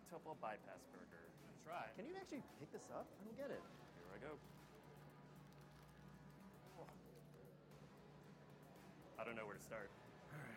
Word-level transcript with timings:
octuple 0.00 0.32
bypass 0.40 0.80
burger. 0.96 1.20
That's 1.20 1.66
right. 1.68 1.92
Can 1.96 2.06
you 2.08 2.16
actually 2.16 2.42
pick 2.58 2.72
this 2.72 2.88
up? 2.88 3.04
I 3.04 3.24
don't 3.28 3.36
get 3.36 3.52
it. 3.52 3.60
Here 3.60 4.08
I 4.16 4.18
go. 4.24 4.32
I 9.20 9.24
don't 9.24 9.36
know 9.36 9.44
where 9.44 9.56
to 9.56 9.62
start. 9.62 9.92
All 10.32 10.40
right. 10.40 10.56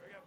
There 0.00 0.08
we 0.08 0.12
go. 0.16 0.24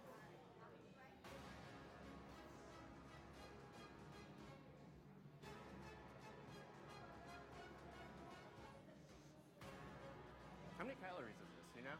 How 10.78 10.86
many 10.86 10.94
calories 11.02 11.34
is 11.34 11.50
this, 11.58 11.66
you 11.74 11.82
know? 11.82 11.98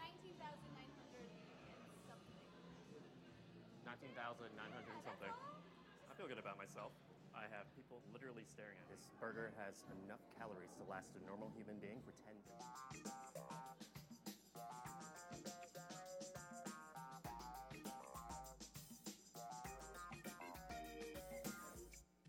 19,900 0.00 1.28
and 1.28 2.00
something. 2.08 2.40
19,900 3.84 4.56
and 4.56 5.04
something. 5.04 5.55
I 6.16 6.18
feel 6.18 6.32
good 6.32 6.40
about 6.40 6.56
myself. 6.56 6.92
I 7.36 7.44
have 7.52 7.68
people 7.76 8.00
literally 8.10 8.48
staring 8.48 8.80
at 8.80 8.88
me. 8.88 8.96
this 8.96 9.12
burger 9.20 9.52
has 9.60 9.84
enough 10.00 10.24
calories 10.40 10.72
to 10.80 10.90
last 10.90 11.12
a 11.12 11.20
normal 11.28 11.52
human 11.52 11.76
being 11.76 12.00
for 12.08 12.16
10 12.24 12.32
days. 12.40 12.64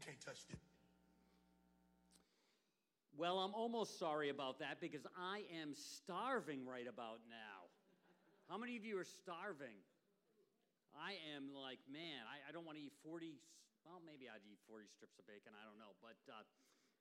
Can't 0.04 0.20
touch 0.20 0.44
it. 0.52 0.60
Well, 3.16 3.40
I'm 3.40 3.54
almost 3.54 3.98
sorry 3.98 4.28
about 4.28 4.60
that 4.60 4.82
because 4.82 5.08
I 5.16 5.44
am 5.64 5.72
starving 5.74 6.68
right 6.68 6.92
about 6.92 7.24
now. 7.32 7.72
How 8.50 8.58
many 8.58 8.76
of 8.76 8.84
you 8.84 9.00
are 9.00 9.08
starving? 9.24 9.80
I 10.92 11.16
am 11.38 11.56
like, 11.56 11.80
man, 11.88 12.28
I, 12.28 12.50
I 12.50 12.52
don't 12.52 12.66
want 12.66 12.78
to 12.78 12.84
eat 12.84 12.92
40, 13.06 13.40
well, 13.88 14.04
maybe 14.04 14.28
I'd 14.28 14.44
eat 14.44 14.60
40 14.68 14.84
strips 14.92 15.16
of 15.16 15.24
bacon, 15.32 15.56
I 15.56 15.64
don't 15.64 15.80
know. 15.80 15.96
But 16.04 16.20
uh, 16.28 16.44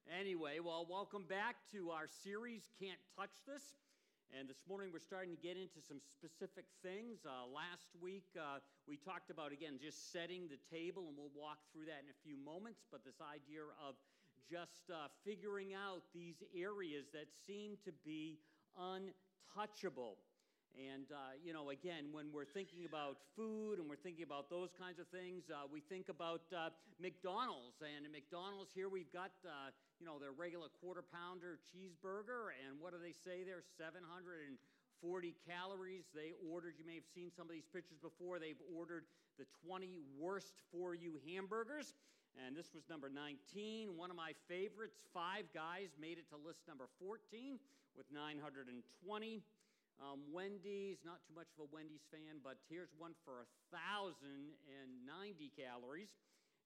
anyway, 0.07 0.63
well, 0.63 0.87
welcome 0.87 1.27
back 1.27 1.59
to 1.75 1.91
our 1.91 2.07
series, 2.07 2.71
Can't 2.79 3.03
Touch 3.19 3.35
This. 3.43 3.75
And 4.31 4.47
this 4.47 4.63
morning 4.71 4.95
we're 4.95 5.03
starting 5.03 5.35
to 5.35 5.43
get 5.43 5.59
into 5.59 5.83
some 5.83 5.99
specific 5.99 6.71
things. 6.87 7.27
Uh, 7.27 7.43
last 7.51 7.91
week 7.99 8.31
uh, 8.39 8.63
we 8.87 8.95
talked 9.03 9.35
about, 9.35 9.51
again, 9.51 9.83
just 9.83 10.15
setting 10.15 10.47
the 10.47 10.63
table, 10.71 11.11
and 11.11 11.19
we'll 11.19 11.35
walk 11.35 11.59
through 11.75 11.91
that 11.91 12.07
in 12.07 12.11
a 12.11 12.19
few 12.23 12.39
moments. 12.39 12.87
But 12.87 13.03
this 13.03 13.19
idea 13.19 13.67
of 13.83 13.99
just 14.47 14.87
uh, 14.87 15.11
figuring 15.27 15.75
out 15.75 16.07
these 16.15 16.39
areas 16.55 17.11
that 17.11 17.27
seem 17.35 17.83
to 17.83 17.91
be 18.07 18.39
untouchable. 18.79 20.23
And, 20.77 21.09
uh, 21.09 21.41
you 21.41 21.57
know, 21.57 21.73
again, 21.73 22.13
when 22.13 22.29
we're 22.29 22.45
thinking 22.45 22.85
about 22.85 23.17
food 23.33 23.81
and 23.81 23.89
we're 23.89 23.97
thinking 23.97 24.29
about 24.29 24.53
those 24.53 24.77
kinds 24.77 25.01
of 25.01 25.09
things, 25.09 25.49
uh, 25.49 25.65
we 25.73 25.81
think 25.81 26.13
about 26.13 26.45
uh, 26.53 26.69
McDonald's. 27.01 27.81
And 27.81 28.05
at 28.05 28.13
McDonald's, 28.13 28.77
here 28.77 28.93
we've 28.93 29.09
got, 29.09 29.33
uh, 29.49 29.73
you 29.97 30.05
know, 30.05 30.21
their 30.21 30.37
regular 30.37 30.69
quarter 30.85 31.01
pounder 31.01 31.57
cheeseburger. 31.73 32.53
And 32.61 32.77
what 32.77 32.93
do 32.93 33.01
they 33.01 33.17
say 33.17 33.41
there? 33.41 33.65
740 33.81 34.61
calories. 35.49 36.13
They 36.13 36.37
ordered, 36.45 36.77
you 36.77 36.85
may 36.85 37.01
have 37.01 37.09
seen 37.09 37.33
some 37.33 37.49
of 37.49 37.57
these 37.57 37.69
pictures 37.73 37.97
before, 38.05 38.37
they've 38.37 38.61
ordered 38.69 39.09
the 39.41 39.49
20 39.65 39.97
worst 40.21 40.61
for 40.69 40.93
you 40.93 41.17
hamburgers. 41.25 41.97
And 42.37 42.53
this 42.53 42.77
was 42.77 42.85
number 42.93 43.09
19. 43.09 43.97
One 43.97 44.13
of 44.13 44.17
my 44.17 44.37
favorites, 44.45 45.01
Five 45.17 45.49
Guys, 45.57 45.97
made 45.97 46.21
it 46.21 46.29
to 46.29 46.37
list 46.37 46.69
number 46.69 46.85
14 47.01 47.57
with 47.97 48.05
920. 48.13 49.41
Um, 49.97 50.21
Wendy's, 50.29 51.01
not 51.09 51.25
too 51.25 51.33
much 51.33 51.49
of 51.57 51.65
a 51.65 51.69
Wendy's 51.73 52.05
fan, 52.13 52.45
but 52.45 52.61
here's 52.69 52.93
one 53.01 53.17
for 53.25 53.49
1,090 53.73 54.21
calories. 55.57 56.13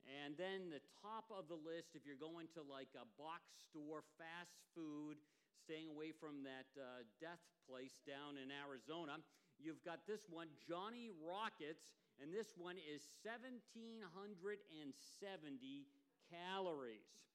And 0.03 0.35
then 0.35 0.73
the 0.73 0.83
top 0.99 1.31
of 1.31 1.47
the 1.47 1.61
list, 1.61 1.95
if 1.95 2.03
you're 2.03 2.19
going 2.19 2.51
to 2.59 2.67
like 2.67 2.91
a 2.99 3.07
box 3.15 3.47
store, 3.71 4.03
fast 4.19 4.59
food, 4.75 5.23
staying 5.63 5.87
away 5.93 6.11
from 6.11 6.43
that 6.43 6.67
uh, 6.75 7.07
death 7.21 7.45
place 7.69 8.03
down 8.03 8.41
in 8.41 8.51
Arizona, 8.51 9.23
you've 9.61 9.85
got 9.87 10.03
this 10.11 10.27
one, 10.27 10.51
Johnny 10.67 11.15
Rockets, 11.23 11.87
and 12.19 12.35
this 12.35 12.59
one 12.59 12.83
is 12.83 13.07
1,770 13.23 15.87
calories. 16.27 17.31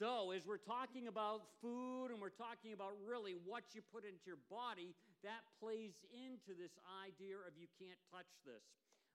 So, 0.00 0.32
as 0.32 0.46
we're 0.46 0.56
talking 0.56 1.08
about 1.08 1.42
food 1.60 2.08
and 2.08 2.20
we're 2.20 2.32
talking 2.32 2.72
about 2.72 2.96
really 3.04 3.36
what 3.44 3.64
you 3.76 3.82
put 3.92 4.04
into 4.04 4.24
your 4.24 4.40
body, 4.48 4.96
that 5.22 5.44
plays 5.60 5.92
into 6.10 6.56
this 6.56 6.72
idea 7.04 7.36
of 7.44 7.52
you 7.56 7.68
can't 7.76 8.00
touch 8.08 8.30
this. 8.48 8.64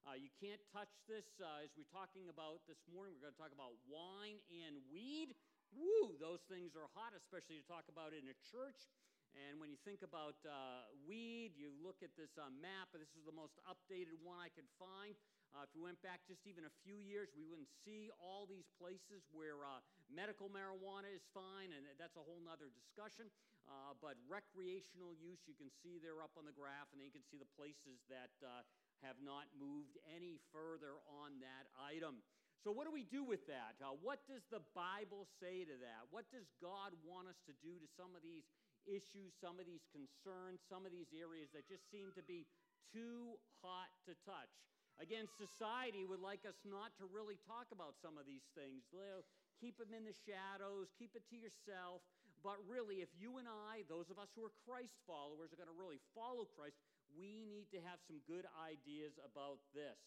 Uh, 0.06 0.14
you 0.14 0.30
can't 0.38 0.62
touch 0.70 0.94
this. 1.10 1.26
Uh, 1.42 1.66
as 1.66 1.74
we're 1.74 1.90
talking 1.90 2.30
about 2.30 2.62
this 2.70 2.78
morning, 2.86 3.18
we're 3.18 3.26
going 3.26 3.34
to 3.34 3.42
talk 3.42 3.56
about 3.56 3.74
wine 3.90 4.38
and 4.54 4.78
weed. 4.94 5.34
Woo, 5.74 6.14
those 6.22 6.46
things 6.46 6.78
are 6.78 6.86
hot, 6.94 7.18
especially 7.18 7.58
to 7.58 7.66
talk 7.66 7.90
about 7.90 8.14
in 8.14 8.30
a 8.30 8.38
church. 8.46 8.86
And 9.34 9.60
when 9.60 9.68
you 9.68 9.82
think 9.82 10.06
about 10.06 10.38
uh, 10.46 10.88
weed, 11.04 11.58
you 11.58 11.74
look 11.84 12.00
at 12.06 12.14
this 12.16 12.38
uh, 12.40 12.48
map, 12.62 12.94
this 12.96 13.12
is 13.18 13.26
the 13.28 13.36
most 13.36 13.60
updated 13.68 14.16
one 14.22 14.40
I 14.40 14.48
could 14.54 14.70
find. 14.80 15.18
Uh, 15.56 15.64
if 15.64 15.72
we 15.72 15.80
went 15.80 15.96
back 16.04 16.20
just 16.28 16.44
even 16.44 16.68
a 16.68 16.74
few 16.84 17.00
years, 17.00 17.32
we 17.32 17.48
wouldn't 17.48 17.72
see 17.88 18.12
all 18.20 18.44
these 18.44 18.68
places 18.76 19.24
where 19.32 19.64
uh, 19.64 19.80
medical 20.12 20.52
marijuana 20.52 21.08
is 21.08 21.24
fine, 21.32 21.72
and 21.72 21.88
that's 21.96 22.20
a 22.20 22.24
whole 22.28 22.44
other 22.52 22.68
discussion. 22.76 23.32
Uh, 23.64 23.96
but 24.04 24.20
recreational 24.28 25.16
use, 25.16 25.40
you 25.48 25.56
can 25.56 25.72
see 25.80 25.96
there 25.96 26.20
up 26.20 26.36
on 26.36 26.44
the 26.44 26.52
graph, 26.52 26.92
and 26.92 27.00
then 27.00 27.08
you 27.08 27.16
can 27.16 27.24
see 27.24 27.40
the 27.40 27.48
places 27.56 28.04
that 28.12 28.36
uh, 28.44 28.68
have 29.00 29.16
not 29.24 29.48
moved 29.56 29.96
any 30.12 30.44
further 30.52 31.00
on 31.08 31.40
that 31.40 31.72
item. 31.80 32.20
So, 32.60 32.76
what 32.76 32.84
do 32.84 32.92
we 32.92 33.08
do 33.08 33.24
with 33.24 33.48
that? 33.48 33.80
Uh, 33.80 33.96
what 34.04 34.28
does 34.28 34.44
the 34.52 34.60
Bible 34.76 35.24
say 35.40 35.64
to 35.64 35.76
that? 35.80 36.04
What 36.12 36.28
does 36.36 36.52
God 36.60 36.92
want 37.08 37.32
us 37.32 37.40
to 37.48 37.56
do 37.64 37.80
to 37.80 37.88
some 37.96 38.12
of 38.12 38.20
these 38.20 38.44
issues, 38.84 39.32
some 39.40 39.56
of 39.56 39.64
these 39.64 39.88
concerns, 39.96 40.60
some 40.68 40.84
of 40.84 40.92
these 40.92 41.16
areas 41.16 41.48
that 41.56 41.64
just 41.64 41.88
seem 41.88 42.12
to 42.20 42.24
be 42.28 42.44
too 42.92 43.40
hot 43.64 43.88
to 44.04 44.20
touch? 44.28 44.52
Again, 44.96 45.28
society 45.36 46.08
would 46.08 46.24
like 46.24 46.48
us 46.48 46.56
not 46.64 46.96
to 47.04 47.06
really 47.12 47.36
talk 47.44 47.68
about 47.76 48.00
some 48.00 48.16
of 48.16 48.24
these 48.24 48.48
things. 48.56 48.88
They'll 48.96 49.28
keep 49.60 49.76
them 49.76 49.92
in 49.92 50.08
the 50.08 50.16
shadows, 50.16 50.96
keep 50.96 51.16
it 51.20 51.28
to 51.32 51.38
yourself. 51.38 52.00
But 52.40 52.62
really, 52.70 53.02
if 53.02 53.10
you 53.18 53.42
and 53.42 53.50
I, 53.50 53.84
those 53.90 54.14
of 54.14 54.22
us 54.22 54.30
who 54.38 54.46
are 54.46 54.54
Christ 54.64 55.02
followers, 55.04 55.52
are 55.52 55.60
going 55.60 55.72
to 55.72 55.76
really 55.76 56.00
follow 56.14 56.46
Christ, 56.46 56.78
we 57.18 57.44
need 57.44 57.68
to 57.74 57.82
have 57.84 58.00
some 58.06 58.22
good 58.30 58.46
ideas 58.56 59.18
about 59.20 59.60
this. 59.74 59.98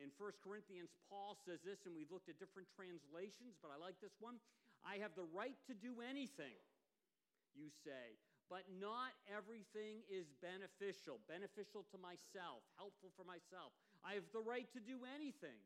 In 0.00 0.10
1 0.18 0.42
Corinthians, 0.42 0.90
Paul 1.06 1.38
says 1.46 1.62
this, 1.62 1.86
and 1.86 1.94
we've 1.94 2.10
looked 2.10 2.26
at 2.26 2.42
different 2.42 2.66
translations, 2.74 3.54
but 3.62 3.70
I 3.70 3.78
like 3.78 4.00
this 4.02 4.18
one. 4.18 4.42
I 4.82 4.98
have 4.98 5.14
the 5.14 5.28
right 5.30 5.54
to 5.70 5.74
do 5.76 6.02
anything, 6.02 6.58
you 7.54 7.70
say, 7.86 8.18
but 8.50 8.66
not 8.82 9.14
everything 9.30 10.02
is 10.10 10.26
beneficial, 10.42 11.22
beneficial 11.30 11.86
to 11.94 11.98
myself, 12.02 12.66
helpful 12.74 13.14
for 13.14 13.22
myself. 13.22 13.70
I 14.04 14.20
have 14.20 14.28
the 14.36 14.44
right 14.44 14.68
to 14.76 14.80
do 14.84 15.08
anything, 15.16 15.56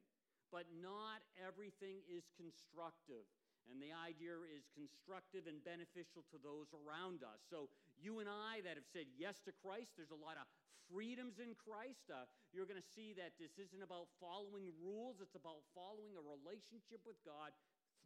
but 0.54 0.70
not 0.78 1.20
everything 1.36 2.06
is 2.06 2.30
constructive. 2.38 3.26
And 3.68 3.82
the 3.82 3.92
idea 3.92 4.32
is 4.48 4.64
constructive 4.72 5.44
and 5.44 5.60
beneficial 5.60 6.24
to 6.32 6.40
those 6.40 6.72
around 6.72 7.20
us. 7.20 7.42
So, 7.52 7.68
you 8.00 8.22
and 8.22 8.30
I 8.30 8.64
that 8.64 8.80
have 8.80 8.88
said 8.88 9.10
yes 9.12 9.44
to 9.44 9.52
Christ, 9.52 9.92
there's 9.98 10.14
a 10.14 10.16
lot 10.16 10.40
of 10.40 10.48
freedoms 10.88 11.36
in 11.36 11.52
Christ. 11.52 12.08
Uh, 12.08 12.24
you're 12.54 12.64
going 12.64 12.80
to 12.80 12.90
see 12.96 13.12
that 13.20 13.36
this 13.36 13.60
isn't 13.60 13.84
about 13.84 14.08
following 14.16 14.72
rules, 14.80 15.20
it's 15.20 15.36
about 15.36 15.60
following 15.76 16.16
a 16.16 16.24
relationship 16.24 17.04
with 17.04 17.20
God 17.28 17.52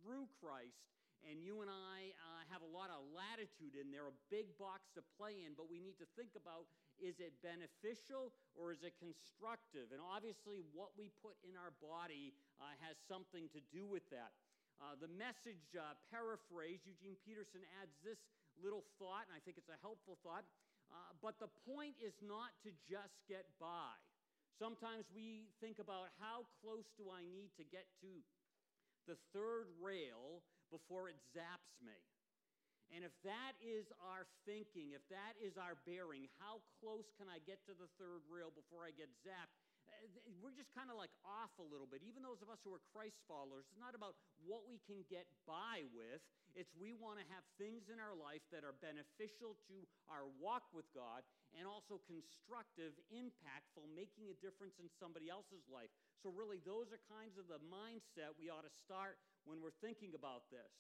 through 0.03 0.27
Christ. 0.43 0.83
And 1.23 1.39
you 1.39 1.63
and 1.63 1.71
I 1.71 2.11
uh, 2.19 2.43
have 2.51 2.67
a 2.67 2.71
lot 2.71 2.91
of 2.91 3.07
latitude 3.15 3.79
in 3.79 3.95
there, 3.95 4.11
a 4.11 4.17
big 4.27 4.51
box 4.59 4.91
to 4.99 5.03
play 5.15 5.47
in, 5.47 5.55
but 5.55 5.71
we 5.71 5.79
need 5.79 5.95
to 6.03 6.09
think 6.19 6.35
about 6.35 6.67
is 6.99 7.23
it 7.23 7.35
beneficial 7.47 8.35
or 8.59 8.75
is 8.75 8.83
it 8.83 8.99
constructive? 8.99 9.95
And 9.95 10.03
obviously, 10.03 10.67
what 10.75 10.91
we 10.99 11.15
put 11.23 11.39
in 11.47 11.55
our 11.55 11.71
body 11.79 12.35
uh, 12.59 12.75
has 12.83 12.99
something 13.07 13.47
to 13.55 13.61
do 13.71 13.87
with 13.87 14.03
that. 14.11 14.35
Uh, 14.83 14.99
the 14.99 15.11
message 15.15 15.63
uh, 15.79 15.95
paraphrase, 16.11 16.83
Eugene 16.83 17.15
Peterson 17.23 17.63
adds 17.79 17.95
this 18.03 18.19
little 18.59 18.83
thought, 18.99 19.31
and 19.31 19.35
I 19.35 19.41
think 19.47 19.55
it's 19.59 19.71
a 19.71 19.79
helpful 19.79 20.19
thought. 20.27 20.43
Uh, 20.91 21.15
but 21.23 21.39
the 21.39 21.49
point 21.65 21.95
is 22.03 22.13
not 22.19 22.51
to 22.67 22.75
just 22.85 23.15
get 23.31 23.47
by. 23.63 23.95
Sometimes 24.59 25.09
we 25.15 25.49
think 25.63 25.79
about 25.79 26.13
how 26.21 26.45
close 26.61 26.85
do 26.99 27.09
I 27.09 27.25
need 27.25 27.55
to 27.57 27.65
get 27.65 27.89
to 28.05 28.11
the 29.07 29.17
third 29.33 29.73
rail 29.81 30.45
before 30.73 31.13
it 31.13 31.21
zaps 31.37 31.77
me. 31.85 31.95
And 32.93 33.05
if 33.05 33.13
that 33.25 33.57
is 33.65 33.89
our 34.05 34.29
thinking, 34.45 34.93
if 34.93 35.05
that 35.09 35.37
is 35.41 35.57
our 35.57 35.81
bearing, 35.89 36.29
how 36.37 36.61
close 36.77 37.09
can 37.17 37.25
I 37.29 37.41
get 37.49 37.65
to 37.65 37.73
the 37.73 37.89
third 37.97 38.21
rail 38.29 38.53
before 38.53 38.85
I 38.85 38.93
get 38.93 39.09
zapped? 39.25 39.57
Uh, 39.89 40.09
we're 40.45 40.53
just 40.53 40.69
kind 40.77 40.93
of 40.93 41.01
like 41.01 41.13
off 41.25 41.53
a 41.57 41.65
little 41.65 41.89
bit. 41.89 42.05
Even 42.05 42.21
those 42.21 42.45
of 42.45 42.53
us 42.53 42.61
who 42.61 42.77
are 42.77 42.85
Christ 42.93 43.17
followers, 43.25 43.65
it's 43.73 43.81
not 43.81 43.97
about 43.97 44.21
what 44.45 44.69
we 44.69 44.77
can 44.85 45.09
get 45.09 45.25
by 45.49 45.89
with. 45.97 46.21
It's 46.53 46.69
we 46.77 46.93
want 46.93 47.17
to 47.17 47.25
have 47.33 47.41
things 47.57 47.89
in 47.89 47.97
our 47.97 48.13
life 48.13 48.45
that 48.53 48.61
are 48.61 48.77
beneficial 48.85 49.57
to 49.73 49.77
our 50.13 50.29
walk 50.37 50.69
with 50.77 50.85
God 50.93 51.25
and 51.57 51.65
also 51.65 51.97
constructive, 52.05 52.93
impactful, 53.09 53.89
making 53.97 54.29
a 54.29 54.37
difference 54.45 54.77
in 54.77 54.93
somebody 55.01 55.33
else's 55.33 55.65
life. 55.73 55.89
So, 56.21 56.29
really, 56.29 56.61
those 56.61 56.93
are 56.93 57.01
kinds 57.09 57.41
of 57.41 57.49
the 57.49 57.57
mindset 57.73 58.37
we 58.37 58.53
ought 58.53 58.69
to 58.69 58.75
start 58.85 59.17
when 59.45 59.61
we're 59.61 59.75
thinking 59.83 60.15
about 60.15 60.49
this. 60.51 60.71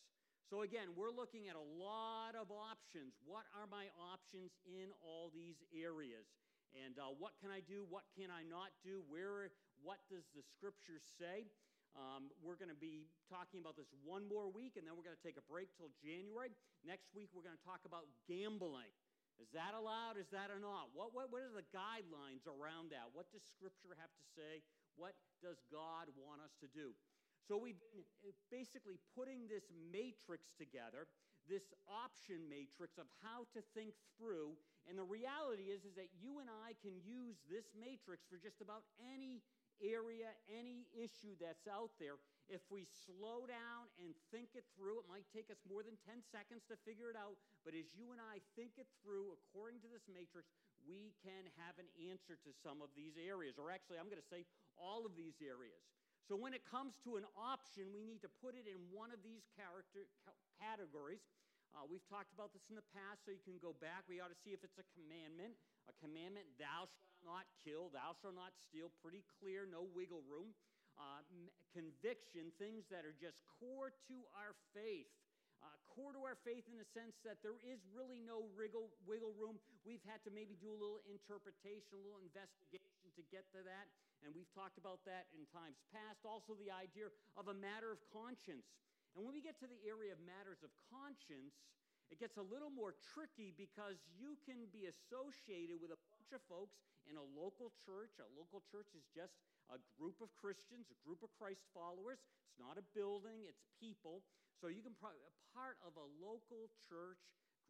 So, 0.50 0.62
again, 0.66 0.92
we're 0.98 1.14
looking 1.14 1.48
at 1.48 1.56
a 1.56 1.68
lot 1.78 2.36
of 2.36 2.52
options. 2.52 3.16
What 3.24 3.48
are 3.56 3.64
my 3.70 3.88
options 3.96 4.52
in 4.68 4.92
all 5.00 5.32
these 5.32 5.62
areas? 5.72 6.28
And 6.76 6.96
uh, 7.00 7.12
what 7.16 7.36
can 7.40 7.52
I 7.52 7.64
do? 7.64 7.84
What 7.88 8.04
can 8.16 8.32
I 8.32 8.44
not 8.44 8.72
do? 8.84 9.04
Where, 9.08 9.52
what 9.80 10.00
does 10.08 10.28
the 10.36 10.44
scripture 10.44 11.00
say? 11.00 11.48
Um, 11.92 12.32
we're 12.40 12.56
going 12.56 12.72
to 12.72 12.76
be 12.76 13.12
talking 13.28 13.60
about 13.60 13.76
this 13.76 13.92
one 14.00 14.24
more 14.24 14.48
week, 14.48 14.80
and 14.80 14.88
then 14.88 14.96
we're 14.96 15.04
going 15.04 15.16
to 15.16 15.24
take 15.24 15.36
a 15.36 15.44
break 15.44 15.72
till 15.76 15.92
January. 16.00 16.52
Next 16.80 17.12
week, 17.12 17.28
we're 17.36 17.44
going 17.44 17.56
to 17.56 17.66
talk 17.68 17.84
about 17.84 18.08
gambling. 18.24 18.92
Is 19.36 19.52
that 19.52 19.76
allowed? 19.76 20.16
Is 20.16 20.28
that 20.32 20.48
or 20.48 20.60
not? 20.60 20.92
What, 20.96 21.12
what, 21.12 21.28
what 21.32 21.44
are 21.44 21.52
the 21.52 21.68
guidelines 21.72 22.44
around 22.48 22.92
that? 22.92 23.12
What 23.12 23.28
does 23.32 23.44
Scripture 23.44 23.96
have 23.96 24.12
to 24.12 24.24
say? 24.36 24.64
What 24.96 25.16
does 25.40 25.60
God 25.72 26.12
want 26.16 26.44
us 26.44 26.52
to 26.60 26.68
do? 26.72 26.92
So 27.48 27.58
we've 27.58 27.80
been 27.90 28.06
uh, 28.22 28.30
basically 28.50 29.02
putting 29.18 29.50
this 29.50 29.66
matrix 29.90 30.54
together, 30.54 31.10
this 31.50 31.74
option 31.90 32.46
matrix 32.46 33.02
of 33.02 33.10
how 33.18 33.50
to 33.58 33.60
think 33.74 33.98
through. 34.14 34.54
And 34.86 34.94
the 34.94 35.06
reality 35.06 35.74
is, 35.74 35.82
is 35.82 35.94
that 35.98 36.10
you 36.22 36.38
and 36.38 36.46
I 36.46 36.78
can 36.82 36.94
use 37.02 37.42
this 37.50 37.66
matrix 37.74 38.22
for 38.30 38.38
just 38.38 38.62
about 38.62 38.86
any 39.02 39.42
area, 39.82 40.30
any 40.46 40.86
issue 40.94 41.34
that's 41.42 41.66
out 41.66 41.90
there. 41.98 42.22
If 42.46 42.62
we 42.70 42.86
slow 42.86 43.46
down 43.46 43.90
and 43.98 44.14
think 44.30 44.54
it 44.54 44.66
through, 44.78 45.02
it 45.02 45.06
might 45.10 45.26
take 45.34 45.50
us 45.50 45.58
more 45.66 45.82
than 45.82 45.98
10 46.06 46.22
seconds 46.30 46.62
to 46.70 46.78
figure 46.86 47.10
it 47.10 47.18
out. 47.18 47.34
But 47.66 47.74
as 47.74 47.90
you 47.94 48.14
and 48.14 48.22
I 48.22 48.38
think 48.54 48.78
it 48.78 48.86
through 49.02 49.34
according 49.34 49.82
to 49.82 49.90
this 49.90 50.06
matrix, 50.06 50.54
we 50.86 51.14
can 51.22 51.46
have 51.62 51.78
an 51.78 51.90
answer 52.10 52.38
to 52.38 52.50
some 52.62 52.82
of 52.82 52.90
these 52.94 53.14
areas. 53.18 53.58
Or 53.58 53.70
actually, 53.70 53.98
I'm 53.98 54.10
going 54.10 54.22
to 54.22 54.30
say 54.30 54.46
all 54.78 55.06
of 55.06 55.14
these 55.14 55.38
areas. 55.42 55.82
So 56.28 56.38
when 56.38 56.54
it 56.54 56.62
comes 56.62 56.94
to 57.02 57.18
an 57.18 57.26
option, 57.34 57.90
we 57.90 58.06
need 58.06 58.22
to 58.22 58.30
put 58.38 58.54
it 58.54 58.70
in 58.70 58.78
one 58.94 59.10
of 59.10 59.18
these 59.26 59.42
character 59.58 60.06
categories. 60.62 61.22
Uh, 61.72 61.88
we've 61.88 62.04
talked 62.06 62.30
about 62.36 62.52
this 62.52 62.62
in 62.68 62.76
the 62.76 62.84
past, 62.92 63.24
so 63.24 63.32
you 63.32 63.42
can 63.42 63.56
go 63.58 63.72
back. 63.80 64.04
We 64.06 64.20
ought 64.20 64.30
to 64.30 64.40
see 64.44 64.52
if 64.52 64.60
it's 64.60 64.76
a 64.76 64.86
commandment. 64.92 65.56
A 65.90 65.94
commandment, 65.98 66.46
thou 66.60 66.86
shalt 66.86 67.16
not 67.24 67.48
kill, 67.64 67.90
thou 67.90 68.14
shalt 68.20 68.36
not 68.36 68.54
steal. 68.54 68.92
Pretty 69.02 69.24
clear, 69.40 69.66
no 69.66 69.88
wiggle 69.96 70.22
room. 70.28 70.54
Uh, 71.00 71.24
conviction, 71.72 72.52
things 72.60 72.84
that 72.92 73.08
are 73.08 73.16
just 73.16 73.40
core 73.58 73.90
to 74.06 74.16
our 74.36 74.52
faith. 74.76 75.08
Uh, 75.64 75.74
core 75.88 76.12
to 76.12 76.22
our 76.22 76.36
faith 76.44 76.68
in 76.68 76.76
the 76.76 76.86
sense 76.92 77.16
that 77.24 77.40
there 77.40 77.56
is 77.64 77.80
really 77.88 78.20
no 78.20 78.46
wriggle, 78.52 78.92
wiggle 79.08 79.32
room. 79.34 79.56
We've 79.82 80.04
had 80.04 80.20
to 80.28 80.30
maybe 80.30 80.54
do 80.60 80.70
a 80.70 80.78
little 80.78 81.00
interpretation, 81.08 81.96
a 81.96 82.02
little 82.04 82.20
investigation 82.20 83.08
to 83.16 83.22
get 83.32 83.48
to 83.56 83.64
that 83.64 83.88
and 84.22 84.30
we've 84.30 84.50
talked 84.54 84.78
about 84.78 85.02
that 85.06 85.26
in 85.34 85.42
times 85.50 85.82
past. 85.90 86.22
Also, 86.22 86.54
the 86.54 86.70
idea 86.70 87.10
of 87.34 87.50
a 87.50 87.56
matter 87.56 87.90
of 87.90 87.98
conscience. 88.14 88.70
And 89.14 89.26
when 89.26 89.34
we 89.34 89.42
get 89.42 89.58
to 89.60 89.68
the 89.68 89.82
area 89.84 90.14
of 90.14 90.20
matters 90.22 90.62
of 90.62 90.70
conscience, 90.88 91.58
it 92.08 92.20
gets 92.20 92.36
a 92.36 92.44
little 92.44 92.70
more 92.70 92.94
tricky 93.12 93.52
because 93.56 93.98
you 94.14 94.36
can 94.44 94.68
be 94.70 94.88
associated 94.88 95.80
with 95.80 95.92
a 95.92 96.00
bunch 96.12 96.30
of 96.36 96.40
folks 96.44 96.76
in 97.08 97.16
a 97.18 97.26
local 97.34 97.72
church. 97.82 98.20
A 98.20 98.28
local 98.36 98.62
church 98.68 98.92
is 98.94 99.04
just 99.10 99.34
a 99.72 99.80
group 99.96 100.20
of 100.20 100.28
Christians, 100.36 100.92
a 100.92 100.98
group 101.02 101.24
of 101.24 101.32
Christ 101.34 101.64
followers. 101.72 102.20
It's 102.20 102.60
not 102.60 102.76
a 102.76 102.84
building, 102.92 103.48
it's 103.48 103.64
people. 103.80 104.22
So 104.60 104.68
you 104.68 104.84
can 104.84 104.94
a 105.02 105.34
part 105.56 105.80
of 105.82 105.96
a 105.98 106.06
local 106.20 106.70
church, 106.86 107.18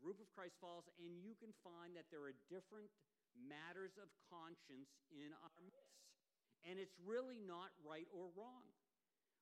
group 0.03 0.19
of 0.19 0.29
Christ 0.35 0.59
followers, 0.59 0.91
and 0.99 1.23
you 1.23 1.39
can 1.39 1.55
find 1.63 1.95
that 1.95 2.11
there 2.11 2.27
are 2.27 2.35
different 2.51 2.91
matters 3.33 3.95
of 3.97 4.11
conscience 4.29 4.91
in 5.15 5.31
our 5.41 5.63
midst 5.65 6.12
and 6.69 6.79
it's 6.79 6.95
really 7.03 7.39
not 7.43 7.75
right 7.83 8.07
or 8.11 8.31
wrong. 8.35 8.67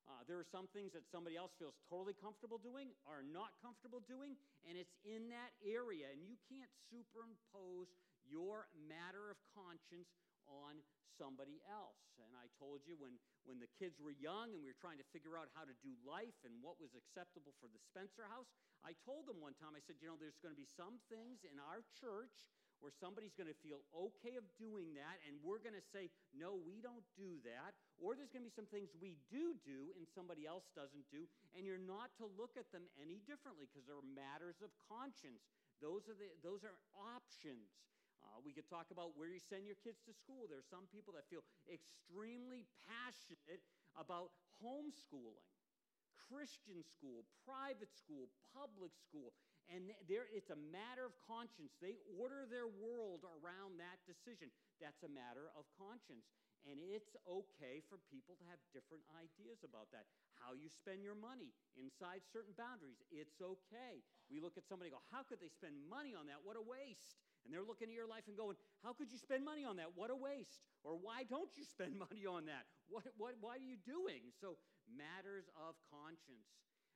Uh, 0.08 0.26
there 0.26 0.40
are 0.42 0.48
some 0.48 0.66
things 0.74 0.90
that 0.90 1.06
somebody 1.06 1.38
else 1.38 1.54
feels 1.54 1.76
totally 1.86 2.16
comfortable 2.18 2.58
doing 2.58 2.90
or 3.06 3.22
not 3.22 3.54
comfortable 3.62 4.02
doing, 4.10 4.34
and 4.66 4.74
it's 4.74 4.96
in 5.06 5.30
that 5.30 5.54
area, 5.62 6.10
and 6.10 6.26
you 6.26 6.34
can't 6.50 6.70
superimpose 6.90 7.94
your 8.26 8.66
matter 8.90 9.30
of 9.30 9.38
conscience 9.54 10.10
on 10.50 10.82
somebody 11.14 11.62
else. 11.68 12.00
And 12.18 12.32
I 12.34 12.48
told 12.56 12.82
you 12.88 12.96
when, 12.96 13.20
when 13.44 13.60
the 13.60 13.70
kids 13.76 14.00
were 14.00 14.16
young 14.16 14.50
and 14.56 14.60
we 14.64 14.72
were 14.72 14.82
trying 14.82 14.98
to 14.98 15.08
figure 15.12 15.36
out 15.36 15.52
how 15.52 15.68
to 15.68 15.76
do 15.84 15.92
life 16.02 16.36
and 16.42 16.56
what 16.64 16.80
was 16.80 16.96
acceptable 16.96 17.52
for 17.60 17.68
the 17.68 17.78
Spencer 17.78 18.24
house, 18.26 18.48
I 18.80 18.96
told 19.04 19.28
them 19.28 19.38
one 19.38 19.54
time, 19.60 19.76
I 19.76 19.84
said, 19.84 20.00
you 20.00 20.08
know, 20.08 20.16
there's 20.16 20.40
going 20.40 20.56
to 20.56 20.58
be 20.58 20.66
some 20.66 20.96
things 21.12 21.44
in 21.44 21.60
our 21.60 21.84
church 22.00 22.48
where 22.80 22.92
somebody's 22.92 23.36
going 23.36 23.48
to 23.48 23.60
feel 23.60 23.84
okay 23.92 24.40
of 24.40 24.44
doing 24.56 24.96
that, 24.96 25.20
and 25.28 25.36
we're 25.44 25.60
going 25.60 25.76
to 25.76 25.86
say, 25.92 26.08
no, 26.32 26.56
we 26.64 26.80
don't 26.80 27.04
do 27.16 27.40
that. 27.44 27.76
Or 28.00 28.16
there's 28.16 28.32
going 28.32 28.44
to 28.44 28.50
be 28.50 28.56
some 28.56 28.68
things 28.68 28.92
we 28.96 29.20
do 29.28 29.56
do 29.60 29.92
and 29.96 30.08
somebody 30.08 30.48
else 30.48 30.68
doesn't 30.72 31.04
do, 31.12 31.28
and 31.52 31.68
you're 31.68 31.80
not 31.80 32.12
to 32.18 32.26
look 32.26 32.56
at 32.56 32.68
them 32.72 32.88
any 32.96 33.20
differently 33.28 33.68
because 33.68 33.84
they're 33.84 34.02
matters 34.02 34.64
of 34.64 34.72
conscience. 34.88 35.44
Those 35.78 36.08
are, 36.08 36.16
the, 36.16 36.32
those 36.40 36.64
are 36.64 36.76
options. 36.96 37.68
Uh, 38.20 38.40
we 38.44 38.52
could 38.52 38.68
talk 38.68 38.92
about 38.92 39.16
where 39.16 39.28
you 39.28 39.40
send 39.40 39.64
your 39.64 39.80
kids 39.80 40.04
to 40.04 40.12
school. 40.12 40.44
There 40.48 40.60
are 40.60 40.72
some 40.72 40.84
people 40.92 41.16
that 41.16 41.24
feel 41.32 41.44
extremely 41.68 42.68
passionate 42.84 43.64
about 43.96 44.32
homeschooling. 44.60 45.48
Christian 46.30 46.86
school, 46.86 47.26
private 47.42 47.90
school, 47.90 48.30
public 48.54 48.94
school 48.94 49.34
and 49.70 49.94
there, 50.10 50.26
it's 50.34 50.50
a 50.50 50.58
matter 50.58 51.06
of 51.06 51.14
conscience. 51.30 51.78
They 51.78 52.02
order 52.18 52.42
their 52.50 52.66
world 52.66 53.22
around 53.38 53.78
that 53.78 54.02
decision. 54.02 54.50
That's 54.82 55.06
a 55.06 55.10
matter 55.10 55.54
of 55.54 55.64
conscience. 55.78 56.26
And 56.68 56.76
it's 56.76 57.16
okay 57.24 57.80
for 57.88 57.96
people 58.12 58.36
to 58.36 58.44
have 58.52 58.60
different 58.76 59.06
ideas 59.16 59.64
about 59.64 59.88
that. 59.96 60.04
How 60.36 60.52
you 60.52 60.68
spend 60.68 61.00
your 61.00 61.16
money 61.16 61.56
inside 61.72 62.20
certain 62.28 62.52
boundaries, 62.52 63.00
it's 63.08 63.40
okay. 63.40 64.04
We 64.28 64.44
look 64.44 64.60
at 64.60 64.68
somebody 64.68 64.92
go, 64.92 65.00
How 65.08 65.24
could 65.24 65.40
they 65.40 65.48
spend 65.48 65.78
money 65.88 66.12
on 66.12 66.28
that? 66.28 66.44
What 66.44 66.60
a 66.60 66.64
waste. 66.64 67.16
And 67.46 67.48
they're 67.48 67.64
looking 67.64 67.88
at 67.88 67.96
your 67.96 68.10
life 68.10 68.28
and 68.28 68.36
going, 68.36 68.60
How 68.84 68.92
could 68.92 69.08
you 69.08 69.16
spend 69.16 69.40
money 69.40 69.64
on 69.64 69.80
that? 69.80 69.96
What 69.96 70.12
a 70.12 70.18
waste. 70.18 70.60
Or 70.84 71.00
why 71.00 71.24
don't 71.24 71.48
you 71.56 71.64
spend 71.64 71.96
money 72.10 72.28
on 72.28 72.44
that? 72.52 72.68
What, 72.92 73.08
what, 73.16 73.40
what 73.40 73.56
are 73.56 73.64
you 73.64 73.80
doing? 73.80 74.28
So, 74.36 74.60
matters 74.84 75.48
of 75.56 75.80
conscience. 75.88 76.50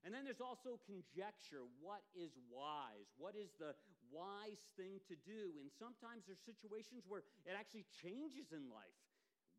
And 0.05 0.13
then 0.13 0.29
there's 0.29 0.45
also 0.45 0.77
conjecture. 0.85 1.65
What 1.81 2.05
is 2.13 2.37
wise? 2.53 3.09
What 3.17 3.33
is 3.33 3.57
the 3.57 3.73
wise 4.13 4.61
thing 4.77 5.01
to 5.09 5.17
do? 5.25 5.57
And 5.65 5.73
sometimes 5.73 6.29
there's 6.29 6.45
situations 6.45 7.09
where 7.09 7.25
it 7.49 7.57
actually 7.57 7.89
changes 8.05 8.53
in 8.53 8.69
life. 8.69 9.01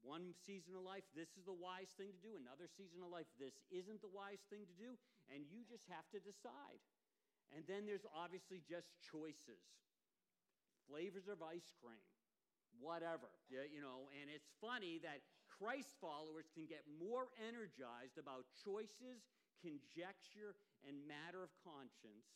One 0.05 0.37
season 0.45 0.77
of 0.77 0.85
life, 0.85 1.01
this 1.17 1.33
is 1.33 1.49
the 1.49 1.57
wise 1.57 1.89
thing 1.97 2.13
to 2.13 2.21
do. 2.21 2.37
Another 2.37 2.69
season 2.69 3.01
of 3.01 3.09
life, 3.09 3.25
this 3.41 3.57
isn't 3.73 4.05
the 4.05 4.13
wise 4.13 4.45
thing 4.53 4.69
to 4.69 4.75
do. 4.77 4.93
And 5.33 5.49
you 5.49 5.65
just 5.65 5.89
have 5.89 6.05
to 6.13 6.21
decide. 6.21 6.77
And 7.49 7.65
then 7.65 7.89
there's 7.89 8.05
obviously 8.13 8.61
just 8.61 8.93
choices 9.01 9.65
flavors 10.85 11.25
of 11.25 11.41
ice 11.41 11.73
cream, 11.81 12.05
whatever. 12.77 13.33
You 13.49 13.81
know, 13.81 14.13
and 14.13 14.29
it's 14.29 14.53
funny 14.61 15.01
that 15.01 15.25
Christ 15.49 15.97
followers 15.97 16.45
can 16.53 16.69
get 16.69 16.85
more 17.01 17.33
energized 17.41 18.21
about 18.21 18.45
choices 18.61 19.25
conjecture 19.65 20.53
and 20.85 20.93
matter 21.09 21.41
of 21.41 21.49
conscience 21.65 22.29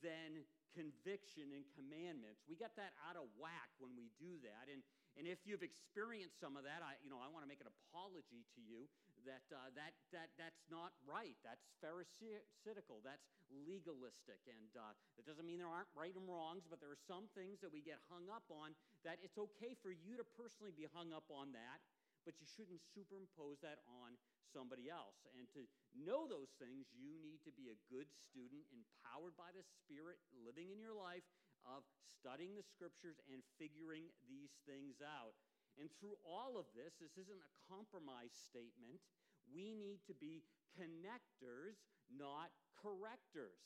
than 0.00 0.48
conviction 0.72 1.52
and 1.56 1.64
commandments. 1.72 2.44
We 2.44 2.56
get 2.56 2.76
that 2.76 2.92
out 3.08 3.16
of 3.16 3.28
whack 3.36 3.72
when 3.80 3.96
we 3.96 4.12
do 4.20 4.36
that. 4.44 4.68
And, 4.68 4.84
and 5.16 5.24
if 5.24 5.44
you've 5.48 5.64
experienced 5.64 6.36
some 6.36 6.56
of 6.56 6.68
that, 6.68 6.84
I, 6.84 7.00
you 7.00 7.08
know, 7.08 7.20
I 7.20 7.32
want 7.32 7.44
to 7.44 7.50
make 7.50 7.64
an 7.64 7.70
apology 7.70 8.44
to 8.56 8.60
you 8.60 8.84
that, 9.24 9.46
uh, 9.48 9.72
that, 9.72 9.96
that 10.12 10.28
that's 10.36 10.60
not 10.68 10.92
right. 11.08 11.34
That's 11.40 11.64
pharisaical. 11.80 13.00
That's 13.00 13.24
legalistic. 13.48 14.44
And 14.44 14.68
uh, 14.76 14.92
it 15.16 15.24
doesn't 15.24 15.48
mean 15.48 15.64
there 15.64 15.72
aren't 15.72 15.90
right 15.96 16.12
and 16.12 16.28
wrongs, 16.28 16.68
but 16.68 16.82
there 16.82 16.92
are 16.92 17.04
some 17.08 17.30
things 17.32 17.64
that 17.64 17.72
we 17.72 17.80
get 17.80 18.02
hung 18.12 18.28
up 18.28 18.44
on 18.52 18.76
that 19.08 19.16
it's 19.24 19.40
okay 19.40 19.72
for 19.80 19.94
you 19.94 20.20
to 20.20 20.26
personally 20.36 20.76
be 20.76 20.84
hung 20.92 21.16
up 21.16 21.26
on 21.32 21.56
that, 21.56 21.80
but 22.26 22.34
you 22.42 22.46
shouldn't 22.50 22.82
superimpose 22.82 23.62
that 23.62 23.78
on 23.86 24.18
somebody 24.50 24.90
else. 24.90 25.22
And 25.38 25.46
to 25.54 25.62
know 25.94 26.26
those 26.26 26.50
things, 26.58 26.90
you 26.90 27.14
need 27.22 27.38
to 27.46 27.54
be 27.54 27.70
a 27.70 27.78
good 27.86 28.10
student, 28.10 28.66
empowered 28.74 29.38
by 29.38 29.54
the 29.54 29.62
Spirit, 29.62 30.18
living 30.34 30.74
in 30.74 30.82
your 30.82 30.98
life 30.98 31.24
of 31.62 31.86
studying 32.02 32.58
the 32.58 32.66
scriptures 32.66 33.22
and 33.30 33.46
figuring 33.56 34.10
these 34.26 34.58
things 34.66 34.98
out. 34.98 35.38
And 35.78 35.86
through 36.00 36.18
all 36.26 36.58
of 36.58 36.66
this, 36.74 36.98
this 36.98 37.14
isn't 37.14 37.38
a 37.38 37.52
compromise 37.70 38.34
statement. 38.34 38.98
We 39.46 39.76
need 39.76 40.02
to 40.10 40.14
be 40.16 40.42
connectors, 40.74 41.78
not 42.10 42.50
correctors. 42.80 43.60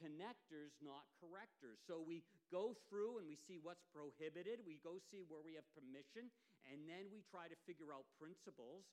Connectors, 0.00 0.72
not 0.80 1.04
correctors. 1.20 1.76
So 1.84 2.00
we 2.00 2.24
go 2.48 2.72
through 2.88 3.20
and 3.20 3.28
we 3.28 3.36
see 3.36 3.60
what's 3.60 3.84
prohibited, 3.92 4.64
we 4.64 4.80
go 4.80 4.96
see 4.96 5.20
where 5.28 5.44
we 5.44 5.60
have 5.60 5.68
permission, 5.76 6.32
and 6.68 6.84
then 6.84 7.08
we 7.08 7.24
try 7.30 7.48
to 7.48 7.58
figure 7.64 7.94
out 7.94 8.04
principles 8.20 8.84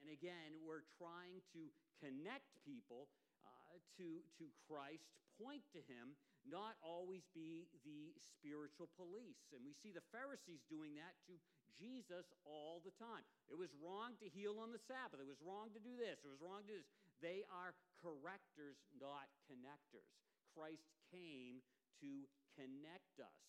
and 0.00 0.12
again, 0.12 0.60
we're 0.60 0.84
trying 1.00 1.40
to 1.56 1.72
connect 2.00 2.48
people 2.64 3.08
uh, 3.44 3.80
to, 3.96 4.20
to 4.40 4.44
Christ, 4.68 5.08
point 5.40 5.64
to 5.72 5.80
Him, 5.88 6.16
not 6.46 6.78
always 6.84 7.26
be 7.32 7.66
the 7.82 8.14
spiritual 8.20 8.92
police. 8.94 9.50
And 9.50 9.64
we 9.64 9.74
see 9.74 9.90
the 9.90 10.04
Pharisees 10.12 10.62
doing 10.68 10.94
that 11.00 11.16
to 11.26 11.34
Jesus 11.74 12.30
all 12.46 12.80
the 12.84 12.94
time. 12.96 13.24
It 13.50 13.58
was 13.58 13.72
wrong 13.82 14.16
to 14.22 14.26
heal 14.30 14.56
on 14.62 14.72
the 14.72 14.80
Sabbath. 14.80 15.20
It 15.20 15.28
was 15.28 15.42
wrong 15.42 15.72
to 15.74 15.82
do 15.82 15.96
this. 15.98 16.22
It 16.24 16.30
was 16.30 16.40
wrong 16.40 16.64
to 16.64 16.70
do 16.70 16.78
this. 16.80 16.90
They 17.20 17.44
are 17.50 17.74
correctors, 18.00 18.78
not 18.96 19.28
connectors. 19.48 20.08
Christ 20.54 20.88
came 21.12 21.60
to 22.00 22.10
connect 22.56 23.20
us. 23.20 23.40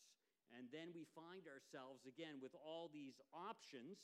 And 0.55 0.71
then 0.71 0.95
we 0.95 1.03
find 1.11 1.43
ourselves 1.47 2.07
again 2.07 2.39
with 2.39 2.55
all 2.55 2.87
these 2.87 3.19
options, 3.35 3.99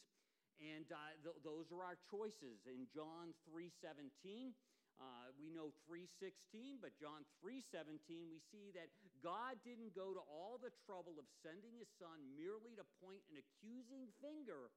and 0.60 0.86
uh, 0.92 1.16
th- 1.24 1.40
those 1.42 1.72
are 1.72 1.84
our 1.84 2.00
choices. 2.12 2.68
In 2.68 2.86
John 2.92 3.32
3:17, 3.48 4.52
uh, 5.00 5.32
we 5.40 5.50
know 5.50 5.72
3:16, 5.88 6.84
but 6.84 6.94
John 7.00 7.24
3:17, 7.40 8.28
we 8.28 8.44
see 8.52 8.76
that 8.76 8.92
God 9.24 9.58
didn't 9.64 9.96
go 9.96 10.14
to 10.14 10.24
all 10.28 10.60
the 10.60 10.74
trouble 10.86 11.16
of 11.18 11.26
sending 11.42 11.80
His 11.80 11.90
Son 11.96 12.20
merely 12.36 12.76
to 12.76 12.86
point 13.00 13.24
an 13.32 13.40
accusing 13.40 14.12
finger 14.20 14.70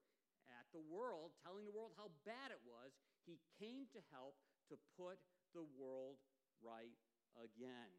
at 0.46 0.66
the 0.70 0.82
world, 0.86 1.34
telling 1.42 1.66
the 1.66 1.74
world 1.74 1.92
how 1.98 2.14
bad 2.22 2.54
it 2.54 2.62
was. 2.62 2.94
He 3.26 3.42
came 3.58 3.90
to 3.90 4.00
help 4.14 4.38
to 4.70 4.78
put 4.94 5.18
the 5.50 5.66
world 5.74 6.22
right 6.62 6.94
again. 7.36 7.90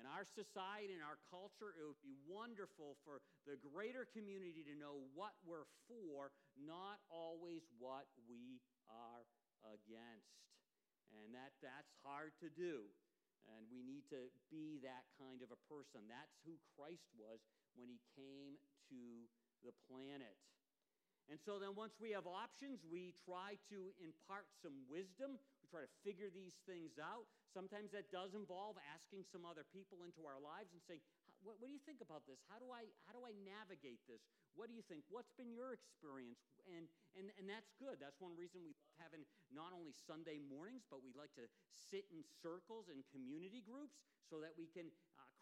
In 0.00 0.08
our 0.08 0.24
society 0.24 0.96
and 0.96 1.04
our 1.04 1.20
culture, 1.28 1.76
it 1.76 1.84
would 1.84 2.00
be 2.00 2.16
wonderful 2.24 2.96
for 3.04 3.20
the 3.44 3.60
greater 3.60 4.08
community 4.08 4.64
to 4.64 4.72
know 4.72 5.04
what 5.12 5.36
we're 5.44 5.68
for, 5.84 6.32
not 6.56 7.04
always 7.12 7.68
what 7.76 8.08
we 8.24 8.64
are 8.88 9.28
against. 9.60 10.40
And 11.12 11.36
that, 11.36 11.52
that's 11.60 11.92
hard 12.00 12.32
to 12.40 12.48
do. 12.48 12.88
And 13.44 13.68
we 13.68 13.84
need 13.84 14.08
to 14.08 14.32
be 14.48 14.80
that 14.80 15.04
kind 15.20 15.44
of 15.44 15.52
a 15.52 15.60
person. 15.68 16.08
That's 16.08 16.32
who 16.48 16.56
Christ 16.80 17.04
was 17.12 17.44
when 17.76 17.92
he 17.92 18.00
came 18.16 18.56
to 18.88 19.28
the 19.60 19.76
planet. 19.84 20.40
And 21.30 21.38
so 21.38 21.62
then, 21.62 21.78
once 21.78 21.94
we 22.02 22.10
have 22.10 22.26
options, 22.26 22.82
we 22.82 23.14
try 23.22 23.54
to 23.70 23.94
impart 24.02 24.50
some 24.58 24.74
wisdom. 24.90 25.38
We 25.62 25.66
try 25.70 25.86
to 25.86 25.92
figure 26.02 26.26
these 26.26 26.58
things 26.66 26.98
out. 26.98 27.30
Sometimes 27.54 27.94
that 27.94 28.10
does 28.10 28.34
involve 28.34 28.74
asking 28.90 29.22
some 29.30 29.46
other 29.46 29.62
people 29.70 30.02
into 30.02 30.26
our 30.26 30.42
lives 30.42 30.74
and 30.74 30.82
saying, 30.82 30.98
what, 31.46 31.62
what, 31.62 31.70
do 31.70 31.74
you 31.78 31.82
think 31.86 32.02
about 32.02 32.26
this? 32.26 32.42
How 32.50 32.58
do, 32.58 32.74
I, 32.74 32.90
how 33.06 33.14
do 33.14 33.22
I 33.22 33.30
navigate 33.46 34.02
this? 34.10 34.26
What 34.58 34.66
do 34.66 34.74
you 34.74 34.82
think? 34.82 35.06
What's 35.06 35.30
been 35.38 35.54
your 35.54 35.70
experience? 35.70 36.42
And, 36.66 36.90
and, 37.14 37.30
and 37.38 37.46
that's 37.46 37.70
good. 37.78 38.02
That's 38.02 38.18
one 38.18 38.34
reason 38.34 38.60
we 38.66 38.74
love 38.74 38.98
having 38.98 39.22
not 39.54 39.70
only 39.70 39.94
Sunday 39.94 40.42
mornings, 40.42 40.82
but 40.90 41.00
we 41.00 41.14
like 41.14 41.32
to 41.38 41.46
sit 41.70 42.10
in 42.10 42.26
circles 42.42 42.90
and 42.90 43.06
community 43.14 43.62
groups 43.62 44.02
so 44.26 44.42
that 44.42 44.58
we 44.58 44.66
can 44.66 44.90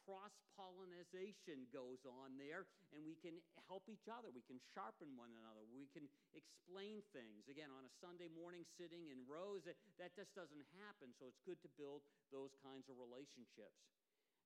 cross 0.08 0.32
pollination 0.56 1.68
goes 1.68 2.00
on 2.08 2.32
there 2.40 2.64
and 2.96 3.04
we 3.04 3.12
can 3.20 3.36
help 3.68 3.84
each 3.92 4.08
other. 4.08 4.32
We 4.32 4.40
can 4.48 4.56
sharpen 4.72 5.12
one 5.20 5.28
another. 5.36 5.60
We 5.68 5.84
can 5.92 6.08
explain 6.32 7.04
things. 7.12 7.44
Again, 7.44 7.68
on 7.68 7.84
a 7.84 7.92
Sunday 8.00 8.32
morning 8.32 8.64
sitting 8.80 9.12
in 9.12 9.20
rows, 9.28 9.68
that, 9.68 9.76
that 10.00 10.16
just 10.16 10.32
doesn't 10.32 10.64
happen. 10.80 11.12
So 11.20 11.28
it's 11.28 11.44
good 11.44 11.60
to 11.60 11.68
build 11.76 12.00
those 12.32 12.56
kinds 12.64 12.88
of 12.88 12.96
relationships. 12.96 13.76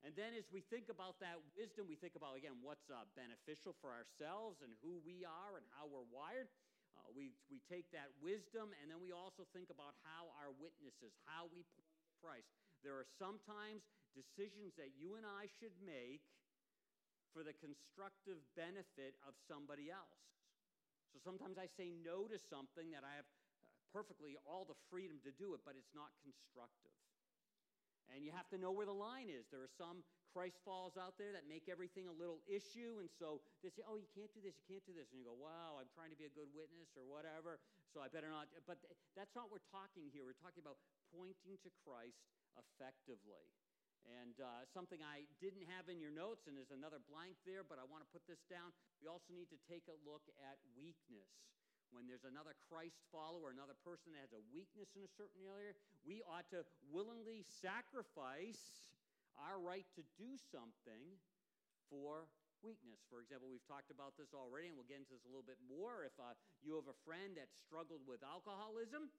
And 0.02 0.10
then 0.18 0.34
as 0.34 0.50
we 0.50 0.66
think 0.66 0.90
about 0.90 1.22
that 1.22 1.38
wisdom, 1.54 1.86
we 1.86 1.94
think 1.94 2.18
about, 2.18 2.34
again, 2.34 2.58
what's 2.58 2.90
uh, 2.90 3.06
beneficial 3.14 3.78
for 3.78 3.94
ourselves 3.94 4.58
and 4.66 4.74
who 4.82 4.98
we 5.06 5.22
are 5.22 5.54
and 5.54 5.66
how 5.78 5.86
we're 5.86 6.10
wired. 6.10 6.50
Uh, 6.98 7.06
we, 7.14 7.30
we 7.46 7.62
take 7.70 7.86
that 7.94 8.10
wisdom 8.18 8.74
and 8.82 8.90
then 8.90 8.98
we 8.98 9.14
also 9.14 9.46
think 9.54 9.70
about 9.70 9.94
how 10.02 10.34
our 10.42 10.50
witnesses, 10.58 11.14
how 11.22 11.46
we 11.54 11.62
point 11.78 11.94
to 12.02 12.10
Christ. 12.18 12.50
There 12.82 12.98
are 12.98 13.06
sometimes 13.18 13.86
decisions 14.12 14.74
that 14.76 14.92
you 14.98 15.14
and 15.14 15.24
I 15.24 15.46
should 15.62 15.74
make 15.86 16.26
for 17.32 17.40
the 17.40 17.56
constructive 17.56 18.42
benefit 18.58 19.16
of 19.24 19.32
somebody 19.48 19.88
else. 19.88 20.20
So 21.14 21.22
sometimes 21.22 21.56
I 21.56 21.68
say 21.68 21.94
no 21.94 22.28
to 22.28 22.36
something 22.36 22.92
that 22.92 23.04
I 23.04 23.16
have 23.16 23.28
uh, 23.64 23.68
perfectly 23.92 24.36
all 24.44 24.68
the 24.68 24.76
freedom 24.92 25.20
to 25.24 25.32
do 25.32 25.52
it, 25.56 25.64
but 25.64 25.76
it's 25.76 25.92
not 25.96 26.12
constructive. 26.20 26.92
And 28.12 28.24
you 28.24 28.32
have 28.36 28.48
to 28.52 28.58
know 28.60 28.72
where 28.74 28.88
the 28.88 28.96
line 28.96 29.32
is. 29.32 29.48
There 29.48 29.64
are 29.64 29.76
some 29.80 30.04
Christ 30.32 30.60
falls 30.64 30.96
out 30.96 31.20
there 31.20 31.32
that 31.32 31.44
make 31.44 31.68
everything 31.68 32.08
a 32.08 32.16
little 32.16 32.40
issue. 32.48 33.00
And 33.00 33.08
so 33.08 33.44
they 33.60 33.68
say, 33.68 33.84
oh, 33.84 34.00
you 34.00 34.08
can't 34.12 34.32
do 34.32 34.40
this, 34.40 34.56
you 34.56 34.66
can't 34.68 34.84
do 34.88 34.96
this. 34.96 35.08
And 35.12 35.20
you 35.20 35.24
go, 35.28 35.36
wow, 35.36 35.80
I'm 35.80 35.88
trying 35.92 36.12
to 36.12 36.18
be 36.18 36.28
a 36.28 36.32
good 36.32 36.48
witness 36.52 36.92
or 36.96 37.04
whatever, 37.04 37.60
so 37.92 38.00
I 38.00 38.08
better 38.08 38.28
not. 38.28 38.48
But 38.64 38.80
that's 39.16 39.32
not 39.36 39.48
what 39.48 39.60
we're 39.60 39.70
talking 39.72 40.08
here. 40.12 40.24
We're 40.24 40.40
talking 40.40 40.64
about 40.64 40.80
pointing 41.12 41.60
to 41.64 41.70
Christ 41.84 42.20
effectively. 42.58 43.48
And 44.02 44.34
uh, 44.42 44.66
something 44.74 44.98
I 44.98 45.30
didn't 45.38 45.62
have 45.70 45.86
in 45.86 46.02
your 46.02 46.10
notes, 46.10 46.50
and 46.50 46.58
there's 46.58 46.74
another 46.74 46.98
blank 47.06 47.38
there, 47.46 47.62
but 47.62 47.78
I 47.78 47.86
want 47.86 48.02
to 48.02 48.10
put 48.10 48.26
this 48.26 48.42
down. 48.50 48.74
We 48.98 49.06
also 49.06 49.30
need 49.30 49.46
to 49.54 49.60
take 49.70 49.86
a 49.86 49.94
look 50.02 50.26
at 50.42 50.58
weakness. 50.74 51.30
When 51.94 52.08
there's 52.08 52.26
another 52.26 52.56
Christ 52.66 53.04
follower, 53.12 53.52
another 53.52 53.76
person 53.84 54.16
that 54.16 54.24
has 54.26 54.34
a 54.34 54.42
weakness 54.50 54.90
in 54.96 55.04
a 55.04 55.12
certain 55.12 55.44
area, 55.44 55.76
we 56.02 56.24
ought 56.24 56.48
to 56.50 56.66
willingly 56.88 57.44
sacrifice 57.44 58.88
our 59.38 59.60
right 59.60 59.86
to 59.94 60.02
do 60.16 60.34
something 60.50 61.04
for 61.92 62.26
weakness. 62.64 63.02
For 63.12 63.20
example, 63.20 63.50
we've 63.50 63.66
talked 63.68 63.92
about 63.92 64.16
this 64.16 64.32
already, 64.32 64.72
and 64.72 64.74
we'll 64.78 64.88
get 64.88 65.04
into 65.04 65.12
this 65.12 65.26
a 65.26 65.30
little 65.30 65.46
bit 65.46 65.60
more. 65.68 66.08
If 66.08 66.16
uh, 66.16 66.32
you 66.64 66.78
have 66.80 66.88
a 66.88 66.98
friend 67.04 67.36
that 67.36 67.52
struggled 67.52 68.02
with 68.08 68.24
alcoholism, 68.24 69.12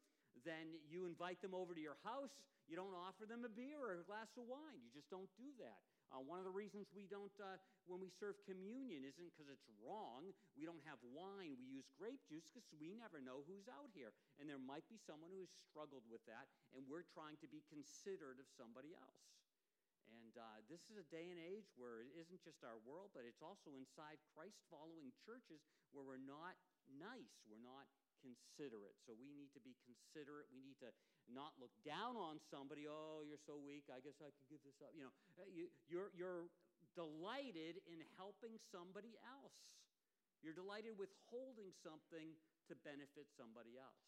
then 0.46 0.80
you 0.88 1.06
invite 1.06 1.42
them 1.42 1.56
over 1.56 1.74
to 1.74 1.82
your 1.82 1.98
house 2.04 2.36
you 2.68 2.80
don't 2.80 2.96
offer 2.96 3.28
them 3.28 3.44
a 3.44 3.52
beer 3.52 3.76
or 3.76 4.00
a 4.00 4.08
glass 4.08 4.32
of 4.40 4.48
wine. 4.48 4.80
You 4.80 4.92
just 4.96 5.12
don't 5.12 5.28
do 5.36 5.52
that. 5.60 5.84
Uh, 6.14 6.22
one 6.22 6.38
of 6.38 6.46
the 6.46 6.54
reasons 6.54 6.88
we 6.94 7.10
don't, 7.10 7.34
uh, 7.42 7.58
when 7.90 7.98
we 7.98 8.08
serve 8.08 8.38
communion, 8.46 9.02
isn't 9.04 9.26
because 9.34 9.50
it's 9.50 9.66
wrong. 9.82 10.30
We 10.54 10.64
don't 10.64 10.84
have 10.86 11.02
wine. 11.02 11.58
We 11.58 11.66
use 11.66 11.90
grape 11.98 12.22
juice 12.30 12.46
because 12.54 12.70
we 12.78 12.94
never 12.94 13.20
know 13.20 13.44
who's 13.50 13.66
out 13.68 13.90
here. 13.92 14.14
And 14.38 14.46
there 14.46 14.62
might 14.62 14.86
be 14.88 15.02
someone 15.02 15.34
who 15.34 15.42
has 15.44 15.52
struggled 15.52 16.06
with 16.08 16.24
that, 16.30 16.48
and 16.78 16.86
we're 16.86 17.08
trying 17.12 17.36
to 17.42 17.50
be 17.50 17.66
considerate 17.68 18.38
of 18.40 18.48
somebody 18.54 18.94
else. 18.94 19.22
And 20.14 20.38
uh, 20.38 20.62
this 20.70 20.86
is 20.94 21.02
a 21.02 21.08
day 21.10 21.34
and 21.34 21.42
age 21.42 21.74
where 21.74 22.06
it 22.06 22.14
isn't 22.14 22.46
just 22.46 22.62
our 22.62 22.78
world, 22.86 23.10
but 23.18 23.26
it's 23.26 23.42
also 23.42 23.74
inside 23.74 24.22
Christ 24.38 24.62
following 24.70 25.10
churches 25.26 25.66
where 25.90 26.06
we're 26.06 26.22
not 26.22 26.54
nice, 26.86 27.34
we're 27.50 27.64
not 27.66 27.90
considerate. 28.24 28.96
So 29.04 29.12
we 29.12 29.28
need 29.36 29.52
to 29.52 29.62
be 29.62 29.76
considerate. 29.84 30.48
We 30.56 30.64
need 30.64 30.80
to 30.80 30.96
not 31.28 31.52
look 31.60 31.76
down 31.84 32.16
on 32.16 32.40
somebody. 32.48 32.88
Oh, 32.88 33.28
you're 33.28 33.42
so 33.44 33.60
weak. 33.60 33.92
I 33.92 34.00
guess 34.00 34.24
I 34.24 34.32
can 34.32 34.48
give 34.48 34.64
this 34.64 34.80
up. 34.80 34.96
You 34.96 35.12
know, 35.12 35.14
uh, 35.36 35.52
you, 35.52 35.68
you're, 35.92 36.16
you're 36.16 36.48
delighted 36.96 37.84
in 37.84 38.00
helping 38.16 38.56
somebody 38.72 39.20
else. 39.28 39.60
You're 40.40 40.56
delighted 40.56 40.96
with 40.96 41.12
holding 41.28 41.76
something 41.84 42.36
to 42.72 42.74
benefit 42.88 43.28
somebody 43.36 43.76
else. 43.76 44.08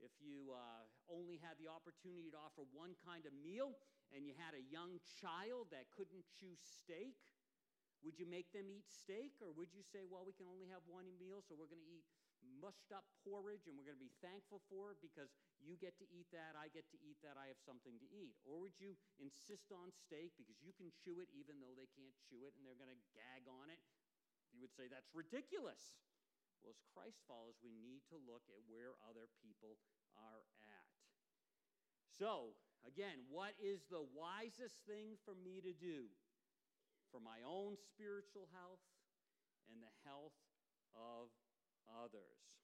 If 0.00 0.16
you 0.16 0.56
uh, 0.56 0.86
only 1.12 1.36
had 1.44 1.60
the 1.60 1.68
opportunity 1.68 2.32
to 2.32 2.38
offer 2.40 2.64
one 2.72 2.96
kind 3.04 3.28
of 3.28 3.36
meal 3.36 3.76
and 4.16 4.24
you 4.24 4.32
had 4.32 4.56
a 4.56 4.64
young 4.72 4.96
child 5.20 5.68
that 5.76 5.92
couldn't 5.92 6.24
choose 6.40 6.58
steak, 6.58 7.20
would 8.00 8.16
you 8.16 8.24
make 8.24 8.48
them 8.56 8.64
eat 8.64 8.88
steak 8.88 9.36
or 9.44 9.52
would 9.52 9.76
you 9.76 9.84
say, 9.84 10.08
well, 10.08 10.24
we 10.24 10.32
can 10.32 10.48
only 10.48 10.72
have 10.72 10.80
one 10.88 11.04
meal, 11.20 11.44
so 11.44 11.52
we're 11.52 11.68
going 11.68 11.84
to 11.84 11.92
eat 11.92 12.08
mushed 12.60 12.92
up 12.92 13.04
porridge 13.24 13.68
and 13.68 13.76
we're 13.76 13.88
going 13.88 13.98
to 13.98 14.02
be 14.02 14.14
thankful 14.24 14.60
for 14.68 14.92
it 14.92 14.98
because 15.00 15.32
you 15.60 15.76
get 15.76 15.96
to 16.00 16.06
eat 16.08 16.28
that, 16.32 16.56
I 16.56 16.72
get 16.72 16.88
to 16.92 16.98
eat 17.00 17.20
that, 17.24 17.36
I 17.36 17.48
have 17.52 17.60
something 17.60 17.96
to 18.00 18.08
eat? 18.08 18.36
Or 18.44 18.60
would 18.64 18.76
you 18.80 18.96
insist 19.20 19.72
on 19.72 19.92
steak 19.92 20.32
because 20.36 20.56
you 20.60 20.72
can 20.76 20.88
chew 20.92 21.20
it 21.20 21.28
even 21.36 21.60
though 21.60 21.76
they 21.76 21.88
can't 21.96 22.16
chew 22.28 22.48
it 22.48 22.56
and 22.56 22.64
they're 22.64 22.78
going 22.78 22.92
to 22.92 23.02
gag 23.12 23.48
on 23.48 23.68
it? 23.68 23.80
You 24.50 24.60
would 24.64 24.74
say 24.74 24.90
that's 24.90 25.12
ridiculous. 25.14 26.00
Well, 26.60 26.74
as 26.74 26.80
Christ 26.92 27.24
follows, 27.24 27.56
we 27.64 27.72
need 27.72 28.04
to 28.12 28.18
look 28.20 28.44
at 28.52 28.60
where 28.68 28.98
other 29.08 29.30
people 29.40 29.80
are 30.16 30.44
at. 30.60 30.88
So, 32.20 32.52
again, 32.84 33.24
what 33.32 33.56
is 33.56 33.88
the 33.88 34.04
wisest 34.12 34.84
thing 34.84 35.16
for 35.24 35.32
me 35.32 35.64
to 35.64 35.72
do 35.72 36.12
for 37.08 37.18
my 37.18 37.40
own 37.42 37.80
spiritual 37.80 38.52
health 38.52 38.84
and 39.72 39.80
the 39.80 39.94
health 40.04 40.36
of 40.92 41.32
others. 41.98 42.60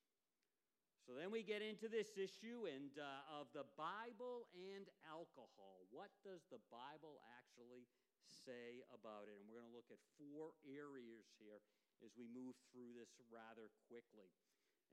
So 1.06 1.14
then 1.14 1.30
we 1.30 1.46
get 1.46 1.62
into 1.62 1.86
this 1.86 2.18
issue 2.18 2.66
and 2.66 2.90
uh, 2.98 3.38
of 3.38 3.46
the 3.54 3.62
Bible 3.78 4.50
and 4.58 4.90
alcohol. 5.06 5.86
What 5.94 6.10
does 6.26 6.42
the 6.50 6.58
Bible 6.66 7.22
actually 7.38 7.86
say 8.26 8.82
about 8.90 9.30
it? 9.30 9.38
And 9.38 9.46
we're 9.46 9.62
going 9.62 9.70
to 9.70 9.76
look 9.78 9.94
at 9.94 10.02
four 10.18 10.58
areas 10.66 11.30
here 11.38 11.62
as 12.02 12.10
we 12.18 12.26
move 12.26 12.58
through 12.74 12.98
this 12.98 13.14
rather 13.30 13.70
quickly. 13.86 14.34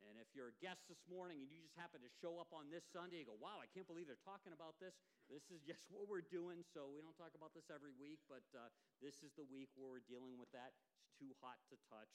And 0.06 0.20
if 0.20 0.30
you're 0.38 0.52
a 0.52 0.60
guest 0.62 0.86
this 0.86 1.02
morning 1.10 1.42
and 1.42 1.50
you 1.50 1.64
just 1.64 1.74
happen 1.80 2.04
to 2.06 2.12
show 2.22 2.38
up 2.38 2.54
on 2.54 2.70
this 2.70 2.86
Sunday, 2.86 3.24
you 3.24 3.28
go, 3.28 3.40
wow, 3.40 3.58
I 3.58 3.72
can't 3.72 3.88
believe 3.88 4.06
they're 4.06 4.22
talking 4.22 4.54
about 4.54 4.78
this. 4.78 4.94
This 5.34 5.50
is 5.50 5.66
just 5.70 5.90
what 5.90 6.06
we're 6.06 6.26
doing. 6.30 6.62
So 6.62 6.94
we 6.94 7.02
don't 7.02 7.18
talk 7.18 7.34
about 7.34 7.58
this 7.58 7.74
every 7.74 7.96
week, 7.96 8.22
but 8.30 8.46
uh, 8.54 8.70
this 9.02 9.26
is 9.26 9.34
the 9.34 9.48
week 9.50 9.74
where 9.74 9.90
we're 9.90 10.06
dealing 10.06 10.38
with 10.38 10.54
that. 10.54 10.78
It's 10.78 11.10
too 11.18 11.34
hot 11.42 11.58
to 11.72 11.76
touch 11.90 12.14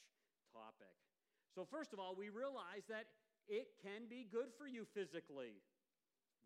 topic. 0.54 0.94
So, 1.58 1.66
first 1.66 1.90
of 1.90 1.98
all, 1.98 2.14
we 2.14 2.30
realize 2.30 2.86
that 2.86 3.10
it 3.50 3.74
can 3.82 4.06
be 4.06 4.22
good 4.30 4.54
for 4.54 4.70
you 4.70 4.86
physically. 4.94 5.58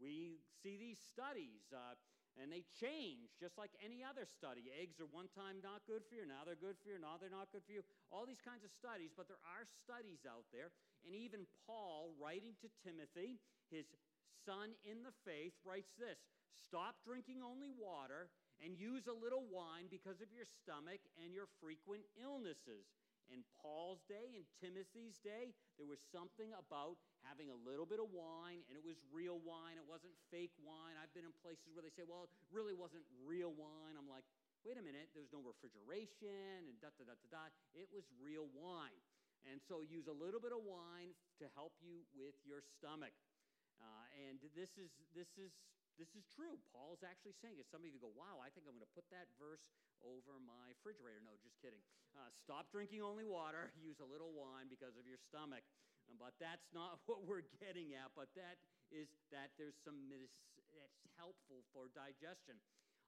We 0.00 0.40
see 0.64 0.80
these 0.80 0.96
studies. 1.04 1.68
Uh, 1.68 2.00
and 2.40 2.48
they 2.48 2.64
change 2.80 3.36
just 3.36 3.60
like 3.60 3.76
any 3.84 4.00
other 4.00 4.24
study. 4.24 4.72
Eggs 4.72 5.04
are 5.04 5.10
one 5.12 5.28
time 5.36 5.60
not 5.60 5.84
good 5.84 6.00
for 6.08 6.16
you, 6.16 6.24
now 6.24 6.48
they're 6.48 6.56
good 6.56 6.80
for 6.80 6.88
you, 6.88 6.96
now 6.96 7.20
they're 7.20 7.28
not 7.28 7.52
good 7.52 7.60
for 7.60 7.76
you. 7.76 7.84
All 8.08 8.24
these 8.24 8.40
kinds 8.40 8.64
of 8.64 8.72
studies, 8.72 9.12
but 9.12 9.28
there 9.28 9.44
are 9.44 9.68
studies 9.84 10.24
out 10.24 10.48
there. 10.48 10.72
And 11.04 11.12
even 11.12 11.44
Paul, 11.68 12.16
writing 12.16 12.56
to 12.64 12.72
Timothy, 12.80 13.36
his 13.68 13.84
son 14.48 14.72
in 14.80 15.04
the 15.04 15.12
faith, 15.28 15.52
writes 15.60 15.92
this 16.00 16.24
Stop 16.56 17.04
drinking 17.04 17.44
only 17.44 17.68
water 17.68 18.32
and 18.64 18.80
use 18.80 19.12
a 19.12 19.12
little 19.12 19.44
wine 19.52 19.92
because 19.92 20.24
of 20.24 20.32
your 20.32 20.48
stomach 20.48 21.04
and 21.20 21.36
your 21.36 21.52
frequent 21.60 22.08
illnesses. 22.16 22.88
In 23.32 23.40
Paul's 23.64 24.04
day, 24.04 24.36
in 24.36 24.44
Timothy's 24.60 25.16
day, 25.24 25.56
there 25.80 25.88
was 25.88 26.04
something 26.12 26.52
about 26.52 27.00
having 27.24 27.48
a 27.48 27.56
little 27.64 27.88
bit 27.88 27.96
of 27.96 28.12
wine, 28.12 28.60
and 28.68 28.76
it 28.76 28.84
was 28.84 29.00
real 29.08 29.40
wine. 29.40 29.80
It 29.80 29.88
wasn't 29.88 30.12
fake 30.28 30.52
wine. 30.60 31.00
I've 31.00 31.12
been 31.16 31.24
in 31.24 31.32
places 31.40 31.72
where 31.72 31.80
they 31.80 31.90
say, 31.96 32.04
well, 32.04 32.28
it 32.28 32.32
really 32.52 32.76
wasn't 32.76 33.08
real 33.24 33.56
wine. 33.56 33.96
I'm 33.96 34.04
like, 34.04 34.28
wait 34.68 34.76
a 34.76 34.84
minute, 34.84 35.08
there 35.16 35.24
was 35.24 35.32
no 35.32 35.40
refrigeration 35.40 36.68
and 36.68 36.76
da 36.78 36.92
da 36.94 37.08
da 37.08 37.16
da 37.16 37.28
da. 37.32 37.44
It 37.72 37.88
was 37.88 38.04
real 38.20 38.52
wine. 38.52 39.00
And 39.48 39.58
so 39.58 39.82
use 39.82 40.06
a 40.06 40.14
little 40.14 40.38
bit 40.38 40.54
of 40.54 40.62
wine 40.62 41.16
to 41.42 41.50
help 41.58 41.74
you 41.82 42.06
with 42.14 42.38
your 42.46 42.62
stomach. 42.62 43.16
Uh, 43.82 44.06
and 44.28 44.38
this 44.54 44.78
is, 44.78 44.94
this, 45.16 45.34
is, 45.34 45.50
this 46.00 46.12
is 46.16 46.24
true. 46.32 46.56
Paul's 46.72 47.04
actually 47.04 47.36
saying 47.40 47.60
it. 47.60 47.68
Some 47.68 47.84
of 47.84 47.90
you 47.90 48.00
go, 48.00 48.12
wow, 48.12 48.40
I 48.40 48.48
think 48.52 48.68
I'm 48.68 48.76
going 48.76 48.86
to 48.86 48.96
put 48.96 49.08
that 49.12 49.28
verse 49.36 49.62
over 50.02 50.38
my 50.42 50.72
refrigerator. 50.72 51.22
No, 51.22 51.36
just 51.44 51.58
kidding. 51.62 51.80
Uh, 52.16 52.28
stop 52.42 52.68
drinking 52.72 53.00
only 53.00 53.24
water, 53.24 53.70
use 53.80 54.00
a 54.02 54.08
little 54.08 54.34
wine 54.34 54.68
because 54.68 54.96
of 54.98 55.04
your 55.04 55.20
stomach. 55.20 55.62
Uh, 56.08 56.16
but 56.18 56.34
that's 56.42 56.68
not 56.74 57.00
what 57.08 57.24
we're 57.24 57.46
getting 57.60 57.94
at, 57.96 58.12
but 58.16 58.32
that 58.34 58.58
is 58.92 59.08
that 59.32 59.54
there's 59.56 59.78
some 59.80 60.12
that's 60.12 61.00
helpful 61.16 61.64
for 61.72 61.88
digestion. 61.92 62.56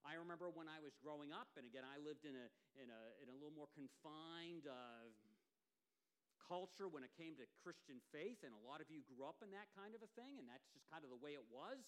I 0.05 0.21
remember 0.21 0.53
when 0.53 0.69
I 0.69 0.85
was 0.85 0.93
growing 1.01 1.33
up, 1.33 1.49
and 1.57 1.65
again, 1.65 1.85
I 1.85 1.97
lived 1.97 2.29
in 2.29 2.37
a, 2.37 2.49
in 2.77 2.93
a, 2.93 3.03
in 3.25 3.33
a 3.33 3.37
little 3.41 3.57
more 3.57 3.73
confined 3.73 4.69
uh, 4.69 5.09
culture 6.45 6.93
when 6.93 7.01
it 7.01 7.13
came 7.17 7.33
to 7.41 7.49
Christian 7.65 8.05
faith, 8.13 8.45
and 8.45 8.53
a 8.53 8.63
lot 8.69 8.85
of 8.85 8.93
you 8.93 9.01
grew 9.09 9.25
up 9.25 9.41
in 9.41 9.49
that 9.57 9.73
kind 9.73 9.97
of 9.97 10.05
a 10.05 10.11
thing, 10.13 10.37
and 10.37 10.45
that's 10.45 10.69
just 10.77 10.85
kind 10.93 11.01
of 11.01 11.09
the 11.09 11.21
way 11.25 11.33
it 11.33 11.47
was. 11.49 11.81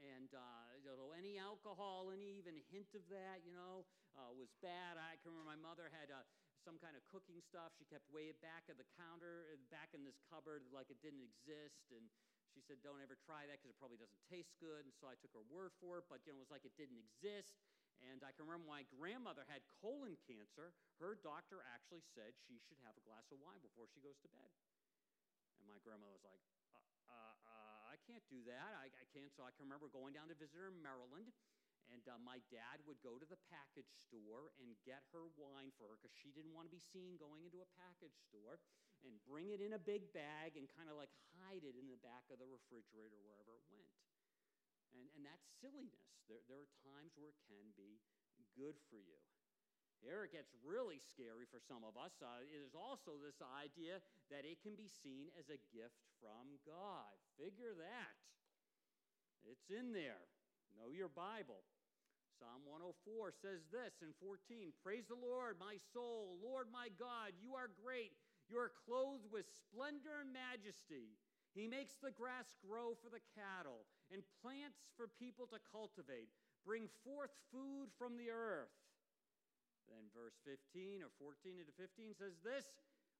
And 0.00 0.32
uh, 0.32 0.66
you 0.80 0.88
know, 0.88 1.12
any 1.12 1.36
alcohol, 1.36 2.08
any 2.08 2.40
even 2.40 2.56
hint 2.72 2.88
of 2.96 3.04
that, 3.12 3.44
you 3.44 3.52
know, 3.52 3.84
uh, 4.16 4.32
was 4.32 4.48
bad. 4.64 4.96
I 4.96 5.20
can 5.20 5.36
remember 5.36 5.52
my 5.52 5.60
mother 5.60 5.92
had 5.92 6.08
uh, 6.08 6.24
some 6.64 6.80
kind 6.80 6.96
of 6.96 7.04
cooking 7.08 7.40
stuff. 7.44 7.76
She 7.76 7.84
kept 7.84 8.08
way 8.08 8.32
back 8.40 8.68
of 8.72 8.80
the 8.80 8.88
counter, 8.96 9.48
uh, 9.52 9.60
back 9.68 9.92
in 9.92 10.00
this 10.04 10.16
cupboard, 10.28 10.64
like 10.72 10.88
it 10.88 11.00
didn't 11.04 11.24
exist. 11.24 11.92
And 11.92 12.08
she 12.52 12.64
said, 12.64 12.80
Don't 12.80 13.00
ever 13.00 13.16
try 13.16 13.44
that 13.44 13.60
because 13.60 13.72
it 13.72 13.78
probably 13.80 14.00
doesn't 14.00 14.24
taste 14.28 14.56
good. 14.56 14.88
And 14.88 14.94
so 14.96 15.08
I 15.08 15.16
took 15.20 15.32
her 15.36 15.44
word 15.52 15.76
for 15.80 16.00
it, 16.00 16.08
but 16.08 16.24
you 16.24 16.32
know, 16.32 16.40
it 16.40 16.48
was 16.48 16.52
like 16.52 16.64
it 16.64 16.76
didn't 16.80 17.00
exist. 17.00 17.60
And 18.00 18.24
I 18.24 18.32
can 18.32 18.48
remember 18.48 18.64
my 18.64 18.88
grandmother 18.96 19.44
had 19.44 19.60
colon 19.84 20.16
cancer. 20.24 20.72
Her 20.96 21.20
doctor 21.20 21.60
actually 21.68 22.00
said 22.16 22.32
she 22.48 22.56
should 22.64 22.80
have 22.80 22.96
a 22.96 23.04
glass 23.04 23.28
of 23.28 23.36
wine 23.44 23.60
before 23.60 23.84
she 23.92 24.00
goes 24.00 24.16
to 24.24 24.30
bed. 24.32 24.48
And 25.60 25.68
my 25.68 25.76
grandmother 25.84 26.16
was 26.16 26.24
like, 26.24 26.40
can't 28.10 28.26
do 28.26 28.42
that. 28.50 28.70
I, 28.74 28.90
I, 28.90 29.06
can't. 29.14 29.30
So 29.30 29.46
I 29.46 29.54
can 29.54 29.70
remember 29.70 29.86
going 29.86 30.10
down 30.10 30.26
to 30.26 30.34
visit 30.34 30.58
her 30.58 30.66
in 30.66 30.82
Maryland 30.82 31.30
and 31.90 32.02
uh, 32.06 32.18
my 32.22 32.38
dad 32.50 32.82
would 32.86 32.98
go 33.02 33.18
to 33.18 33.26
the 33.26 33.38
package 33.50 33.90
store 33.90 34.54
and 34.62 34.78
get 34.86 35.02
her 35.10 35.26
wine 35.34 35.74
for 35.74 35.90
her 35.90 35.96
because 35.98 36.14
she 36.14 36.30
didn't 36.30 36.54
want 36.54 36.66
to 36.66 36.74
be 36.74 36.82
seen 36.82 37.18
going 37.18 37.42
into 37.42 37.62
a 37.62 37.74
package 37.78 38.14
store 38.30 38.62
and 39.02 39.18
bring 39.26 39.50
it 39.50 39.58
in 39.58 39.74
a 39.74 39.82
big 39.82 40.10
bag 40.14 40.54
and 40.54 40.70
kind 40.70 40.86
of 40.86 40.94
like 40.94 41.10
hide 41.38 41.66
it 41.66 41.74
in 41.74 41.90
the 41.90 41.98
back 41.98 42.26
of 42.30 42.38
the 42.38 42.46
refrigerator 42.46 43.18
wherever 43.22 43.58
it 43.58 43.66
went. 43.74 43.90
And, 44.94 45.06
and 45.18 45.22
that's 45.26 45.46
silliness. 45.58 46.14
There, 46.30 46.42
there 46.46 46.62
are 46.62 46.72
times 46.82 47.14
where 47.18 47.30
it 47.30 47.38
can 47.46 47.74
be 47.74 47.98
good 48.54 48.78
for 48.90 48.98
you. 48.98 49.18
Here 49.98 50.24
it 50.24 50.32
gets 50.32 50.54
really 50.64 50.96
scary 50.96 51.44
for 51.44 51.60
some 51.60 51.84
of 51.84 51.98
us. 51.98 52.16
Uh, 52.24 52.40
it 52.40 52.62
is 52.64 52.72
also 52.72 53.20
this 53.20 53.36
idea 53.44 54.00
that 54.30 54.46
it 54.46 54.62
can 54.62 54.78
be 54.78 54.88
seen 54.88 55.28
as 55.36 55.50
a 55.50 55.60
gift 55.74 55.98
from 56.22 56.58
God. 56.62 57.12
Figure 57.36 57.74
that. 57.76 58.16
It's 59.44 59.68
in 59.68 59.92
there. 59.92 60.24
Know 60.78 60.94
your 60.94 61.10
Bible. 61.10 61.66
Psalm 62.38 62.64
104 62.64 63.36
says 63.36 63.68
this 63.68 64.00
in 64.00 64.16
14 64.16 64.72
Praise 64.80 65.04
the 65.10 65.18
Lord, 65.18 65.60
my 65.60 65.76
soul. 65.92 66.40
Lord, 66.40 66.72
my 66.72 66.88
God, 66.96 67.36
you 67.36 67.52
are 67.52 67.68
great. 67.68 68.16
You 68.48 68.56
are 68.56 68.72
clothed 68.86 69.28
with 69.28 69.50
splendor 69.50 70.24
and 70.24 70.32
majesty. 70.32 71.20
He 71.52 71.66
makes 71.66 71.98
the 71.98 72.14
grass 72.14 72.54
grow 72.62 72.94
for 72.96 73.10
the 73.10 73.22
cattle 73.34 73.84
and 74.08 74.22
plants 74.40 74.88
for 74.94 75.10
people 75.20 75.50
to 75.50 75.60
cultivate. 75.68 76.30
Bring 76.64 76.86
forth 77.02 77.34
food 77.50 77.90
from 77.98 78.14
the 78.14 78.30
earth. 78.30 78.72
Then 79.90 80.06
verse 80.14 80.38
15 80.46 81.02
or 81.02 81.10
14 81.18 81.58
into 81.58 81.74
15 81.74 82.14
says 82.14 82.38
this 82.46 82.78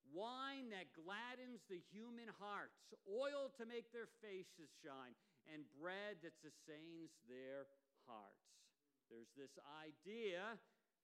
wine 0.08 0.72
that 0.72 0.90
gladdens 0.96 1.62
the 1.68 1.80
human 1.92 2.28
hearts, 2.40 2.96
oil 3.06 3.52
to 3.60 3.64
make 3.68 3.92
their 3.92 4.08
faces 4.24 4.72
shine, 4.80 5.14
and 5.48 5.66
bread 5.76 6.20
that 6.24 6.36
sustains 6.40 7.12
their 7.28 7.68
hearts. 8.08 8.48
There's 9.10 9.30
this 9.34 9.54
idea 9.82 10.56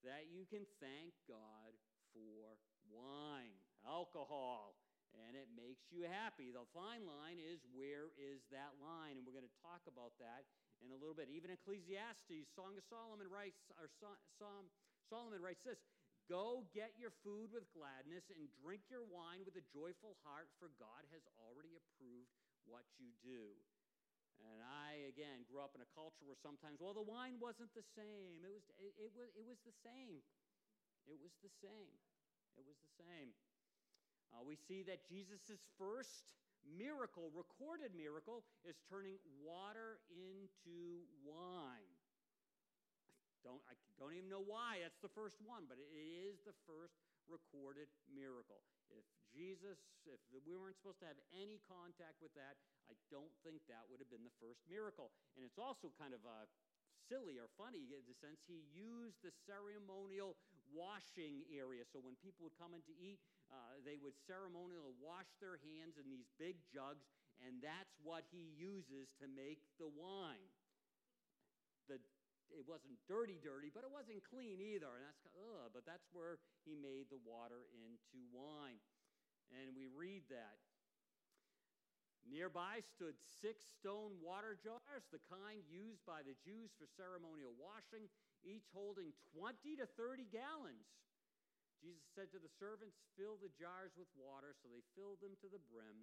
that 0.06 0.30
you 0.30 0.46
can 0.46 0.62
thank 0.78 1.12
God 1.26 1.74
for 2.14 2.54
wine, 2.86 3.56
alcohol, 3.82 4.78
and 5.24 5.34
it 5.34 5.48
makes 5.56 5.88
you 5.88 6.04
happy. 6.06 6.52
The 6.52 6.68
fine 6.76 7.08
line 7.08 7.40
is 7.40 7.64
where 7.72 8.12
is 8.14 8.44
that 8.52 8.76
line? 8.78 9.16
And 9.16 9.24
we're 9.24 9.34
going 9.34 9.48
to 9.48 9.62
talk 9.64 9.82
about 9.88 10.14
that 10.20 10.44
in 10.84 10.92
a 10.92 10.98
little 10.98 11.16
bit. 11.16 11.32
Even 11.32 11.50
Ecclesiastes, 11.56 12.52
Song 12.52 12.76
of 12.76 12.84
Solomon 12.86 13.26
writes, 13.32 13.58
or 13.80 13.88
Psalm, 13.96 14.68
Solomon 15.08 15.40
writes 15.40 15.64
this 15.64 15.80
Go 16.26 16.66
get 16.74 16.98
your 16.98 17.14
food 17.22 17.54
with 17.54 17.70
gladness 17.70 18.26
and 18.34 18.50
drink 18.58 18.90
your 18.90 19.06
wine 19.06 19.46
with 19.46 19.54
a 19.54 19.64
joyful 19.70 20.18
heart, 20.26 20.50
for 20.58 20.74
God 20.74 21.06
has 21.14 21.22
already 21.38 21.78
approved 21.78 22.34
what 22.66 22.82
you 22.98 23.14
do. 23.22 23.54
And 24.42 24.60
I, 24.60 25.06
again, 25.08 25.46
grew 25.48 25.62
up 25.62 25.72
in 25.72 25.80
a 25.80 25.90
culture 25.96 26.26
where 26.26 26.36
sometimes, 26.36 26.82
well, 26.82 26.92
the 26.92 27.06
wine 27.06 27.40
wasn't 27.40 27.72
the 27.72 27.86
same. 27.96 28.42
It 28.44 28.52
was, 28.52 28.66
it, 28.76 28.92
it, 29.00 29.10
was, 29.14 29.32
it 29.32 29.46
was 29.46 29.56
the 29.64 29.72
same. 29.80 30.20
It 31.08 31.16
was 31.16 31.32
the 31.40 31.52
same. 31.62 31.94
It 32.58 32.66
was 32.66 32.76
the 32.82 32.92
same. 33.00 33.32
Uh, 34.34 34.42
we 34.44 34.58
see 34.58 34.82
that 34.84 35.06
Jesus' 35.08 35.64
first 35.78 36.26
miracle, 36.66 37.30
recorded 37.32 37.94
miracle, 37.96 38.44
is 38.66 38.76
turning 38.90 39.16
water 39.40 40.02
into 40.10 41.06
wine. 41.24 41.95
Don't, 43.46 43.62
I 43.70 43.78
don't 43.94 44.10
even 44.10 44.26
know 44.26 44.42
why 44.42 44.82
that's 44.82 44.98
the 44.98 45.14
first 45.14 45.38
one, 45.38 45.70
but 45.70 45.78
it 45.78 45.86
is 45.94 46.42
the 46.42 46.56
first 46.66 46.98
recorded 47.30 47.86
miracle. 48.10 48.66
If 48.90 49.06
Jesus, 49.30 49.78
if 50.02 50.18
we 50.34 50.58
weren't 50.58 50.74
supposed 50.74 50.98
to 51.02 51.06
have 51.06 51.18
any 51.30 51.62
contact 51.70 52.18
with 52.18 52.34
that, 52.34 52.58
I 52.90 52.98
don't 53.06 53.30
think 53.46 53.62
that 53.70 53.86
would 53.86 54.02
have 54.02 54.10
been 54.10 54.26
the 54.26 54.34
first 54.42 54.66
miracle. 54.66 55.14
And 55.38 55.46
it's 55.46 55.62
also 55.62 55.94
kind 55.94 56.10
of 56.10 56.26
uh, 56.26 56.50
silly 57.06 57.38
or 57.38 57.46
funny 57.54 57.86
in 57.86 58.02
the 58.10 58.18
sense 58.18 58.42
he 58.50 58.66
used 58.74 59.22
the 59.22 59.30
ceremonial 59.46 60.34
washing 60.74 61.46
area. 61.54 61.86
So 61.86 62.02
when 62.02 62.18
people 62.18 62.50
would 62.50 62.58
come 62.58 62.74
in 62.74 62.82
to 62.90 62.94
eat, 62.98 63.22
uh, 63.50 63.78
they 63.86 63.94
would 64.02 64.18
ceremonially 64.26 64.94
wash 64.98 65.30
their 65.38 65.62
hands 65.62 65.98
in 66.02 66.10
these 66.10 66.26
big 66.34 66.58
jugs, 66.66 67.06
and 67.38 67.62
that's 67.62 67.94
what 68.02 68.26
he 68.34 68.50
uses 68.58 69.14
to 69.22 69.30
make 69.30 69.62
the 69.78 69.86
wine. 69.86 70.50
The, 71.86 72.02
it 72.54 72.64
wasn't 72.66 72.98
dirty, 73.10 73.38
dirty, 73.42 73.70
but 73.72 73.82
it 73.82 73.92
wasn't 73.92 74.22
clean 74.26 74.62
either. 74.62 74.90
And 74.90 75.04
that's, 75.06 75.24
ugh, 75.34 75.70
but 75.74 75.82
that's 75.86 76.06
where 76.12 76.38
he 76.62 76.78
made 76.78 77.10
the 77.10 77.20
water 77.22 77.66
into 77.74 78.18
wine. 78.30 78.78
And 79.54 79.74
we 79.74 79.86
read 79.90 80.26
that. 80.30 80.58
Nearby 82.26 82.82
stood 82.82 83.14
six 83.38 83.62
stone 83.78 84.18
water 84.18 84.58
jars, 84.58 85.06
the 85.14 85.22
kind 85.30 85.62
used 85.70 86.02
by 86.02 86.26
the 86.26 86.34
Jews 86.42 86.74
for 86.74 86.90
ceremonial 86.98 87.54
washing, 87.54 88.10
each 88.42 88.66
holding 88.74 89.14
20 89.30 89.78
to 89.78 89.86
30 89.94 90.26
gallons. 90.34 90.90
Jesus 91.78 92.02
said 92.18 92.34
to 92.34 92.42
the 92.42 92.50
servants, 92.58 92.98
Fill 93.14 93.38
the 93.38 93.52
jars 93.54 93.94
with 93.94 94.10
water. 94.18 94.58
So 94.58 94.66
they 94.66 94.82
filled 94.98 95.22
them 95.22 95.38
to 95.38 95.48
the 95.48 95.62
brim. 95.70 96.02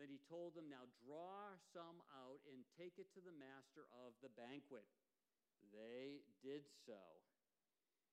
Then 0.00 0.10
he 0.10 0.18
told 0.26 0.58
them, 0.58 0.66
Now 0.66 0.88
draw 1.04 1.54
some 1.70 2.00
out 2.10 2.42
and 2.50 2.66
take 2.74 2.98
it 2.98 3.12
to 3.14 3.22
the 3.22 3.34
master 3.36 3.86
of 4.02 4.18
the 4.24 4.32
banquet. 4.34 4.88
They 5.72 6.22
did 6.44 6.68
so. 6.84 7.00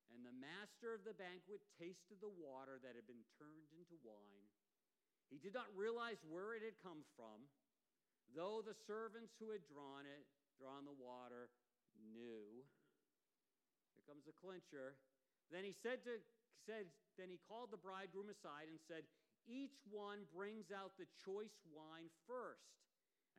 And 0.10 0.26
the 0.26 0.34
master 0.34 0.95
of 0.95 1.06
the 1.06 1.13
banquet 1.13 1.62
tasted 1.78 2.17
the 2.17 2.34
water 2.34 2.82
that 2.82 2.98
had 2.98 3.06
been 3.06 3.22
turned 3.38 3.69
into 3.76 4.00
wine. 4.02 4.48
He 5.30 5.38
did 5.38 5.54
not 5.54 5.69
realize 5.78 6.17
where 6.26 6.58
it 6.58 6.65
had 6.65 6.82
come 6.82 7.06
from, 7.13 7.45
though 8.34 8.65
the 8.65 8.74
servants 8.74 9.38
who 9.38 9.54
had 9.54 9.62
drawn 9.69 10.10
it, 10.10 10.26
drawn 10.58 10.89
the 10.89 10.98
water, 10.98 11.54
knew. 12.02 12.65
Here 13.93 14.06
comes 14.10 14.26
the 14.26 14.34
clincher. 14.34 14.98
Then 15.54 15.62
he 15.62 15.78
said 15.78 16.02
to 16.10 16.17
said, 16.69 16.86
then 17.17 17.34
he 17.34 17.41
called 17.50 17.74
the 17.74 17.82
bridegroom 17.82 18.30
aside 18.30 18.69
and 18.69 18.78
said, 18.86 19.02
Each 19.50 19.82
one 19.89 20.30
brings 20.30 20.69
out 20.69 20.93
the 20.95 21.10
choice 21.17 21.58
wine 21.74 22.13
first, 22.30 22.78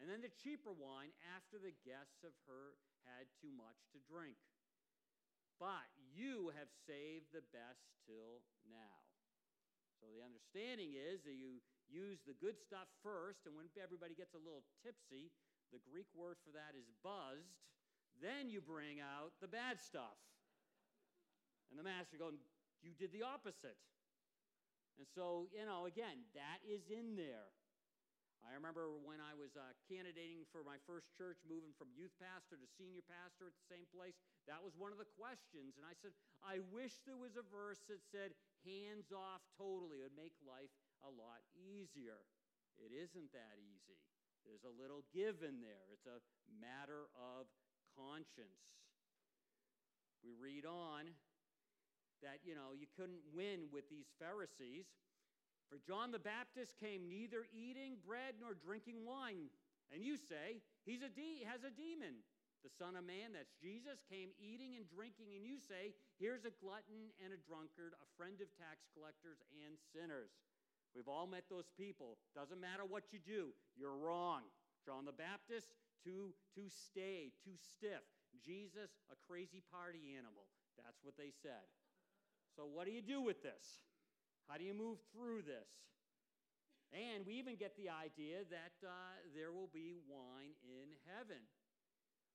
and 0.03 0.11
then 0.11 0.25
the 0.25 0.35
cheaper 0.43 0.75
wine 0.75 1.15
after 1.37 1.63
the 1.63 1.77
guests 1.87 2.21
have 2.27 2.37
heard, 2.51 2.75
had 3.19 3.27
too 3.43 3.51
much 3.51 3.79
to 3.91 3.99
drink. 4.07 4.39
But 5.59 5.91
you 6.15 6.55
have 6.57 6.71
saved 6.87 7.35
the 7.35 7.45
best 7.53 7.85
till 8.07 8.41
now. 8.71 9.01
So 10.01 10.09
the 10.09 10.25
understanding 10.25 10.97
is 10.97 11.21
that 11.29 11.37
you 11.37 11.61
use 11.91 12.25
the 12.25 12.39
good 12.39 12.57
stuff 12.57 12.89
first, 13.05 13.45
and 13.45 13.53
when 13.53 13.69
everybody 13.77 14.17
gets 14.17 14.33
a 14.33 14.41
little 14.41 14.65
tipsy, 14.81 15.29
the 15.69 15.83
Greek 15.85 16.09
word 16.17 16.41
for 16.41 16.57
that 16.57 16.73
is 16.73 16.89
buzzed, 17.05 17.61
then 18.19 18.49
you 18.49 18.65
bring 18.65 18.99
out 19.05 19.37
the 19.45 19.51
bad 19.51 19.77
stuff. 19.77 20.17
And 21.69 21.79
the 21.79 21.85
master 21.85 22.17
going, 22.17 22.41
You 22.81 22.97
did 22.97 23.13
the 23.13 23.23
opposite. 23.23 23.77
And 24.97 25.07
so, 25.15 25.49
you 25.53 25.65
know, 25.65 25.87
again, 25.87 26.29
that 26.35 26.61
is 26.65 26.89
in 26.89 27.17
there. 27.17 27.53
I 28.41 28.57
remember 28.57 28.89
when 29.05 29.21
I 29.21 29.37
was 29.37 29.53
uh, 29.55 29.77
candidating 29.85 30.49
for 30.49 30.65
my 30.65 30.81
first 30.89 31.13
church, 31.13 31.37
moving 31.45 31.77
from 31.77 31.93
youth 31.93 32.13
pastor 32.17 32.57
to 32.57 32.69
senior 32.81 33.05
pastor 33.05 33.53
at 33.53 33.57
the 33.57 33.69
same 33.69 33.85
place, 33.93 34.17
that 34.49 34.61
was 34.65 34.73
one 34.81 34.91
of 34.91 35.01
the 35.01 35.09
questions. 35.21 35.77
And 35.77 35.85
I 35.85 35.93
said, 36.01 36.17
I 36.41 36.65
wish 36.73 37.05
there 37.05 37.21
was 37.21 37.37
a 37.37 37.45
verse 37.45 37.85
that 37.93 38.01
said, 38.09 38.33
hands 38.65 39.13
off 39.13 39.45
totally. 39.61 40.01
It 40.01 40.09
would 40.09 40.19
make 40.19 40.37
life 40.41 40.73
a 41.05 41.11
lot 41.13 41.45
easier. 41.53 42.25
It 42.81 42.97
isn't 42.97 43.31
that 43.37 43.57
easy. 43.61 44.01
There's 44.49 44.65
a 44.65 44.73
little 44.73 45.05
give 45.13 45.45
in 45.45 45.61
there, 45.61 45.93
it's 45.93 46.09
a 46.09 46.25
matter 46.49 47.13
of 47.13 47.45
conscience. 47.93 48.65
We 50.25 50.33
read 50.37 50.65
on 50.65 51.13
that, 52.25 52.45
you 52.45 52.53
know, 52.57 52.77
you 52.77 52.89
couldn't 52.97 53.25
win 53.33 53.69
with 53.73 53.89
these 53.89 54.09
Pharisees. 54.21 54.89
For 55.71 55.79
John 55.79 56.11
the 56.11 56.19
Baptist 56.19 56.75
came 56.83 57.07
neither 57.07 57.47
eating 57.55 58.03
bread 58.03 58.43
nor 58.43 58.59
drinking 58.59 59.07
wine. 59.07 59.55
And 59.95 60.03
you 60.03 60.19
say, 60.19 60.59
he's 60.83 61.07
a 61.07 61.11
de- 61.11 61.47
has 61.47 61.63
a 61.63 61.71
demon. 61.71 62.27
The 62.67 62.75
Son 62.75 62.99
of 62.99 63.07
Man, 63.07 63.33
that's 63.33 63.57
Jesus, 63.57 64.05
came 64.05 64.37
eating 64.37 64.77
and 64.77 64.85
drinking, 64.85 65.33
and 65.33 65.47
you 65.47 65.57
say, 65.57 65.97
here's 66.21 66.45
a 66.45 66.53
glutton 66.61 67.09
and 67.23 67.33
a 67.33 67.41
drunkard, 67.41 67.97
a 67.97 68.09
friend 68.21 68.37
of 68.43 68.53
tax 68.53 68.85
collectors 68.93 69.41
and 69.65 69.81
sinners. 69.81 70.35
We've 70.93 71.09
all 71.09 71.25
met 71.25 71.49
those 71.49 71.73
people. 71.73 72.21
Doesn't 72.37 72.61
matter 72.61 72.85
what 72.85 73.15
you 73.15 73.23
do, 73.23 73.57
you're 73.79 73.97
wrong. 73.97 74.45
John 74.85 75.09
the 75.09 75.17
Baptist, 75.17 75.73
too, 76.05 76.37
too 76.53 76.69
staid, 76.69 77.33
too 77.41 77.57
stiff. 77.57 78.05
Jesus, 78.45 78.93
a 79.09 79.17
crazy 79.25 79.63
party 79.73 80.13
animal. 80.13 80.45
That's 80.77 81.01
what 81.03 81.17
they 81.17 81.33
said. 81.43 81.65
So, 82.57 82.69
what 82.69 82.85
do 82.87 82.93
you 82.93 83.03
do 83.03 83.21
with 83.21 83.43
this? 83.43 83.81
How 84.51 84.59
do 84.59 84.67
you 84.67 84.75
move 84.75 84.99
through 85.15 85.47
this? 85.47 85.71
And 86.91 87.23
we 87.23 87.39
even 87.39 87.55
get 87.55 87.79
the 87.79 87.87
idea 87.87 88.43
that 88.51 88.75
uh, 88.83 89.23
there 89.31 89.55
will 89.55 89.71
be 89.71 89.95
wine 90.11 90.59
in 90.67 90.91
heaven. 91.07 91.39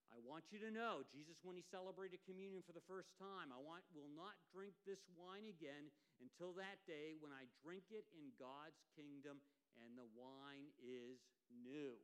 I 0.08 0.24
want 0.24 0.48
you 0.48 0.64
to 0.64 0.72
know, 0.72 1.04
Jesus, 1.12 1.36
when 1.44 1.60
he 1.60 1.66
celebrated 1.68 2.24
communion 2.24 2.64
for 2.64 2.72
the 2.72 2.88
first 2.88 3.12
time, 3.20 3.52
I 3.52 3.60
want, 3.60 3.84
will 3.92 4.08
not 4.16 4.40
drink 4.56 4.80
this 4.88 5.04
wine 5.12 5.52
again 5.52 5.92
until 6.24 6.56
that 6.56 6.80
day 6.88 7.20
when 7.20 7.36
I 7.36 7.52
drink 7.60 7.92
it 7.92 8.08
in 8.16 8.32
God's 8.40 8.80
kingdom 8.96 9.44
and 9.84 10.00
the 10.00 10.08
wine 10.16 10.72
is 10.80 11.20
new. 11.52 12.00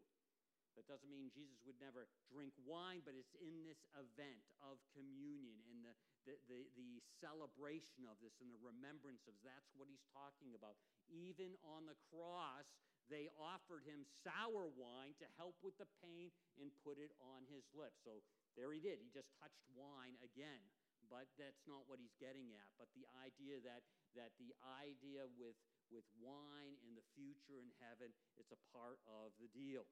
That 0.80 0.88
doesn't 0.88 1.12
mean 1.12 1.34
Jesus 1.36 1.60
would 1.68 1.80
never 1.84 2.08
drink 2.32 2.56
wine, 2.64 3.04
but 3.04 3.14
it's 3.14 3.36
in 3.38 3.68
this 3.68 3.84
event 3.94 4.44
of 4.64 4.80
communion 4.96 5.60
and 5.68 5.84
the, 5.84 5.94
the, 6.24 6.36
the, 6.48 6.62
the 6.80 6.92
celebration 7.20 8.08
of 8.08 8.16
this 8.24 8.40
and 8.40 8.48
the 8.48 8.62
remembrance 8.64 9.28
of 9.28 9.36
that's 9.44 9.72
what 9.76 9.92
he's 9.92 10.06
talking 10.16 10.56
about. 10.56 10.80
Even 11.12 11.60
on 11.68 11.84
the 11.86 12.00
cross, 12.08 12.66
they 13.12 13.28
offered 13.36 13.84
him 13.84 14.08
sour 14.24 14.72
wine 14.72 15.12
to 15.20 15.28
help 15.36 15.60
with 15.60 15.76
the 15.76 15.90
pain 16.00 16.32
and 16.56 16.72
put 16.88 16.96
it 16.96 17.12
on 17.20 17.44
his 17.52 17.68
lips. 17.76 18.00
So 18.08 18.24
there 18.56 18.72
he 18.72 18.80
did. 18.80 19.04
He 19.04 19.12
just 19.12 19.32
touched 19.44 19.64
wine 19.76 20.16
again. 20.24 20.64
But 21.12 21.28
that's 21.36 21.68
not 21.68 21.84
what 21.92 22.00
he's 22.00 22.16
getting 22.24 22.56
at. 22.56 22.72
But 22.80 22.88
the 22.96 23.04
idea 23.20 23.60
that, 23.68 23.84
that 24.16 24.32
the 24.40 24.56
idea 24.64 25.28
with, 25.36 25.60
with 25.92 26.08
wine 26.24 26.80
in 26.88 26.96
the 26.96 27.04
future 27.12 27.60
in 27.60 27.68
heaven, 27.84 28.16
it's 28.40 28.56
a 28.56 28.62
part 28.72 29.04
of 29.04 29.36
the 29.44 29.52
deal. 29.52 29.84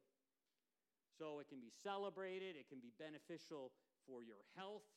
So 1.20 1.44
it 1.44 1.52
can 1.52 1.60
be 1.60 1.68
celebrated, 1.84 2.56
it 2.56 2.72
can 2.72 2.80
be 2.80 2.96
beneficial 2.96 3.76
for 4.08 4.24
your 4.24 4.40
health, 4.56 4.88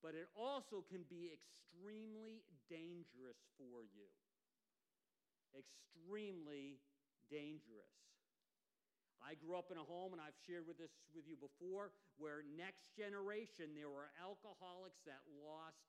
but 0.00 0.16
it 0.16 0.24
also 0.32 0.80
can 0.88 1.04
be 1.12 1.28
extremely 1.28 2.40
dangerous 2.72 3.36
for 3.60 3.84
you. 3.84 4.08
Extremely 5.52 6.80
dangerous. 7.28 7.92
I 9.20 9.36
grew 9.36 9.52
up 9.52 9.68
in 9.68 9.76
a 9.76 9.84
home, 9.84 10.16
and 10.16 10.20
I've 10.24 10.40
shared 10.48 10.64
with 10.64 10.80
this 10.80 10.96
with 11.12 11.28
you 11.28 11.36
before, 11.36 11.92
where 12.16 12.40
next 12.56 12.88
generation 12.96 13.76
there 13.76 13.92
were 13.92 14.08
alcoholics 14.16 15.04
that 15.04 15.20
lost 15.44 15.84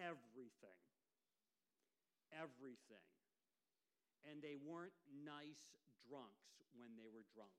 everything. 0.00 0.80
Everything. 2.32 3.04
And 4.24 4.40
they 4.40 4.56
weren't 4.56 4.96
nice 5.12 5.68
drunks 6.08 6.64
when 6.72 6.96
they 6.96 7.12
were 7.12 7.28
drunk. 7.36 7.52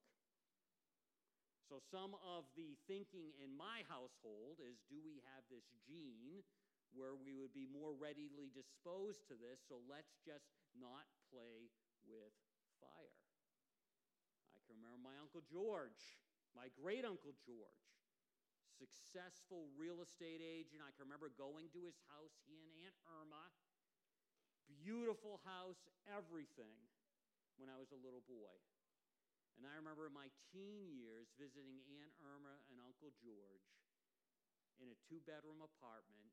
So, 1.67 1.83
some 1.91 2.15
of 2.23 2.47
the 2.55 2.79
thinking 2.87 3.35
in 3.43 3.51
my 3.51 3.83
household 3.91 4.63
is 4.63 4.79
do 4.87 5.03
we 5.03 5.19
have 5.35 5.43
this 5.51 5.67
gene 5.83 6.39
where 6.95 7.11
we 7.11 7.35
would 7.35 7.51
be 7.51 7.67
more 7.67 7.91
readily 7.91 8.47
disposed 8.55 9.27
to 9.27 9.35
this, 9.35 9.59
so 9.67 9.83
let's 9.83 10.15
just 10.23 10.47
not 10.79 11.03
play 11.27 11.67
with 12.07 12.31
fire? 12.79 13.19
I 14.55 14.63
can 14.63 14.79
remember 14.79 15.11
my 15.11 15.19
Uncle 15.19 15.43
George, 15.43 16.23
my 16.55 16.71
great 16.71 17.03
Uncle 17.03 17.35
George, 17.43 17.91
successful 18.79 19.67
real 19.75 19.99
estate 19.99 20.39
agent. 20.39 20.79
I 20.79 20.95
can 20.95 21.03
remember 21.03 21.35
going 21.35 21.67
to 21.75 21.83
his 21.83 21.99
house, 22.07 22.39
he 22.47 22.63
and 22.63 22.71
Aunt 22.87 22.95
Irma. 23.11 23.43
Beautiful 24.71 25.43
house, 25.43 25.83
everything, 26.07 26.79
when 27.59 27.67
I 27.67 27.75
was 27.75 27.91
a 27.91 27.99
little 27.99 28.23
boy. 28.23 28.55
And 29.57 29.65
I 29.65 29.73
remember 29.73 30.05
my 30.13 30.29
teen 30.53 30.85
years 30.93 31.33
visiting 31.33 31.81
Aunt 31.97 32.13
Irma 32.21 32.61
and 32.69 32.77
Uncle 32.77 33.09
George 33.17 33.65
in 34.77 34.93
a 34.93 34.97
two 35.09 35.17
bedroom 35.25 35.65
apartment. 35.65 36.29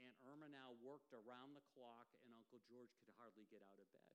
Aunt 0.00 0.16
Irma 0.24 0.48
now 0.48 0.72
worked 0.80 1.12
around 1.12 1.54
the 1.54 1.62
clock, 1.76 2.08
and 2.24 2.34
Uncle 2.34 2.58
George 2.66 2.90
could 3.04 3.14
hardly 3.20 3.46
get 3.46 3.62
out 3.62 3.78
of 3.78 3.86
bed. 3.92 4.10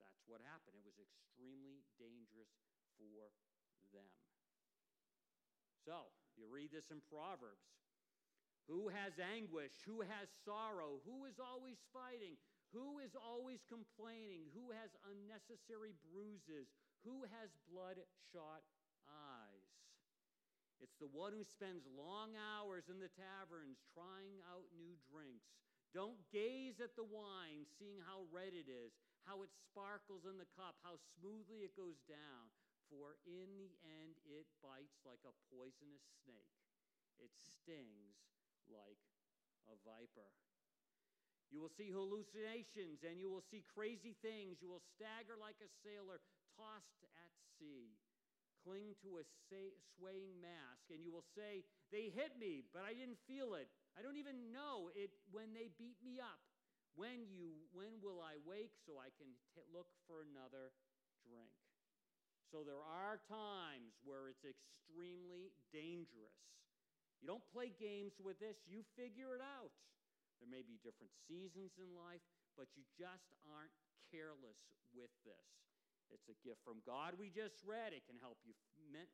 That's 0.00 0.24
what 0.24 0.40
happened. 0.40 0.78
It 0.78 0.86
was 0.86 0.96
extremely 0.96 1.84
dangerous 2.00 2.54
for 2.96 3.34
them. 3.92 4.08
So, 5.84 6.14
you 6.38 6.48
read 6.48 6.72
this 6.72 6.88
in 6.88 7.02
Proverbs. 7.10 7.66
Who 8.70 8.88
has 8.88 9.16
anguish? 9.20 9.72
Who 9.88 10.04
has 10.04 10.28
sorrow? 10.44 11.00
Who 11.08 11.24
is 11.24 11.40
always 11.40 11.80
fighting? 11.92 12.36
Who 12.76 13.00
is 13.00 13.16
always 13.16 13.64
complaining? 13.64 14.52
Who 14.52 14.70
has 14.76 14.92
unnecessary 15.08 15.96
bruises? 16.12 16.68
Who 17.04 17.24
has 17.32 17.48
bloodshot 17.64 18.62
eyes? 19.08 19.68
It's 20.78 21.00
the 21.00 21.10
one 21.10 21.34
who 21.34 21.42
spends 21.42 21.88
long 21.90 22.38
hours 22.38 22.86
in 22.86 23.02
the 23.02 23.10
taverns 23.10 23.82
trying 23.96 24.38
out 24.46 24.68
new 24.78 24.94
drinks. 25.10 25.50
Don't 25.90 26.20
gaze 26.30 26.78
at 26.78 26.94
the 26.94 27.06
wine, 27.06 27.66
seeing 27.80 27.98
how 28.04 28.28
red 28.28 28.52
it 28.52 28.68
is, 28.68 28.92
how 29.24 29.42
it 29.42 29.50
sparkles 29.50 30.28
in 30.28 30.36
the 30.36 30.46
cup, 30.54 30.78
how 30.84 31.00
smoothly 31.18 31.64
it 31.64 31.74
goes 31.74 31.98
down, 32.04 32.52
for 32.92 33.16
in 33.24 33.56
the 33.56 33.72
end 33.82 34.20
it 34.28 34.46
bites 34.60 35.02
like 35.02 35.24
a 35.24 35.34
poisonous 35.50 36.04
snake. 36.22 36.54
It 37.18 37.32
stings 37.42 38.20
like 38.70 39.00
a 39.66 39.74
viper. 39.82 40.30
You 41.48 41.64
will 41.64 41.72
see 41.72 41.88
hallucinations 41.88 43.00
and 43.08 43.16
you 43.16 43.32
will 43.32 43.44
see 43.48 43.64
crazy 43.72 44.12
things. 44.20 44.60
You 44.60 44.68
will 44.68 44.84
stagger 44.96 45.36
like 45.40 45.56
a 45.64 45.70
sailor 45.80 46.20
tossed 46.56 47.04
at 47.16 47.32
sea. 47.56 47.96
Cling 48.66 48.98
to 49.06 49.22
a 49.22 49.24
swaying 49.96 50.34
mast, 50.42 50.90
and 50.90 50.98
you 51.00 51.14
will 51.14 51.24
say, 51.38 51.62
They 51.94 52.10
hit 52.10 52.34
me, 52.36 52.66
but 52.74 52.82
I 52.82 52.92
didn't 52.92 53.22
feel 53.24 53.54
it. 53.54 53.70
I 53.94 54.02
don't 54.02 54.18
even 54.18 54.50
know 54.50 54.90
it 54.98 55.14
when 55.30 55.54
they 55.54 55.70
beat 55.78 55.96
me 56.02 56.18
up. 56.18 56.42
When, 56.98 57.30
you, 57.30 57.54
when 57.70 58.02
will 58.02 58.18
I 58.18 58.34
wake 58.42 58.74
so 58.82 58.98
I 58.98 59.14
can 59.14 59.30
t- 59.54 59.62
look 59.70 59.86
for 60.10 60.26
another 60.26 60.74
drink? 61.22 61.54
So 62.50 62.66
there 62.66 62.82
are 62.82 63.22
times 63.30 63.94
where 64.02 64.26
it's 64.26 64.42
extremely 64.42 65.54
dangerous. 65.70 66.42
You 67.22 67.30
don't 67.30 67.46
play 67.54 67.70
games 67.78 68.18
with 68.18 68.42
this, 68.42 68.58
you 68.66 68.82
figure 68.98 69.38
it 69.38 69.44
out. 69.44 69.70
There 70.38 70.50
may 70.50 70.62
be 70.62 70.78
different 70.80 71.10
seasons 71.26 71.76
in 71.78 71.90
life, 71.94 72.22
but 72.54 72.70
you 72.74 72.86
just 72.94 73.30
aren't 73.42 73.74
careless 74.10 74.58
with 74.94 75.10
this. 75.22 75.48
It's 76.08 76.30
a 76.32 76.38
gift 76.40 76.64
from 76.64 76.80
God, 76.88 77.20
we 77.20 77.28
just 77.28 77.60
read. 77.62 77.92
It 77.92 78.08
can 78.08 78.16
help 78.16 78.40
you 78.46 78.56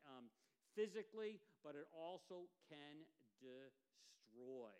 um, 0.06 0.30
physically, 0.78 1.42
but 1.66 1.74
it 1.74 1.90
also 1.90 2.46
can 2.70 3.02
destroy. 3.42 4.70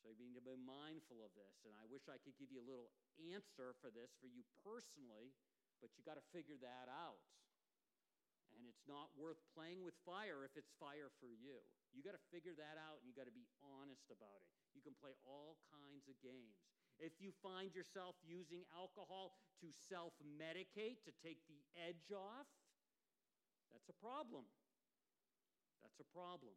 So 0.00 0.12
you 0.12 0.28
need 0.28 0.36
to 0.36 0.44
be 0.44 0.56
mindful 0.60 1.24
of 1.24 1.32
this. 1.32 1.64
And 1.64 1.72
I 1.80 1.84
wish 1.88 2.08
I 2.12 2.20
could 2.20 2.36
give 2.36 2.52
you 2.52 2.60
a 2.60 2.68
little 2.68 2.92
answer 3.20 3.72
for 3.80 3.88
this 3.88 4.12
for 4.20 4.28
you 4.28 4.44
personally, 4.60 5.32
but 5.80 5.92
you 5.96 6.04
got 6.04 6.20
to 6.20 6.26
figure 6.32 6.60
that 6.60 6.92
out. 6.92 7.20
And 8.54 8.62
it's 8.70 8.86
not 8.86 9.10
worth 9.18 9.38
playing 9.50 9.82
with 9.82 9.98
fire 10.06 10.46
if 10.46 10.54
it's 10.54 10.70
fire 10.78 11.10
for 11.18 11.34
you. 11.34 11.58
You 11.90 12.02
got 12.02 12.14
to 12.14 12.24
figure 12.30 12.54
that 12.54 12.78
out 12.78 13.02
and 13.02 13.06
you 13.06 13.14
got 13.14 13.26
to 13.26 13.34
be 13.34 13.46
honest 13.62 14.10
about 14.10 14.38
it. 14.42 14.48
You 14.74 14.82
can 14.82 14.94
play 14.98 15.14
all 15.26 15.58
kinds 15.70 16.06
of 16.06 16.14
games. 16.22 16.58
If 17.02 17.18
you 17.18 17.34
find 17.42 17.74
yourself 17.74 18.14
using 18.22 18.62
alcohol 18.70 19.34
to 19.58 19.70
self 19.90 20.14
medicate, 20.22 21.02
to 21.06 21.12
take 21.18 21.42
the 21.50 21.58
edge 21.74 22.14
off, 22.14 22.46
that's 23.74 23.90
a 23.90 23.98
problem. 23.98 24.46
That's 25.82 25.98
a 25.98 26.06
problem. 26.14 26.54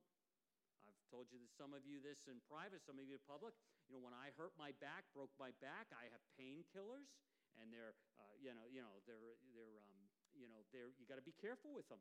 I've 0.86 1.02
told 1.10 1.34
you 1.34 1.42
that 1.42 1.50
some 1.58 1.74
of 1.74 1.82
you 1.84 1.98
this 1.98 2.30
in 2.30 2.38
private, 2.46 2.86
some 2.86 3.02
of 3.02 3.06
you 3.10 3.18
in 3.18 3.26
public. 3.26 3.58
You 3.90 3.98
know, 3.98 4.04
when 4.06 4.14
I 4.14 4.30
hurt 4.38 4.54
my 4.62 4.78
back, 4.78 5.10
broke 5.18 5.34
my 5.42 5.50
back, 5.58 5.90
I 5.92 6.06
have 6.14 6.22
painkillers, 6.38 7.10
and 7.58 7.74
they're, 7.74 7.98
uh, 8.22 8.34
you 8.38 8.54
know, 8.54 8.66
you 8.70 8.86
know, 8.86 9.02
they're, 9.10 9.42
they're, 9.58 9.82
um, 9.82 9.97
you 10.38 10.48
know, 10.48 10.64
they're, 10.70 10.94
you 11.02 11.10
got 11.10 11.18
to 11.18 11.26
be 11.26 11.36
careful 11.36 11.74
with 11.74 11.90
them. 11.90 12.00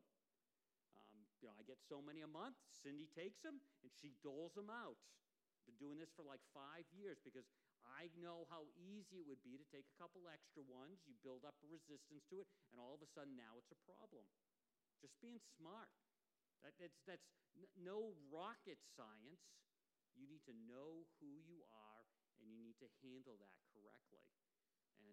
Um, 0.95 1.17
you 1.41 1.49
know, 1.49 1.55
I 1.57 1.65
get 1.65 1.81
so 1.81 1.99
many 1.99 2.21
a 2.21 2.29
month. 2.29 2.55
Cindy 2.69 3.09
takes 3.09 3.41
them 3.41 3.59
and 3.81 3.89
she 3.89 4.13
doles 4.21 4.53
them 4.53 4.69
out. 4.69 4.97
Been 5.67 5.75
doing 5.81 5.99
this 5.99 6.13
for 6.15 6.23
like 6.23 6.39
five 6.55 6.87
years 6.95 7.19
because 7.19 7.43
I 7.83 8.07
know 8.15 8.47
how 8.47 8.71
easy 8.79 9.19
it 9.19 9.27
would 9.27 9.43
be 9.43 9.59
to 9.59 9.67
take 9.67 9.83
a 9.83 9.99
couple 9.99 10.23
extra 10.31 10.63
ones. 10.63 11.03
You 11.03 11.19
build 11.19 11.43
up 11.43 11.59
a 11.59 11.67
resistance 11.67 12.23
to 12.31 12.39
it, 12.39 12.47
and 12.71 12.79
all 12.79 12.95
of 12.95 13.03
a 13.03 13.09
sudden 13.11 13.35
now 13.35 13.59
it's 13.59 13.75
a 13.75 13.79
problem. 13.83 14.23
Just 15.03 15.19
being 15.19 15.43
smart. 15.59 15.91
That, 16.63 16.71
that's, 16.79 16.99
that's 17.03 17.27
no 17.75 18.15
rocket 18.31 18.79
science. 18.95 19.43
You 20.15 20.25
need 20.31 20.47
to 20.47 20.55
know 20.65 21.03
who 21.19 21.43
you 21.43 21.67
are, 21.67 22.03
and 22.39 22.47
you 22.47 22.63
need 22.63 22.79
to 22.79 22.89
handle 23.03 23.35
that 23.43 23.59
correctly. 23.75 24.23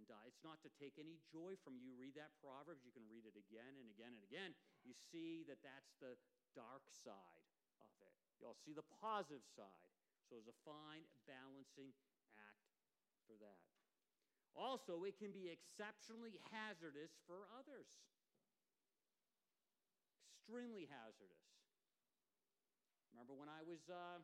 And 0.05 0.13
uh, 0.13 0.29
it's 0.29 0.45
not 0.45 0.61
to 0.61 0.69
take 0.77 1.01
any 1.01 1.17
joy 1.33 1.57
from 1.65 1.81
you. 1.81 1.97
Read 1.97 2.13
that 2.21 2.37
Proverbs. 2.45 2.85
You 2.85 2.93
can 2.93 3.09
read 3.09 3.25
it 3.25 3.41
again 3.41 3.73
and 3.81 3.89
again 3.89 4.13
and 4.13 4.21
again. 4.21 4.53
You 4.85 4.93
see 4.93 5.49
that 5.49 5.65
that's 5.65 5.97
the 5.97 6.21
dark 6.53 6.85
side 6.93 7.49
of 7.81 7.89
it. 8.05 8.13
You'll 8.37 8.61
see 8.61 8.77
the 8.77 8.85
positive 9.01 9.49
side. 9.57 9.89
So 10.29 10.37
there's 10.37 10.53
a 10.53 10.61
fine 10.61 11.09
balancing 11.25 11.97
act 12.37 12.69
for 13.25 13.33
that. 13.41 13.65
Also, 14.53 15.09
it 15.09 15.17
can 15.17 15.33
be 15.33 15.49
exceptionally 15.49 16.37
hazardous 16.53 17.17
for 17.25 17.49
others. 17.57 17.89
Extremely 20.37 20.85
hazardous. 20.85 21.49
Remember 23.17 23.33
when 23.33 23.49
I 23.49 23.65
was 23.65 23.81
uh, 23.89 24.21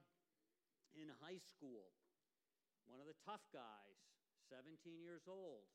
in 0.92 1.08
high 1.24 1.40
school, 1.40 1.96
one 2.84 3.00
of 3.00 3.08
the 3.08 3.16
tough 3.24 3.48
guys, 3.48 3.96
17 4.50 4.98
years 4.98 5.22
old, 5.30 5.70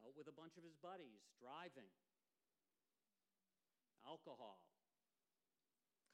out 0.00 0.16
with 0.16 0.32
a 0.32 0.34
bunch 0.34 0.56
of 0.56 0.64
his 0.64 0.74
buddies, 0.80 1.20
driving, 1.36 1.92
alcohol, 4.08 4.64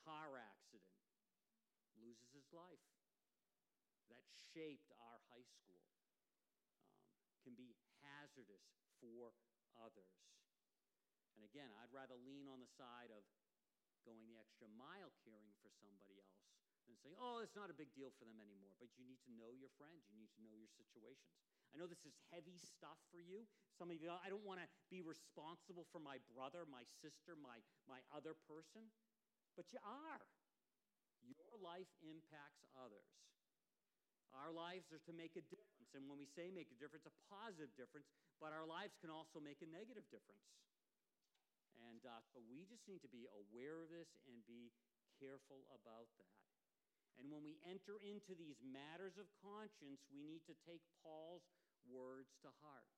car 0.03 0.35
accident, 0.35 0.99
loses 1.95 2.35
his 2.35 2.51
life. 2.51 2.83
That 4.11 4.27
shaped 4.53 4.91
our 4.99 5.23
high 5.31 5.47
school. 5.47 5.87
Um, 6.83 7.15
can 7.47 7.55
be 7.55 7.79
hazardous 8.03 8.67
for 8.99 9.31
others. 9.79 10.19
And 11.39 11.47
again, 11.47 11.71
I'd 11.79 11.95
rather 11.95 12.19
lean 12.19 12.51
on 12.51 12.59
the 12.59 12.71
side 12.75 13.15
of 13.15 13.23
going 14.07 14.27
the 14.29 14.37
extra 14.37 14.69
mile 14.77 15.11
caring 15.25 15.55
for 15.65 15.73
somebody 15.81 16.21
else 16.21 16.45
than 16.85 16.97
saying, 17.01 17.17
oh, 17.17 17.41
it's 17.41 17.57
not 17.57 17.73
a 17.73 17.77
big 17.77 17.91
deal 17.97 18.13
for 18.21 18.29
them 18.29 18.39
anymore. 18.39 18.77
But 18.77 18.93
you 19.01 19.05
need 19.09 19.21
to 19.25 19.33
know 19.33 19.57
your 19.57 19.73
friends, 19.81 20.05
you 20.09 20.17
need 20.17 20.31
to 20.37 20.43
know 20.45 20.53
your 20.53 20.71
situations. 20.77 21.33
I 21.75 21.83
know 21.83 21.91
this 21.91 22.07
is 22.07 22.15
heavy 22.31 22.55
stuff 22.63 22.95
for 23.11 23.19
you. 23.19 23.43
Some 23.75 23.91
of 23.91 23.99
you, 23.99 24.07
I 24.07 24.31
don't 24.31 24.47
want 24.47 24.63
to 24.63 24.69
be 24.95 25.03
responsible 25.03 25.91
for 25.91 25.99
my 25.99 26.23
brother, 26.31 26.63
my 26.71 26.87
sister, 27.03 27.35
my, 27.35 27.59
my 27.91 27.99
other 28.15 28.39
person, 28.47 28.87
but 29.59 29.67
you 29.75 29.83
are. 29.83 30.23
Your 31.27 31.59
life 31.59 31.91
impacts 32.07 32.63
others. 32.79 33.11
Our 34.39 34.55
lives 34.55 34.95
are 34.95 35.03
to 35.03 35.15
make 35.19 35.35
a 35.35 35.43
difference. 35.51 35.91
And 35.99 36.07
when 36.07 36.15
we 36.15 36.31
say 36.31 36.55
make 36.55 36.71
a 36.71 36.79
difference, 36.79 37.11
a 37.11 37.17
positive 37.27 37.75
difference, 37.75 38.07
but 38.39 38.55
our 38.55 38.67
lives 38.67 38.95
can 39.03 39.11
also 39.11 39.43
make 39.43 39.59
a 39.59 39.67
negative 39.67 40.07
difference. 40.15 40.47
And 41.91 42.07
uh, 42.07 42.23
we 42.47 42.63
just 42.71 42.87
need 42.87 43.03
to 43.03 43.11
be 43.11 43.27
aware 43.35 43.83
of 43.83 43.91
this 43.91 44.15
and 44.31 44.39
be 44.47 44.71
careful 45.19 45.67
about 45.75 46.07
that. 46.23 46.39
And 47.19 47.31
when 47.31 47.47
we 47.47 47.63
enter 47.67 47.99
into 48.03 48.35
these 48.35 48.59
matters 48.63 49.19
of 49.19 49.31
conscience, 49.39 50.03
we 50.11 50.23
need 50.23 50.43
to 50.51 50.55
take 50.67 50.83
Paul's 51.03 51.47
words 51.89 52.37
to 52.43 52.51
heart. 52.65 52.89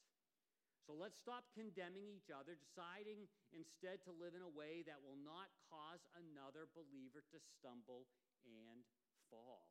So 0.87 0.95
let's 0.95 1.19
stop 1.19 1.51
condemning 1.51 2.07
each 2.07 2.31
other, 2.31 2.55
deciding 2.55 3.27
instead 3.51 4.07
to 4.07 4.15
live 4.15 4.39
in 4.39 4.47
a 4.47 4.53
way 4.55 4.87
that 4.87 5.03
will 5.03 5.19
not 5.19 5.51
cause 5.67 5.99
another 6.15 6.71
believer 6.71 7.27
to 7.35 7.39
stumble 7.43 8.07
and 8.47 8.87
fall. 9.27 9.67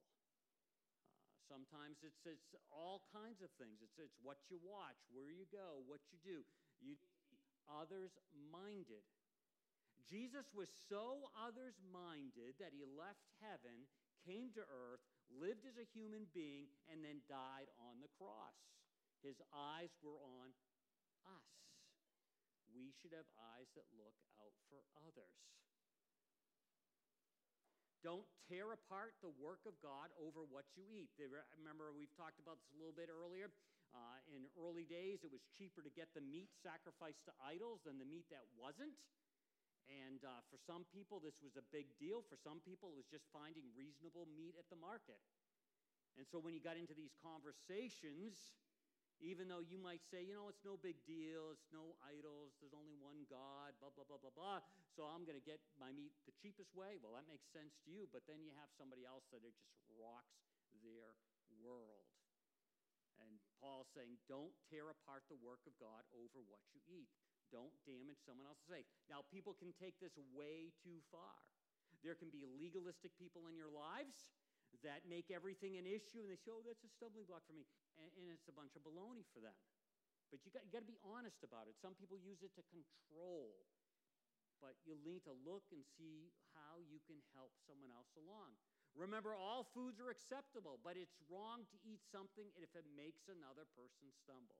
Uh, 0.83 1.39
sometimes 1.47 2.03
it's, 2.03 2.19
it's 2.27 2.51
all 2.67 3.07
kinds 3.15 3.39
of 3.39 3.47
things. 3.55 3.79
It's, 3.79 3.95
it's 3.95 4.19
what 4.19 4.43
you 4.51 4.59
watch, 4.59 4.99
where 5.15 5.31
you 5.31 5.47
go, 5.47 5.87
what 5.87 6.03
you 6.11 6.19
do. 6.19 6.43
You 6.83 6.99
others 7.71 8.13
minded. 8.51 9.07
Jesus 10.05 10.45
was 10.53 10.69
so 10.91 11.31
others 11.33 11.79
minded 11.89 12.59
that 12.61 12.75
he 12.75 12.85
left 12.85 13.25
heaven, 13.41 13.89
came 14.21 14.53
to 14.53 14.61
earth, 14.67 15.01
lived 15.33 15.65
as 15.65 15.81
a 15.81 15.91
human 15.97 16.29
being, 16.29 16.69
and 16.91 17.01
then 17.01 17.25
died 17.25 17.71
on 17.81 17.97
the 18.03 18.11
cross. 18.21 18.53
His 19.25 19.41
eyes 19.49 19.89
were 20.05 20.21
on 20.21 20.53
us. 21.25 21.49
We 22.69 22.93
should 22.93 23.17
have 23.17 23.25
eyes 23.57 23.73
that 23.73 23.89
look 23.97 24.13
out 24.37 24.53
for 24.69 24.85
others. 25.01 25.41
Don't 28.05 28.29
tear 28.45 28.69
apart 28.69 29.17
the 29.25 29.33
work 29.41 29.65
of 29.65 29.73
God 29.81 30.13
over 30.21 30.45
what 30.45 30.69
you 30.77 30.85
eat. 30.93 31.09
Remember, 31.57 31.89
we've 31.89 32.13
talked 32.13 32.37
about 32.37 32.61
this 32.61 32.69
a 32.69 32.77
little 32.77 32.93
bit 32.93 33.09
earlier. 33.09 33.49
Uh, 33.89 34.21
in 34.29 34.45
early 34.53 34.85
days, 34.85 35.25
it 35.25 35.33
was 35.33 35.41
cheaper 35.57 35.81
to 35.81 35.89
get 35.89 36.13
the 36.13 36.21
meat 36.21 36.53
sacrificed 36.61 37.25
to 37.25 37.33
idols 37.41 37.81
than 37.81 37.97
the 37.97 38.05
meat 38.05 38.29
that 38.29 38.45
wasn't. 38.53 38.93
And 39.89 40.21
uh, 40.21 40.45
for 40.53 40.61
some 40.61 40.85
people, 40.93 41.17
this 41.17 41.41
was 41.41 41.57
a 41.57 41.65
big 41.73 41.89
deal. 41.97 42.21
For 42.21 42.37
some 42.37 42.61
people, 42.61 42.93
it 42.93 42.97
was 43.01 43.09
just 43.09 43.25
finding 43.33 43.65
reasonable 43.73 44.29
meat 44.37 44.53
at 44.53 44.69
the 44.69 44.77
market. 44.77 45.17
And 46.13 46.29
so 46.29 46.37
when 46.37 46.53
you 46.53 46.61
got 46.61 46.77
into 46.77 46.93
these 46.93 47.17
conversations, 47.25 48.53
even 49.25 49.49
though 49.49 49.65
you 49.65 49.81
might 49.81 50.05
say, 50.13 50.21
you 50.21 50.37
know, 50.37 50.45
it's 50.47 50.61
no 50.61 50.77
big 50.77 51.01
deal, 51.09 51.49
it's 51.49 51.65
no 51.73 51.97
idols, 52.05 52.53
there's 52.61 52.77
only 52.77 52.93
one 53.01 53.25
God, 53.25 53.73
blah, 53.81 53.89
blah, 53.89 54.05
blah, 54.05 54.21
blah, 54.21 54.35
blah. 54.37 54.61
So 54.93 55.09
I'm 55.09 55.25
going 55.25 55.35
to 55.35 55.43
get 55.43 55.57
my 55.81 55.89
meat 55.89 56.13
the 56.29 56.35
cheapest 56.37 56.71
way. 56.77 57.01
Well, 57.01 57.17
that 57.17 57.25
makes 57.25 57.49
sense 57.49 57.73
to 57.83 57.89
you, 57.89 58.05
but 58.13 58.21
then 58.29 58.45
you 58.45 58.53
have 58.61 58.69
somebody 58.77 59.01
else 59.01 59.25
that 59.33 59.41
it 59.41 59.57
just 59.57 59.81
rocks 59.97 60.45
their 60.85 61.17
world. 61.57 62.05
And 63.25 63.41
Paul's 63.57 63.89
saying, 63.97 64.21
don't 64.29 64.53
tear 64.69 64.93
apart 64.93 65.25
the 65.25 65.39
work 65.41 65.65
of 65.65 65.73
God 65.81 66.05
over 66.13 66.45
what 66.45 66.61
you 66.69 66.83
eat. 66.85 67.09
Don't 67.49 67.73
damage 67.89 68.21
someone 68.21 68.45
else's 68.45 68.69
faith. 68.69 68.85
Now, 69.09 69.25
people 69.33 69.57
can 69.57 69.73
take 69.81 69.97
this 69.97 70.13
way 70.35 70.69
too 70.85 71.01
far. 71.09 71.39
There 72.03 72.13
can 72.13 72.29
be 72.29 72.45
legalistic 72.45 73.15
people 73.17 73.49
in 73.49 73.57
your 73.57 73.71
lives 73.71 74.29
that 74.83 75.07
make 75.07 75.31
everything 75.31 75.77
an 75.79 75.87
issue 75.87 76.19
and 76.19 76.27
they 76.27 76.39
say, 76.39 76.51
oh, 76.51 76.65
that's 76.65 76.83
a 76.83 76.91
stumbling 76.91 77.29
block 77.29 77.45
for 77.47 77.55
me 77.55 77.63
and, 78.01 78.09
and 78.19 78.25
it's 78.33 78.49
a 78.49 78.55
bunch 78.55 78.75
of 78.75 78.83
baloney 78.83 79.23
for 79.31 79.39
them. 79.39 79.55
But 80.33 80.41
you 80.43 80.49
got, 80.51 80.65
you 80.65 80.71
got 80.73 80.83
to 80.83 80.89
be 80.89 80.99
honest 81.05 81.45
about 81.45 81.69
it. 81.69 81.77
Some 81.77 81.93
people 81.95 82.17
use 82.17 82.41
it 82.41 82.51
to 82.57 82.63
control, 82.67 83.55
but 84.57 84.75
you 84.83 84.97
need 85.05 85.21
to 85.29 85.33
look 85.45 85.69
and 85.69 85.85
see 85.95 86.33
how 86.57 86.81
you 86.81 86.97
can 87.05 87.21
help 87.37 87.53
someone 87.63 87.93
else 87.93 88.09
along. 88.17 88.57
Remember, 88.95 89.35
all 89.35 89.67
foods 89.75 89.99
are 89.99 90.07
acceptable, 90.07 90.79
but 90.79 90.95
it's 90.95 91.19
wrong 91.27 91.67
to 91.67 91.77
eat 91.83 91.99
something 92.07 92.47
if 92.55 92.71
it 92.73 92.87
makes 92.95 93.27
another 93.27 93.67
person 93.75 94.07
stumble. 94.23 94.59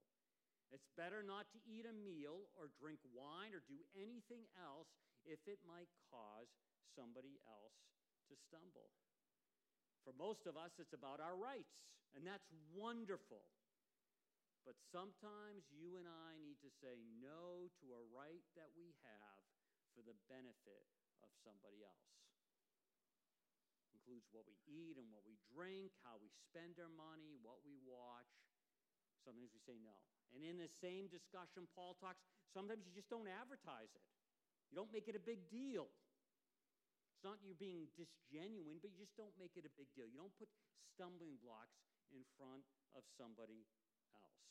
It's 0.68 0.92
better 0.98 1.24
not 1.24 1.48
to 1.56 1.58
eat 1.64 1.88
a 1.88 1.94
meal 1.94 2.52
or 2.58 2.68
drink 2.76 3.00
wine 3.16 3.56
or 3.56 3.64
do 3.64 3.80
anything 3.96 4.44
else 4.60 4.92
if 5.24 5.40
it 5.48 5.62
might 5.64 5.88
cause 6.12 6.52
somebody 6.92 7.40
else 7.48 7.76
to 8.28 8.34
stumble. 8.36 8.92
For 10.06 10.14
most 10.14 10.46
of 10.46 10.54
us, 10.54 10.70
it's 10.78 10.94
about 10.94 11.18
our 11.18 11.34
rights, 11.34 11.74
and 12.14 12.22
that's 12.22 12.46
wonderful. 12.70 13.42
But 14.62 14.78
sometimes 14.94 15.66
you 15.74 15.98
and 15.98 16.06
I 16.06 16.38
need 16.38 16.62
to 16.62 16.70
say 16.78 17.02
no 17.18 17.66
to 17.82 17.86
a 17.90 18.02
right 18.14 18.46
that 18.54 18.70
we 18.78 18.94
have 19.02 19.42
for 19.98 20.06
the 20.06 20.14
benefit 20.30 20.86
of 21.26 21.30
somebody 21.42 21.82
else. 21.82 22.06
Includes 23.98 24.30
what 24.30 24.46
we 24.46 24.54
eat 24.70 24.94
and 24.94 25.10
what 25.10 25.26
we 25.26 25.42
drink, 25.50 25.90
how 26.06 26.22
we 26.22 26.30
spend 26.50 26.78
our 26.78 26.90
money, 26.94 27.34
what 27.42 27.58
we 27.66 27.74
watch. 27.82 28.30
Sometimes 29.26 29.50
we 29.50 29.62
say 29.66 29.82
no. 29.82 29.94
And 30.30 30.46
in 30.46 30.54
the 30.54 30.70
same 30.78 31.10
discussion, 31.10 31.66
Paul 31.74 31.98
talks, 31.98 32.22
sometimes 32.54 32.86
you 32.86 32.94
just 32.94 33.10
don't 33.10 33.26
advertise 33.26 33.90
it. 33.90 34.06
You 34.70 34.78
don't 34.78 34.94
make 34.94 35.10
it 35.10 35.18
a 35.18 35.22
big 35.22 35.50
deal. 35.50 35.90
It's 37.16 37.24
not 37.24 37.40
you 37.40 37.56
being 37.56 37.88
disgenuine, 37.96 38.76
but 38.84 38.92
you 38.92 39.00
just 39.00 39.16
don't 39.16 39.32
make 39.40 39.56
it 39.56 39.64
a 39.64 39.72
big 39.72 39.88
deal. 39.96 40.04
You 40.04 40.20
don't 40.20 40.36
put 40.36 40.52
stumbling 40.92 41.40
blocks 41.40 41.80
in 42.12 42.20
front 42.36 42.60
of 42.92 43.08
somebody 43.16 43.64
else. 44.12 44.44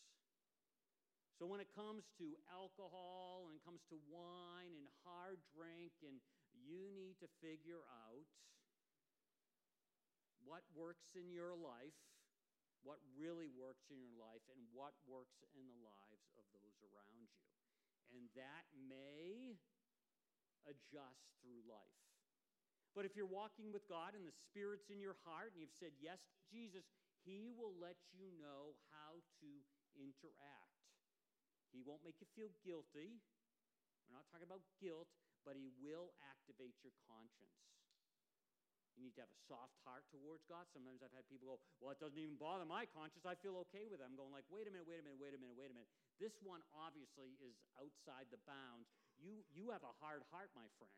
So 1.37 1.45
when 1.45 1.61
it 1.61 1.69
comes 1.77 2.09
to 2.17 2.33
alcohol 2.49 3.45
and 3.45 3.53
it 3.53 3.61
comes 3.61 3.85
to 3.93 4.01
wine 4.09 4.73
and 4.73 4.89
hard 5.05 5.37
drink, 5.53 5.93
and 6.01 6.17
you 6.57 6.89
need 6.89 7.21
to 7.21 7.29
figure 7.37 7.85
out 7.85 8.25
what 10.41 10.65
works 10.73 11.13
in 11.13 11.29
your 11.29 11.53
life, 11.53 11.93
what 12.81 12.97
really 13.13 13.45
works 13.53 13.93
in 13.93 14.01
your 14.01 14.17
life, 14.17 14.41
and 14.49 14.65
what 14.73 14.97
works 15.05 15.37
in 15.53 15.69
the 15.69 15.81
lives 15.85 16.33
of 16.33 16.49
those 16.49 16.81
around 16.81 17.29
you. 17.29 17.45
And 18.09 18.25
that 18.33 18.65
may 18.73 19.61
adjust 20.65 21.29
through 21.45 21.61
life. 21.69 22.04
But 22.95 23.03
if 23.03 23.11
you're 23.13 23.27
walking 23.27 23.75
with 23.75 23.83
God 23.91 24.15
and 24.15 24.23
the 24.23 24.31
Spirit's 24.31 24.87
in 24.87 25.03
your 25.03 25.19
heart 25.27 25.51
and 25.51 25.59
you've 25.59 25.75
said 25.75 25.91
yes 25.99 26.23
to 26.31 26.39
Jesus, 26.47 26.87
He 27.27 27.51
will 27.51 27.75
let 27.75 27.99
you 28.15 28.31
know 28.39 28.79
how 28.87 29.19
to 29.43 29.49
interact. 29.99 30.79
He 31.75 31.83
won't 31.83 32.07
make 32.07 32.23
you 32.23 32.27
feel 32.31 32.55
guilty. 32.63 33.19
We're 34.07 34.15
not 34.15 34.31
talking 34.31 34.47
about 34.47 34.63
guilt, 34.79 35.11
but 35.43 35.59
He 35.59 35.75
will 35.83 36.15
activate 36.23 36.79
your 36.79 36.95
conscience. 37.03 37.59
You 38.95 39.03
need 39.03 39.19
to 39.19 39.27
have 39.27 39.33
a 39.35 39.41
soft 39.43 39.75
heart 39.83 40.07
towards 40.07 40.47
God. 40.47 40.71
Sometimes 40.71 41.03
I've 41.03 41.11
had 41.11 41.27
people 41.27 41.51
go, 41.51 41.59
Well, 41.83 41.91
it 41.91 41.99
doesn't 41.99 42.15
even 42.15 42.39
bother 42.39 42.63
my 42.63 42.87
conscience. 42.87 43.27
I 43.27 43.35
feel 43.35 43.59
okay 43.67 43.83
with 43.91 43.99
it. 43.99 44.07
I'm 44.07 44.15
going 44.15 44.31
like, 44.31 44.47
wait 44.47 44.65
a 44.67 44.71
minute, 44.71 44.87
wait 44.87 45.03
a 45.03 45.05
minute, 45.05 45.19
wait 45.19 45.35
a 45.35 45.39
minute, 45.39 45.59
wait 45.59 45.67
a 45.67 45.75
minute. 45.75 45.91
This 46.15 46.39
one 46.39 46.63
obviously 46.71 47.35
is 47.43 47.59
outside 47.75 48.31
the 48.31 48.39
bounds. 48.47 48.87
You 49.19 49.43
you 49.51 49.75
have 49.75 49.83
a 49.83 49.91
hard 49.99 50.23
heart, 50.31 50.47
my 50.55 50.71
friend. 50.79 50.95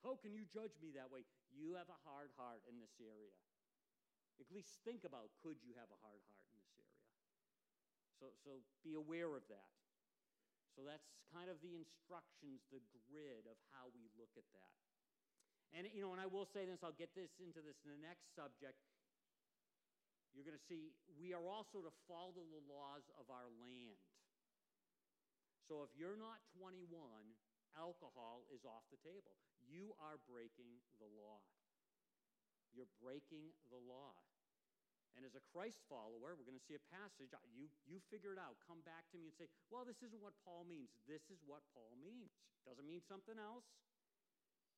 How 0.00 0.16
can 0.16 0.32
you 0.32 0.48
judge 0.48 0.72
me 0.80 0.92
that 0.96 1.12
way? 1.12 1.28
You 1.52 1.76
have 1.76 1.88
a 1.92 2.00
hard 2.08 2.32
heart 2.40 2.64
in 2.64 2.80
this 2.80 2.96
area. 3.00 3.32
At 4.40 4.48
least 4.48 4.80
think 4.88 5.04
about 5.04 5.28
could 5.44 5.60
you 5.60 5.76
have 5.76 5.92
a 5.92 6.00
hard 6.00 6.24
heart 6.32 6.46
in 6.48 6.56
this 6.56 6.72
area? 6.80 7.04
So 8.16 8.26
so 8.40 8.50
be 8.80 8.96
aware 8.96 9.36
of 9.36 9.44
that. 9.52 9.72
So 10.72 10.88
that's 10.88 11.12
kind 11.28 11.52
of 11.52 11.60
the 11.60 11.76
instructions, 11.76 12.64
the 12.72 12.80
grid 13.12 13.44
of 13.44 13.58
how 13.76 13.92
we 13.92 14.08
look 14.16 14.32
at 14.40 14.48
that. 14.56 14.74
And, 15.70 15.86
you 15.94 16.02
know, 16.02 16.10
and 16.10 16.18
I 16.18 16.26
will 16.26 16.48
say 16.50 16.66
this, 16.66 16.82
I'll 16.82 16.96
get 16.96 17.14
this 17.14 17.30
into 17.38 17.62
this 17.62 17.78
in 17.86 17.94
the 17.94 18.02
next 18.02 18.34
subject. 18.34 18.80
You're 20.34 20.46
going 20.46 20.58
to 20.58 20.68
see 20.70 20.94
we 21.18 21.34
are 21.34 21.46
also 21.46 21.82
to 21.82 21.92
follow 22.06 22.34
the 22.34 22.62
laws 22.70 23.06
of 23.18 23.26
our 23.30 23.46
land. 23.58 23.98
So 25.66 25.86
if 25.86 25.90
you're 25.94 26.18
not 26.18 26.42
21, 26.58 26.86
alcohol 27.76 28.46
is 28.50 28.66
off 28.66 28.86
the 28.90 29.00
table. 29.02 29.38
You 29.66 29.94
are 30.00 30.18
breaking 30.26 30.82
the 30.98 31.06
law. 31.06 31.42
You're 32.74 32.90
breaking 33.02 33.50
the 33.70 33.78
law. 33.78 34.14
And 35.18 35.26
as 35.26 35.34
a 35.34 35.42
Christ 35.50 35.82
follower, 35.90 36.38
we're 36.38 36.46
going 36.46 36.58
to 36.58 36.68
see 36.70 36.78
a 36.78 36.86
passage. 36.94 37.34
You, 37.50 37.66
you 37.82 37.98
figure 38.14 38.30
it 38.30 38.38
out. 38.38 38.62
Come 38.62 38.78
back 38.86 39.10
to 39.10 39.18
me 39.18 39.26
and 39.26 39.34
say, 39.34 39.50
well, 39.66 39.82
this 39.82 39.98
isn't 40.06 40.22
what 40.22 40.38
Paul 40.46 40.62
means. 40.70 40.94
This 41.10 41.26
is 41.34 41.42
what 41.42 41.66
Paul 41.74 41.98
means. 41.98 42.30
Doesn't 42.62 42.86
mean 42.86 43.02
something 43.02 43.34
else. 43.34 43.66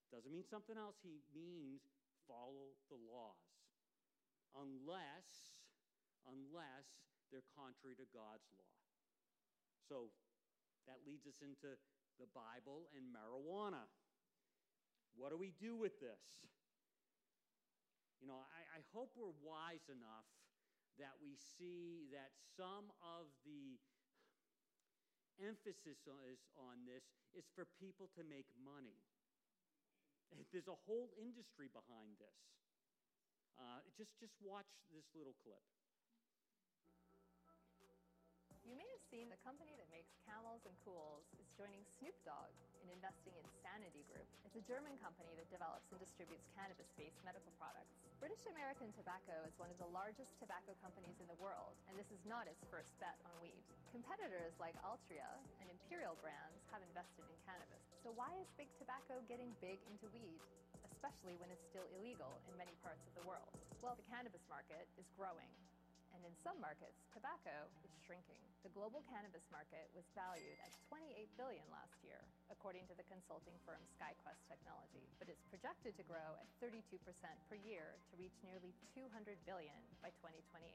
Doesn't 0.09 0.33
mean 0.33 0.49
something 0.49 0.81
else. 0.81 0.97
He 1.05 1.21
means 1.37 1.85
follow 2.25 2.73
the 2.89 2.97
laws. 2.97 3.45
Unless, 4.57 5.61
unless 6.25 6.89
they're 7.29 7.45
contrary 7.53 7.97
to 8.01 8.09
God's 8.13 8.49
law. 8.57 8.77
So 9.85 10.13
that 10.89 11.05
leads 11.05 11.29
us 11.29 11.45
into 11.45 11.77
the 12.21 12.29
Bible 12.33 12.89
and 12.97 13.09
marijuana. 13.13 13.89
What 15.17 15.31
do 15.31 15.37
we 15.37 15.53
do 15.57 15.77
with 15.77 16.01
this? 16.01 16.25
You 18.21 18.31
know, 18.31 18.39
I, 18.39 18.79
I 18.79 18.81
hope 18.95 19.13
we're 19.19 19.35
wise 19.43 19.85
enough 19.91 20.29
that 21.01 21.17
we 21.19 21.35
see 21.37 22.07
that 22.13 22.33
some 22.57 22.93
of 23.01 23.27
the 23.43 23.81
emphasis 25.41 26.05
is 26.29 26.41
on 26.55 26.85
this 26.85 27.03
is 27.33 27.49
for 27.57 27.65
people 27.81 28.13
to 28.15 28.23
make 28.23 28.47
money. 28.61 29.01
There's 30.53 30.69
a 30.69 30.79
whole 30.87 31.11
industry 31.17 31.73
behind 31.73 32.21
this. 32.21 32.41
Uh, 33.57 33.85
just, 33.97 34.17
just 34.21 34.37
watch 34.41 34.69
this 34.93 35.05
little 35.13 35.37
clip. 35.45 35.61
Seen 39.13 39.29
the 39.29 39.45
company 39.45 39.77
that 39.77 39.93
makes 39.93 40.09
Camels 40.25 40.65
and 40.65 40.73
Kools 40.89 41.29
is 41.37 41.45
joining 41.53 41.85
Snoop 41.85 42.17
Dogg 42.25 42.49
in 42.81 42.89
investing 42.89 43.37
in 43.37 43.45
Sanity 43.61 44.09
Group. 44.09 44.25
It's 44.49 44.57
a 44.57 44.65
German 44.65 44.97
company 45.05 45.37
that 45.37 45.53
develops 45.53 45.85
and 45.93 46.01
distributes 46.01 46.49
cannabis-based 46.57 47.21
medical 47.21 47.53
products. 47.61 47.93
British 48.25 48.41
American 48.49 48.89
Tobacco 48.97 49.37
is 49.45 49.53
one 49.61 49.69
of 49.69 49.77
the 49.77 49.93
largest 49.93 50.41
tobacco 50.41 50.73
companies 50.81 51.21
in 51.21 51.29
the 51.29 51.37
world, 51.45 51.77
and 51.93 52.01
this 52.01 52.09
is 52.09 52.25
not 52.25 52.49
its 52.49 52.65
first 52.73 52.89
bet 53.05 53.21
on 53.29 53.37
weed. 53.45 53.61
Competitors 53.93 54.57
like 54.57 54.81
Altria 54.81 55.29
and 55.61 55.69
Imperial 55.69 56.17
brands 56.25 56.65
have 56.73 56.81
invested 56.81 57.29
in 57.29 57.37
cannabis. 57.45 57.85
So 58.01 58.17
why 58.17 58.33
is 58.41 58.49
big 58.57 58.73
tobacco 58.81 59.21
getting 59.29 59.53
big 59.61 59.77
into 59.93 60.09
weed, 60.17 60.41
especially 60.89 61.37
when 61.37 61.53
it's 61.53 61.69
still 61.69 61.85
illegal 62.01 62.33
in 62.49 62.57
many 62.57 62.73
parts 62.81 63.05
of 63.05 63.13
the 63.21 63.29
world? 63.29 63.53
Well, 63.85 63.93
the 63.93 64.09
cannabis 64.09 64.49
market 64.49 64.89
is 64.97 65.05
growing, 65.21 65.53
and 66.13 66.23
in 66.29 66.35
some 66.45 66.57
markets, 66.61 67.05
tobacco 67.13 67.69
is 67.85 67.93
shrinking. 68.05 68.41
The 68.63 68.73
global 68.77 69.01
cannabis 69.09 69.45
market 69.49 69.89
was 69.97 70.05
valued 70.13 70.57
at 70.61 70.73
28 70.93 71.29
billion 71.41 71.65
last 71.73 71.97
year, 72.05 72.21
according 72.53 72.85
to 72.93 72.95
the 72.95 73.07
consulting 73.09 73.57
firm 73.65 73.81
SkyQuest 73.97 74.45
Technology, 74.47 75.05
but 75.17 75.33
it's 75.33 75.45
projected 75.49 75.97
to 75.97 76.05
grow 76.05 76.37
at 76.39 76.49
32% 76.61 77.01
per 77.49 77.57
year 77.65 77.97
to 78.13 78.15
reach 78.21 78.37
nearly 78.45 78.77
200 78.93 79.09
billion 79.49 79.81
by 80.05 80.13
2028. 80.21 80.69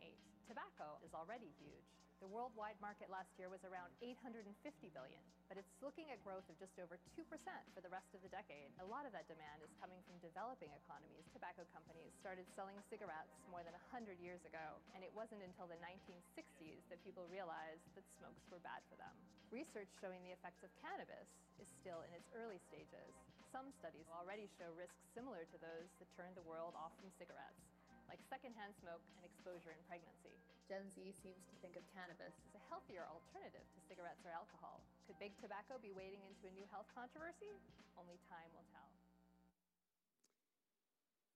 Tobacco 0.50 0.98
is 1.06 1.14
already 1.14 1.54
huge. 1.62 2.07
The 2.18 2.34
worldwide 2.34 2.82
market 2.82 3.14
last 3.14 3.30
year 3.38 3.46
was 3.46 3.62
around 3.62 3.94
850 4.02 4.50
billion, 4.90 5.22
but 5.46 5.54
it's 5.54 5.70
looking 5.86 6.10
at 6.10 6.18
growth 6.26 6.50
of 6.50 6.58
just 6.58 6.74
over 6.82 6.98
2% 7.14 7.22
for 7.78 7.82
the 7.86 7.94
rest 7.94 8.10
of 8.18 8.26
the 8.26 8.34
decade. 8.34 8.74
A 8.82 8.90
lot 8.90 9.06
of 9.06 9.14
that 9.14 9.30
demand 9.30 9.62
is 9.62 9.70
coming 9.78 10.02
from 10.10 10.18
developing 10.18 10.74
economies. 10.74 11.30
Tobacco 11.30 11.70
companies 11.70 12.10
started 12.18 12.50
selling 12.58 12.82
cigarettes 12.90 13.38
more 13.54 13.62
than 13.62 13.78
100 13.94 14.18
years 14.18 14.42
ago, 14.50 14.82
and 14.98 15.06
it 15.06 15.14
wasn't 15.14 15.46
until 15.46 15.70
the 15.70 15.78
1960s 15.78 16.82
that 16.90 16.98
people 17.06 17.30
realized 17.30 17.86
that 17.94 18.10
smokes 18.18 18.42
were 18.50 18.66
bad 18.66 18.82
for 18.90 18.98
them. 18.98 19.14
Research 19.54 19.94
showing 20.02 20.26
the 20.26 20.34
effects 20.34 20.66
of 20.66 20.74
cannabis 20.82 21.30
is 21.62 21.70
still 21.70 22.02
in 22.02 22.18
its 22.18 22.26
early 22.34 22.58
stages. 22.66 23.14
Some 23.54 23.70
studies 23.78 24.10
already 24.10 24.50
show 24.58 24.74
risks 24.74 25.06
similar 25.14 25.46
to 25.54 25.58
those 25.62 25.94
that 26.02 26.10
turned 26.18 26.34
the 26.34 26.50
world 26.50 26.74
off 26.74 26.98
from 26.98 27.14
cigarettes, 27.22 27.62
like 28.10 28.26
secondhand 28.26 28.74
smoke 28.82 29.06
and 29.14 29.24
exposure 29.24 29.70
in 29.70 29.82
pregnancy. 29.86 30.34
Gen 30.68 30.92
Z 30.92 31.00
seems 31.24 31.48
to 31.48 31.56
think 31.64 31.80
of 31.80 31.88
cannabis 31.96 32.36
as 32.44 32.52
a 32.52 32.60
healthier 32.68 33.08
alternative 33.08 33.64
to 33.72 33.80
cigarettes 33.88 34.28
or 34.28 34.36
alcohol. 34.36 34.84
Could 35.08 35.16
big 35.16 35.32
tobacco 35.40 35.80
be 35.80 35.96
wading 35.96 36.28
into 36.28 36.44
a 36.44 36.52
new 36.52 36.68
health 36.68 36.92
controversy? 36.92 37.56
Only 37.96 38.20
time 38.28 38.52
will 38.52 38.68
tell. 38.76 38.92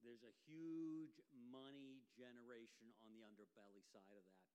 There's 0.04 0.28
a 0.28 0.36
huge 0.44 1.16
money 1.32 2.04
generation 2.12 2.92
on 3.08 3.16
the 3.16 3.24
underbelly 3.24 3.88
side 3.96 4.20
of 4.20 4.28
that. 4.36 4.52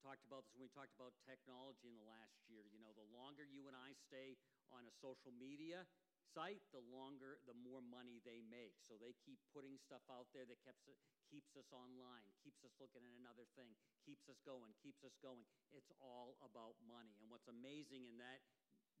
Talked 0.00 0.24
about 0.24 0.48
this 0.48 0.56
when 0.56 0.64
we 0.64 0.72
talked 0.72 0.96
about 0.96 1.12
technology 1.28 1.92
in 1.92 1.96
the 2.00 2.08
last 2.08 2.40
year. 2.48 2.64
You 2.72 2.80
know, 2.80 2.92
the 2.96 3.04
longer 3.12 3.44
you 3.44 3.68
and 3.68 3.76
I 3.76 3.92
stay 3.92 4.40
on 4.72 4.88
a 4.88 4.92
social 5.04 5.32
media 5.36 5.84
site, 6.32 6.64
the 6.72 6.82
longer, 6.88 7.38
the 7.44 7.56
more 7.56 7.84
money 7.84 8.24
they 8.24 8.40
make. 8.40 8.80
So 8.80 8.96
they 8.96 9.12
keep 9.20 9.38
putting 9.52 9.76
stuff 9.76 10.02
out 10.08 10.32
there 10.32 10.48
that 10.48 10.60
keeps, 10.64 11.04
keeps 11.28 11.52
us 11.58 11.68
online, 11.70 12.32
keeps 12.40 12.64
us 12.64 12.72
looking 12.80 13.04
at 13.04 13.14
another 13.20 13.44
thing, 13.54 13.76
keeps 14.00 14.24
us 14.32 14.40
going, 14.42 14.72
keeps 14.80 15.04
us 15.04 15.14
going. 15.20 15.44
It's 15.76 15.92
all 16.00 16.40
about 16.40 16.80
money. 16.84 17.14
And 17.20 17.28
what's 17.28 17.50
amazing 17.50 18.08
in 18.08 18.16
that 18.22 18.40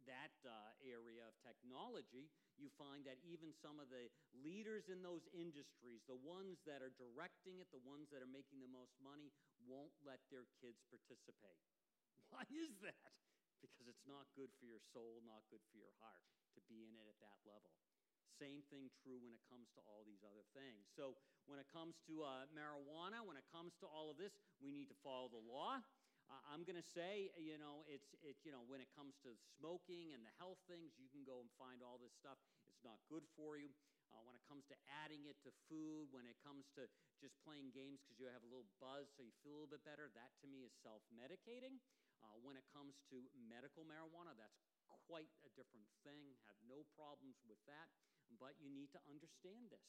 that 0.04 0.36
uh, 0.44 0.76
area 0.84 1.24
of 1.24 1.32
technology, 1.40 2.28
you 2.60 2.68
find 2.76 3.08
that 3.08 3.16
even 3.24 3.56
some 3.56 3.80
of 3.80 3.88
the 3.88 4.12
leaders 4.36 4.92
in 4.92 5.00
those 5.00 5.24
industries, 5.32 6.04
the 6.04 6.20
ones 6.20 6.60
that 6.68 6.84
are 6.84 6.92
directing 6.92 7.56
it, 7.64 7.72
the 7.72 7.80
ones 7.80 8.12
that 8.12 8.20
are 8.20 8.28
making 8.28 8.60
the 8.60 8.68
most 8.68 8.92
money, 9.00 9.32
won't 9.64 9.96
let 10.04 10.20
their 10.28 10.44
kids 10.60 10.84
participate. 10.92 11.64
Why 12.32 12.44
is 12.52 12.76
that? 12.84 13.16
Because 13.64 13.88
it's 13.88 14.04
not 14.04 14.28
good 14.36 14.52
for 14.60 14.68
your 14.68 14.82
soul, 14.92 15.24
not 15.24 15.40
good 15.48 15.64
for 15.72 15.80
your 15.80 15.94
heart 16.04 16.20
to 16.54 16.62
be 16.70 16.86
in 16.86 16.94
it 16.94 17.06
at 17.06 17.18
that 17.20 17.38
level. 17.44 17.70
Same 18.34 18.66
thing 18.66 18.90
true 18.90 19.22
when 19.22 19.30
it 19.30 19.44
comes 19.46 19.70
to 19.78 19.80
all 19.86 20.02
these 20.02 20.26
other 20.26 20.42
things. 20.56 20.90
So, 20.90 21.14
when 21.46 21.62
it 21.62 21.68
comes 21.70 22.00
to 22.10 22.24
uh, 22.26 22.50
marijuana, 22.50 23.22
when 23.22 23.38
it 23.38 23.46
comes 23.52 23.78
to 23.78 23.86
all 23.86 24.10
of 24.10 24.18
this, 24.18 24.34
we 24.58 24.74
need 24.74 24.90
to 24.90 24.98
follow 25.04 25.30
the 25.30 25.44
law. 25.44 25.78
Uh, 26.26 26.40
I'm 26.48 26.64
going 26.64 26.80
to 26.80 26.90
say, 26.96 27.28
you 27.36 27.60
know, 27.60 27.84
it's, 27.84 28.16
it, 28.24 28.40
you 28.42 28.50
know, 28.50 28.64
when 28.64 28.80
it 28.80 28.88
comes 28.96 29.20
to 29.28 29.36
smoking 29.60 30.16
and 30.16 30.24
the 30.24 30.32
health 30.40 30.56
things, 30.64 30.96
you 30.96 31.12
can 31.12 31.20
go 31.22 31.44
and 31.44 31.52
find 31.60 31.84
all 31.84 32.00
this 32.00 32.16
stuff. 32.16 32.40
It's 32.72 32.80
not 32.80 32.96
good 33.12 33.28
for 33.36 33.60
you. 33.60 33.68
Uh, 34.08 34.22
when 34.24 34.38
it 34.38 34.44
comes 34.46 34.64
to 34.70 34.76
adding 35.04 35.26
it 35.28 35.36
to 35.44 35.50
food, 35.68 36.08
when 36.14 36.24
it 36.24 36.38
comes 36.40 36.70
to 36.78 36.86
just 37.18 37.34
playing 37.42 37.74
games 37.74 38.00
because 38.00 38.16
you 38.16 38.30
have 38.30 38.46
a 38.46 38.50
little 38.50 38.68
buzz 38.78 39.10
so 39.10 39.26
you 39.26 39.34
feel 39.42 39.58
a 39.58 39.58
little 39.64 39.74
bit 39.74 39.84
better, 39.84 40.08
that 40.14 40.32
to 40.40 40.46
me 40.48 40.62
is 40.64 40.72
self 40.80 41.02
medicating. 41.10 41.82
Uh, 42.22 42.40
when 42.40 42.56
it 42.56 42.64
comes 42.72 42.96
to 43.12 43.20
medical 43.36 43.84
marijuana, 43.84 44.32
that's 44.38 44.56
quite 45.04 45.30
a 45.42 45.50
different 45.58 45.86
thing. 46.06 46.38
Have 46.46 46.60
no 46.64 46.86
problems 46.94 47.38
with 47.44 47.60
that. 47.66 47.90
But 48.40 48.58
you 48.58 48.72
need 48.72 48.90
to 48.96 49.00
understand 49.06 49.70
this. 49.70 49.88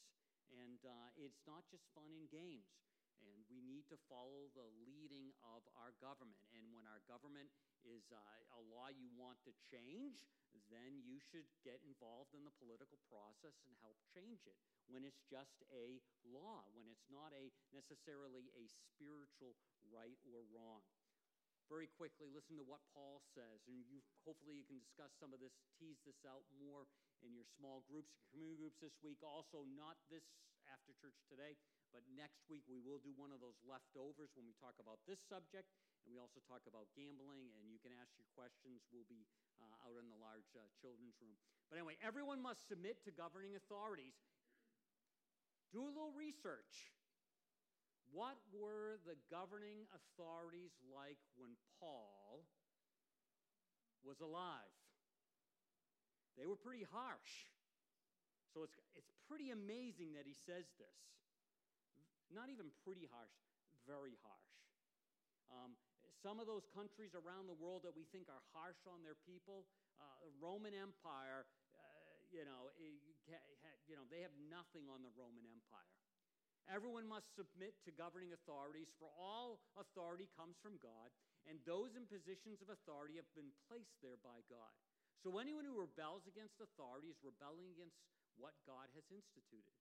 And 0.53 0.78
uh, 0.86 1.10
it's 1.18 1.41
not 1.49 1.66
just 1.70 1.86
fun 1.97 2.14
and 2.14 2.30
games. 2.30 2.70
And 3.24 3.41
we 3.47 3.64
need 3.64 3.88
to 3.89 3.97
follow 4.12 4.51
the 4.53 4.68
leading 4.86 5.32
of 5.41 5.66
our 5.80 5.95
government. 6.03 6.43
And 6.53 6.70
when 6.76 6.86
our 6.86 7.01
government 7.10 7.49
is 7.82 8.06
uh, 8.12 8.20
a 8.53 8.62
law 8.62 8.91
you 8.91 9.10
want 9.16 9.39
to 9.47 9.53
change, 9.72 10.28
then 10.72 11.03
you 11.03 11.20
should 11.20 11.47
get 11.64 11.82
involved 11.84 12.32
in 12.32 12.43
the 12.47 12.53
political 12.60 12.99
process 13.12 13.56
and 13.68 13.76
help 13.84 13.97
change 14.14 14.47
it. 14.47 14.56
When 14.88 15.03
it's 15.03 15.24
just 15.28 15.64
a 15.74 15.99
law, 16.24 16.64
when 16.72 16.88
it's 16.88 17.08
not 17.12 17.34
a 17.36 17.51
necessarily 17.74 18.51
a 18.56 18.66
spiritual 18.70 19.58
right 19.91 20.20
or 20.28 20.45
wrong. 20.53 20.86
Very 21.66 21.89
quickly, 21.89 22.30
listen 22.30 22.61
to 22.61 22.68
what 22.68 22.86
Paul 22.93 23.26
says, 23.34 23.66
and 23.66 23.82
you 23.89 24.05
hopefully 24.22 24.61
you 24.61 24.66
can 24.70 24.78
discuss 24.78 25.09
some 25.18 25.34
of 25.34 25.41
this, 25.41 25.57
tease 25.82 25.97
this 26.05 26.22
out 26.22 26.45
more 26.61 26.86
in 27.26 27.34
your 27.34 27.47
small 27.57 27.82
groups, 27.89 28.13
community 28.30 28.61
groups 28.61 28.78
this 28.78 28.93
week. 29.01 29.18
Also, 29.26 29.66
not 29.74 29.97
this 30.05 30.30
after 30.70 30.93
church 31.01 31.18
today, 31.26 31.57
but 31.89 32.05
next 32.13 32.45
week 32.53 32.61
we 32.70 32.78
will 32.78 33.01
do 33.01 33.18
one 33.18 33.34
of 33.34 33.41
those 33.41 33.57
leftovers 33.66 34.30
when 34.38 34.45
we 34.45 34.53
talk 34.61 34.78
about 34.78 35.01
this 35.09 35.26
subject, 35.26 35.66
and 36.05 36.13
we 36.13 36.22
also 36.22 36.38
talk 36.45 36.61
about 36.70 36.86
gambling. 36.93 37.49
And 37.57 37.66
you 37.74 37.82
can 37.82 37.93
ask 37.97 38.13
your 38.13 38.30
questions. 38.38 38.86
We'll 38.93 39.09
be 39.09 39.26
uh, 39.57 39.89
out 39.89 39.97
in 39.97 40.05
the 40.05 40.22
large 40.22 40.53
uh, 40.53 40.70
children's 40.78 41.18
room. 41.18 41.34
But 41.66 41.82
anyway, 41.82 41.97
everyone 42.05 42.45
must 42.45 42.70
submit 42.70 43.01
to 43.09 43.11
governing 43.13 43.57
authorities. 43.57 44.13
Do 45.74 45.82
a 45.82 45.89
little 45.89 46.13
research. 46.13 46.93
What 48.16 48.39
were 48.55 48.95
the 49.03 49.20
governing 49.28 49.84
authorities 49.91 50.72
like 50.88 51.20
when 51.36 51.59
Paul 51.84 52.47
was 54.07 54.24
alive? 54.24 54.72
They 56.39 56.47
were 56.47 56.55
pretty 56.55 56.88
harsh. 56.88 57.51
So 58.55 58.63
it's, 58.63 58.80
it's 58.95 59.11
pretty 59.28 59.51
amazing 59.51 60.16
that 60.16 60.24
he 60.24 60.32
says 60.47 60.63
this 60.80 60.95
not 62.34 62.49
even 62.49 62.68
pretty 62.82 63.05
harsh, 63.05 63.36
very 63.86 64.18
harsh. 64.26 64.51
Um, 65.53 65.78
some 66.20 66.41
of 66.41 66.49
those 66.49 66.66
countries 66.74 67.13
around 67.13 67.45
the 67.45 67.55
world 67.55 67.86
that 67.86 67.93
we 67.93 68.03
think 68.09 68.28
are 68.28 68.41
harsh 68.51 68.82
on 68.89 69.05
their 69.05 69.16
people, 69.30 69.70
uh, 70.01 70.03
the 70.26 70.34
Roman 70.41 70.74
Empire, 70.74 71.45
uh, 71.45 71.86
you 72.34 72.43
know, 72.43 72.74
it, 72.76 72.97
you 73.86 73.93
know, 73.93 74.03
they 74.09 74.26
have 74.26 74.34
nothing 74.49 74.89
on 74.89 75.05
the 75.05 75.13
Roman 75.13 75.45
Empire. 75.45 75.95
Everyone 76.66 77.05
must 77.05 77.30
submit 77.38 77.78
to 77.86 77.93
governing 77.93 78.34
authorities, 78.34 78.89
for 78.97 79.13
all 79.13 79.61
authority 79.78 80.26
comes 80.34 80.57
from 80.66 80.82
God, 80.82 81.13
and 81.45 81.61
those 81.61 81.93
in 81.93 82.09
positions 82.09 82.61
of 82.66 82.74
authority 82.74 83.22
have 83.22 83.30
been 83.38 83.53
placed 83.70 83.93
there 84.01 84.18
by 84.26 84.41
God. 84.49 84.74
So 85.22 85.38
anyone 85.38 85.66
who 85.66 85.78
rebels 85.78 86.26
against 86.26 86.57
authority 86.61 87.13
is 87.13 87.22
rebelling 87.22 87.70
against 87.70 87.97
what 88.38 88.57
God 88.66 88.89
has 88.97 89.05
instituted. 89.13 89.78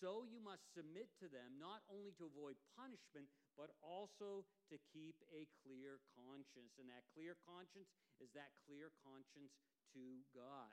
So 0.00 0.24
you 0.24 0.40
must 0.40 0.64
submit 0.72 1.12
to 1.20 1.28
them, 1.28 1.60
not 1.60 1.84
only 1.92 2.16
to 2.16 2.26
avoid 2.26 2.56
punishment, 2.72 3.28
but 3.52 3.70
also 3.84 4.48
to 4.72 4.76
keep 4.90 5.14
a 5.28 5.44
clear 5.60 6.00
conscience. 6.16 6.72
And 6.80 6.88
that 6.88 7.04
clear 7.12 7.36
conscience 7.44 7.92
is 8.16 8.32
that 8.32 8.50
clear 8.64 8.96
conscience 9.04 9.52
to 9.92 10.24
God. 10.32 10.72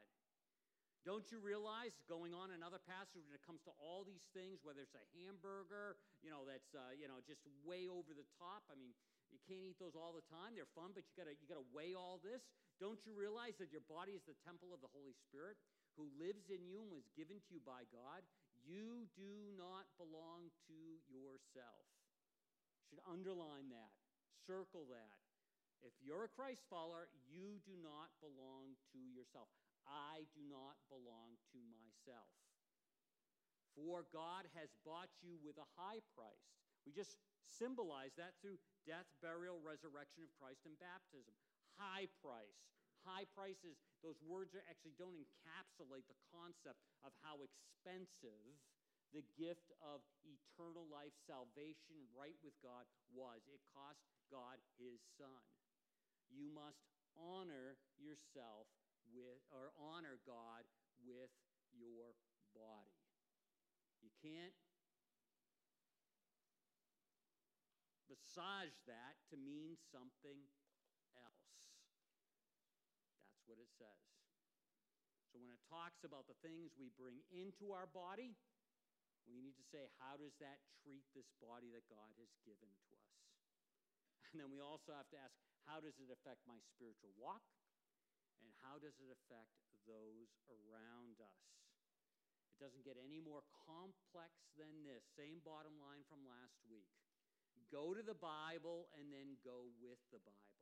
Don't 1.08 1.32
you 1.32 1.40
realize, 1.40 1.96
going 2.12 2.36
on 2.36 2.52
another 2.52 2.84
passage, 2.84 3.24
when 3.24 3.32
it 3.32 3.40
comes 3.48 3.64
to 3.64 3.72
all 3.80 4.04
these 4.04 4.28
things, 4.36 4.60
whether 4.60 4.84
it's 4.84 4.92
a 4.92 5.08
hamburger, 5.16 5.96
you 6.20 6.28
know, 6.28 6.44
that's, 6.44 6.76
uh, 6.76 6.92
you 6.92 7.08
know, 7.08 7.24
just 7.24 7.48
way 7.64 7.88
over 7.88 8.12
the 8.12 8.28
top. 8.36 8.68
I 8.68 8.76
mean, 8.76 8.92
you 9.32 9.40
can't 9.48 9.64
eat 9.64 9.80
those 9.80 9.96
all 9.96 10.12
the 10.12 10.28
time. 10.28 10.60
They're 10.60 10.68
fun, 10.76 10.92
but 10.92 11.08
you 11.08 11.16
gotta, 11.16 11.32
you 11.40 11.48
gotta 11.48 11.64
weigh 11.72 11.96
all 11.96 12.20
this. 12.20 12.44
Don't 12.84 13.00
you 13.08 13.16
realize 13.16 13.56
that 13.64 13.72
your 13.72 13.88
body 13.88 14.20
is 14.20 14.28
the 14.28 14.36
temple 14.44 14.76
of 14.76 14.84
the 14.84 14.92
Holy 14.92 15.16
Spirit 15.16 15.56
who 15.96 16.12
lives 16.20 16.52
in 16.52 16.68
you 16.68 16.84
and 16.84 16.92
was 16.92 17.08
given 17.16 17.40
to 17.40 17.50
you 17.56 17.64
by 17.64 17.88
God? 17.88 18.28
You 18.68 19.08
do 19.16 19.56
not 19.56 19.88
belong 19.96 20.52
to 20.68 20.80
yourself. 21.08 21.88
You 22.84 23.00
should 23.00 23.04
underline 23.08 23.72
that, 23.72 23.96
circle 24.44 24.84
that. 24.92 25.24
If 25.88 25.96
you're 26.04 26.28
a 26.28 26.36
Christ 26.36 26.68
follower, 26.68 27.08
you 27.32 27.64
do 27.64 27.80
not 27.80 28.12
belong 28.20 28.76
to 28.92 29.00
yourself. 29.16 29.48
I 29.88 30.28
do 30.36 30.44
not 30.46 30.76
belong 30.92 31.40
to 31.56 31.60
myself. 31.72 32.32
For 33.74 34.04
God 34.10 34.50
has 34.58 34.74
bought 34.84 35.10
you 35.22 35.38
with 35.40 35.56
a 35.62 35.72
high 35.78 36.02
price. 36.18 36.50
We 36.84 36.92
just 36.92 37.20
symbolize 37.44 38.16
that 38.18 38.36
through 38.40 38.60
death, 38.88 39.08
burial, 39.20 39.60
resurrection 39.60 40.24
of 40.24 40.32
Christ, 40.40 40.66
and 40.68 40.76
baptism. 40.80 41.36
High 41.78 42.10
price. 42.24 42.58
High 43.06 43.30
prices, 43.38 43.80
those 44.04 44.20
words 44.26 44.52
are 44.58 44.66
actually 44.68 44.98
don't 44.98 45.16
encapsulate 45.16 46.10
the 46.10 46.20
concept 46.34 46.82
of 47.06 47.16
how 47.24 47.40
expensive 47.40 48.60
the 49.16 49.24
gift 49.40 49.72
of 49.80 50.04
eternal 50.28 50.84
life, 50.92 51.16
salvation, 51.24 51.96
right 52.12 52.36
with 52.44 52.58
God 52.60 52.84
was. 53.16 53.40
It 53.48 53.64
cost 53.72 54.04
God 54.28 54.60
his 54.76 55.00
son. 55.16 55.46
You 56.28 56.52
must 56.52 56.84
honor 57.16 57.80
yourself 57.96 58.68
with, 59.12 59.42
or 59.52 59.72
honor 59.78 60.20
God 60.26 60.68
with 61.04 61.32
your 61.76 62.16
body. 62.56 62.98
You 64.02 64.12
can't 64.22 64.56
massage 68.38 68.76
that 68.86 69.18
to 69.34 69.36
mean 69.36 69.76
something 69.90 70.38
else. 71.18 71.50
That's 73.34 73.46
what 73.50 73.58
it 73.58 73.72
says. 73.74 74.06
So 75.34 75.42
when 75.42 75.52
it 75.52 75.62
talks 75.66 76.06
about 76.06 76.30
the 76.30 76.38
things 76.46 76.78
we 76.78 76.94
bring 76.96 77.20
into 77.34 77.74
our 77.74 77.90
body, 77.90 78.38
we 79.28 79.44
need 79.44 79.60
to 79.60 79.66
say, 79.68 79.92
how 80.00 80.16
does 80.16 80.38
that 80.40 80.64
treat 80.86 81.04
this 81.12 81.28
body 81.44 81.68
that 81.76 81.84
God 81.92 82.14
has 82.16 82.32
given 82.48 82.72
to 82.72 82.96
us? 82.96 83.20
And 84.32 84.40
then 84.40 84.54
we 84.54 84.64
also 84.64 84.96
have 84.96 85.10
to 85.12 85.20
ask, 85.20 85.36
how 85.68 85.84
does 85.84 86.00
it 86.00 86.08
affect 86.08 86.48
my 86.48 86.62
spiritual 86.64 87.12
walk? 87.20 87.44
And 88.42 88.50
how 88.64 88.78
does 88.78 88.98
it 89.02 89.10
affect 89.10 89.58
those 89.86 90.30
around 90.50 91.20
us? 91.20 91.44
It 92.58 92.62
doesn't 92.62 92.86
get 92.86 92.98
any 92.98 93.22
more 93.22 93.46
complex 93.70 94.50
than 94.58 94.82
this. 94.82 95.06
Same 95.14 95.46
bottom 95.46 95.78
line 95.78 96.02
from 96.10 96.26
last 96.26 96.58
week. 96.66 96.90
Go 97.70 97.94
to 97.94 98.02
the 98.02 98.18
Bible 98.18 98.90
and 98.98 99.14
then 99.14 99.38
go 99.46 99.70
with 99.78 100.02
the 100.10 100.22
Bible. 100.22 100.58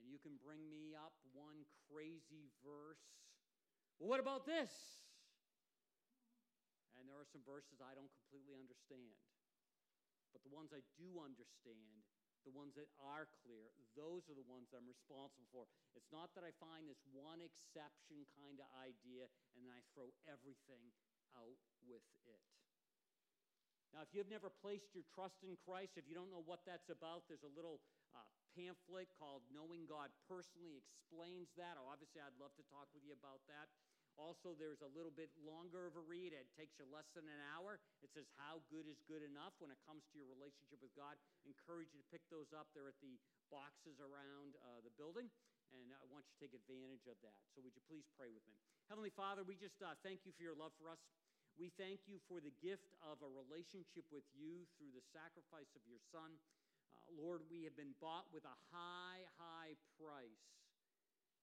And 0.00 0.08
you 0.08 0.16
can 0.16 0.40
bring 0.40 0.64
me 0.72 0.96
up 0.96 1.12
one 1.36 1.68
crazy 1.92 2.48
verse. 2.64 3.04
Well, 4.00 4.08
what 4.08 4.22
about 4.22 4.48
this? 4.48 4.72
And 6.96 7.04
there 7.04 7.20
are 7.20 7.28
some 7.28 7.44
verses 7.44 7.84
I 7.84 7.92
don't 7.92 8.12
completely 8.24 8.56
understand. 8.56 9.20
But 10.32 10.40
the 10.40 10.52
ones 10.52 10.72
I 10.72 10.80
do 10.96 11.20
understand, 11.20 12.04
the 12.44 12.54
ones 12.54 12.76
that 12.76 12.88
are 13.00 13.28
clear, 13.44 13.70
those 13.94 14.26
are 14.28 14.36
the 14.36 14.46
ones 14.48 14.70
that 14.70 14.80
I'm 14.80 14.88
responsible 14.88 15.48
for. 15.52 15.64
It's 15.92 16.08
not 16.08 16.32
that 16.36 16.44
I 16.44 16.52
find 16.56 16.88
this 16.88 17.02
one 17.12 17.44
exception 17.44 18.24
kind 18.36 18.58
of 18.60 18.68
idea 18.80 19.28
and 19.56 19.64
then 19.64 19.72
I 19.72 19.82
throw 19.92 20.10
everything 20.28 20.92
out 21.36 21.60
with 21.84 22.04
it. 22.26 22.42
Now, 23.90 24.06
if 24.06 24.14
you've 24.14 24.30
never 24.30 24.46
placed 24.62 24.94
your 24.94 25.02
trust 25.10 25.42
in 25.42 25.58
Christ, 25.66 25.98
if 25.98 26.06
you 26.06 26.14
don't 26.14 26.30
know 26.30 26.46
what 26.46 26.62
that's 26.62 26.94
about, 26.94 27.26
there's 27.26 27.42
a 27.42 27.50
little 27.50 27.82
uh, 28.14 28.22
pamphlet 28.54 29.10
called 29.18 29.42
Knowing 29.50 29.90
God 29.90 30.14
Personally 30.30 30.78
explains 30.78 31.50
that. 31.58 31.74
Obviously, 31.74 32.22
I'd 32.22 32.38
love 32.38 32.54
to 32.54 32.64
talk 32.70 32.86
with 32.94 33.02
you 33.02 33.18
about 33.18 33.42
that. 33.50 33.66
Also, 34.20 34.52
there's 34.52 34.84
a 34.84 34.92
little 34.92 35.10
bit 35.10 35.32
longer 35.40 35.88
of 35.88 35.96
a 35.96 36.04
read. 36.04 36.36
It 36.36 36.44
takes 36.52 36.76
you 36.76 36.84
less 36.92 37.08
than 37.16 37.24
an 37.24 37.40
hour. 37.56 37.80
It 38.04 38.12
says, 38.12 38.28
How 38.36 38.60
good 38.68 38.84
is 38.84 39.00
good 39.08 39.24
enough 39.24 39.56
when 39.56 39.72
it 39.72 39.80
comes 39.88 40.04
to 40.12 40.20
your 40.20 40.28
relationship 40.28 40.76
with 40.84 40.92
God. 40.92 41.16
Encourage 41.48 41.88
you 41.96 42.04
to 42.04 42.08
pick 42.12 42.20
those 42.28 42.52
up. 42.52 42.68
They're 42.76 42.92
at 42.92 43.00
the 43.00 43.16
boxes 43.48 43.96
around 43.96 44.60
uh, 44.60 44.84
the 44.84 44.92
building, 45.00 45.32
and 45.72 45.88
I 45.96 46.04
want 46.12 46.28
you 46.28 46.32
to 46.36 46.40
take 46.44 46.52
advantage 46.52 47.08
of 47.08 47.16
that. 47.24 47.40
So, 47.56 47.64
would 47.64 47.72
you 47.72 47.80
please 47.88 48.04
pray 48.20 48.28
with 48.28 48.44
me? 48.44 48.60
Heavenly 48.92 49.10
Father, 49.16 49.40
we 49.40 49.56
just 49.56 49.80
uh, 49.80 49.96
thank 50.04 50.28
you 50.28 50.36
for 50.36 50.44
your 50.44 50.54
love 50.54 50.76
for 50.76 50.92
us. 50.92 51.00
We 51.56 51.72
thank 51.80 52.04
you 52.04 52.20
for 52.28 52.44
the 52.44 52.52
gift 52.60 52.92
of 53.00 53.24
a 53.24 53.30
relationship 53.32 54.04
with 54.12 54.28
you 54.36 54.68
through 54.76 54.92
the 54.92 55.04
sacrifice 55.16 55.72
of 55.72 55.82
your 55.88 56.00
Son. 56.12 56.36
Uh, 56.92 57.08
Lord, 57.16 57.40
we 57.48 57.64
have 57.64 57.74
been 57.74 57.96
bought 57.98 58.28
with 58.30 58.44
a 58.44 58.56
high, 58.68 59.24
high 59.40 59.74
price. 59.96 60.59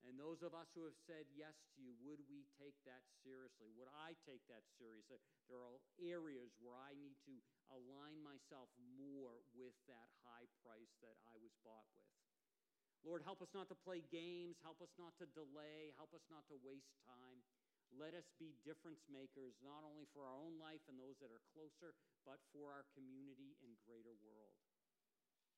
And 0.06 0.14
those 0.16 0.46
of 0.46 0.54
us 0.54 0.70
who 0.78 0.86
have 0.86 0.96
said 1.10 1.26
yes 1.34 1.58
to 1.74 1.82
you, 1.82 1.98
would 2.06 2.22
we 2.30 2.46
take 2.62 2.78
that 2.86 3.02
seriously? 3.26 3.74
Would 3.76 3.90
I 3.92 4.14
take 4.24 4.46
that 4.48 4.64
seriously? 4.78 5.18
There 5.50 5.60
are 5.60 5.82
areas 5.98 6.54
where 6.62 6.78
I 6.78 6.94
need 6.94 7.18
to 7.26 7.36
align 7.74 8.22
myself 8.22 8.70
more 8.96 9.42
with 9.58 9.76
that 9.90 10.10
high 10.24 10.48
price 10.64 10.94
that 11.02 11.18
I 11.28 11.36
was 11.42 11.52
bought 11.66 11.88
with. 11.98 12.08
Lord, 13.06 13.24
help 13.24 13.42
us 13.42 13.52
not 13.56 13.72
to 13.72 13.78
play 13.78 14.04
games. 14.12 14.60
Help 14.62 14.84
us 14.84 14.92
not 15.00 15.16
to 15.18 15.26
delay. 15.34 15.96
Help 15.96 16.14
us 16.14 16.24
not 16.28 16.46
to 16.52 16.56
waste 16.62 16.94
time. 17.08 17.40
Let 17.96 18.12
us 18.12 18.28
be 18.36 18.52
difference 18.68 19.08
makers, 19.08 19.56
not 19.64 19.88
only 19.88 20.04
for 20.12 20.28
our 20.28 20.36
own 20.36 20.60
life 20.60 20.84
and 20.92 21.00
those 21.00 21.16
that 21.24 21.32
are 21.32 21.44
closer, 21.56 21.96
but 22.28 22.44
for 22.52 22.76
our 22.76 22.84
community 22.92 23.56
and 23.64 23.80
greater 23.88 24.12
world. 24.28 24.60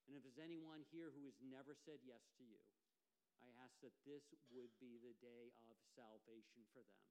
And 0.05 0.13
if 0.13 0.21
there's 0.21 0.41
anyone 0.41 0.85
here 0.93 1.09
who 1.09 1.25
has 1.25 1.37
never 1.41 1.73
said 1.73 2.01
yes 2.05 2.21
to 2.37 2.43
you, 2.45 2.61
I 3.39 3.49
ask 3.63 3.79
that 3.81 3.95
this 4.03 4.27
would 4.51 4.73
be 4.77 4.99
the 4.99 5.15
day 5.23 5.55
of 5.71 5.79
salvation 5.95 6.67
for 6.75 6.83
them, 6.83 7.03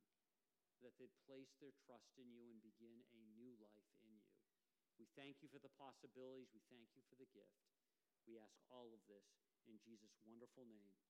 that 0.84 0.94
they'd 1.00 1.24
place 1.24 1.56
their 1.58 1.72
trust 1.88 2.14
in 2.20 2.28
you 2.30 2.52
and 2.52 2.60
begin 2.60 3.00
a 3.16 3.20
new 3.34 3.56
life 3.58 3.90
in 4.04 4.12
you. 4.12 4.36
We 5.00 5.08
thank 5.16 5.40
you 5.40 5.48
for 5.48 5.62
the 5.62 5.72
possibilities. 5.78 6.52
We 6.52 6.60
thank 6.68 6.92
you 6.92 7.02
for 7.08 7.16
the 7.16 7.30
gift. 7.32 7.64
We 8.28 8.36
ask 8.36 8.60
all 8.68 8.92
of 8.92 9.00
this 9.08 9.24
in 9.64 9.80
Jesus' 9.80 10.20
wonderful 10.26 10.68
name. 10.68 11.07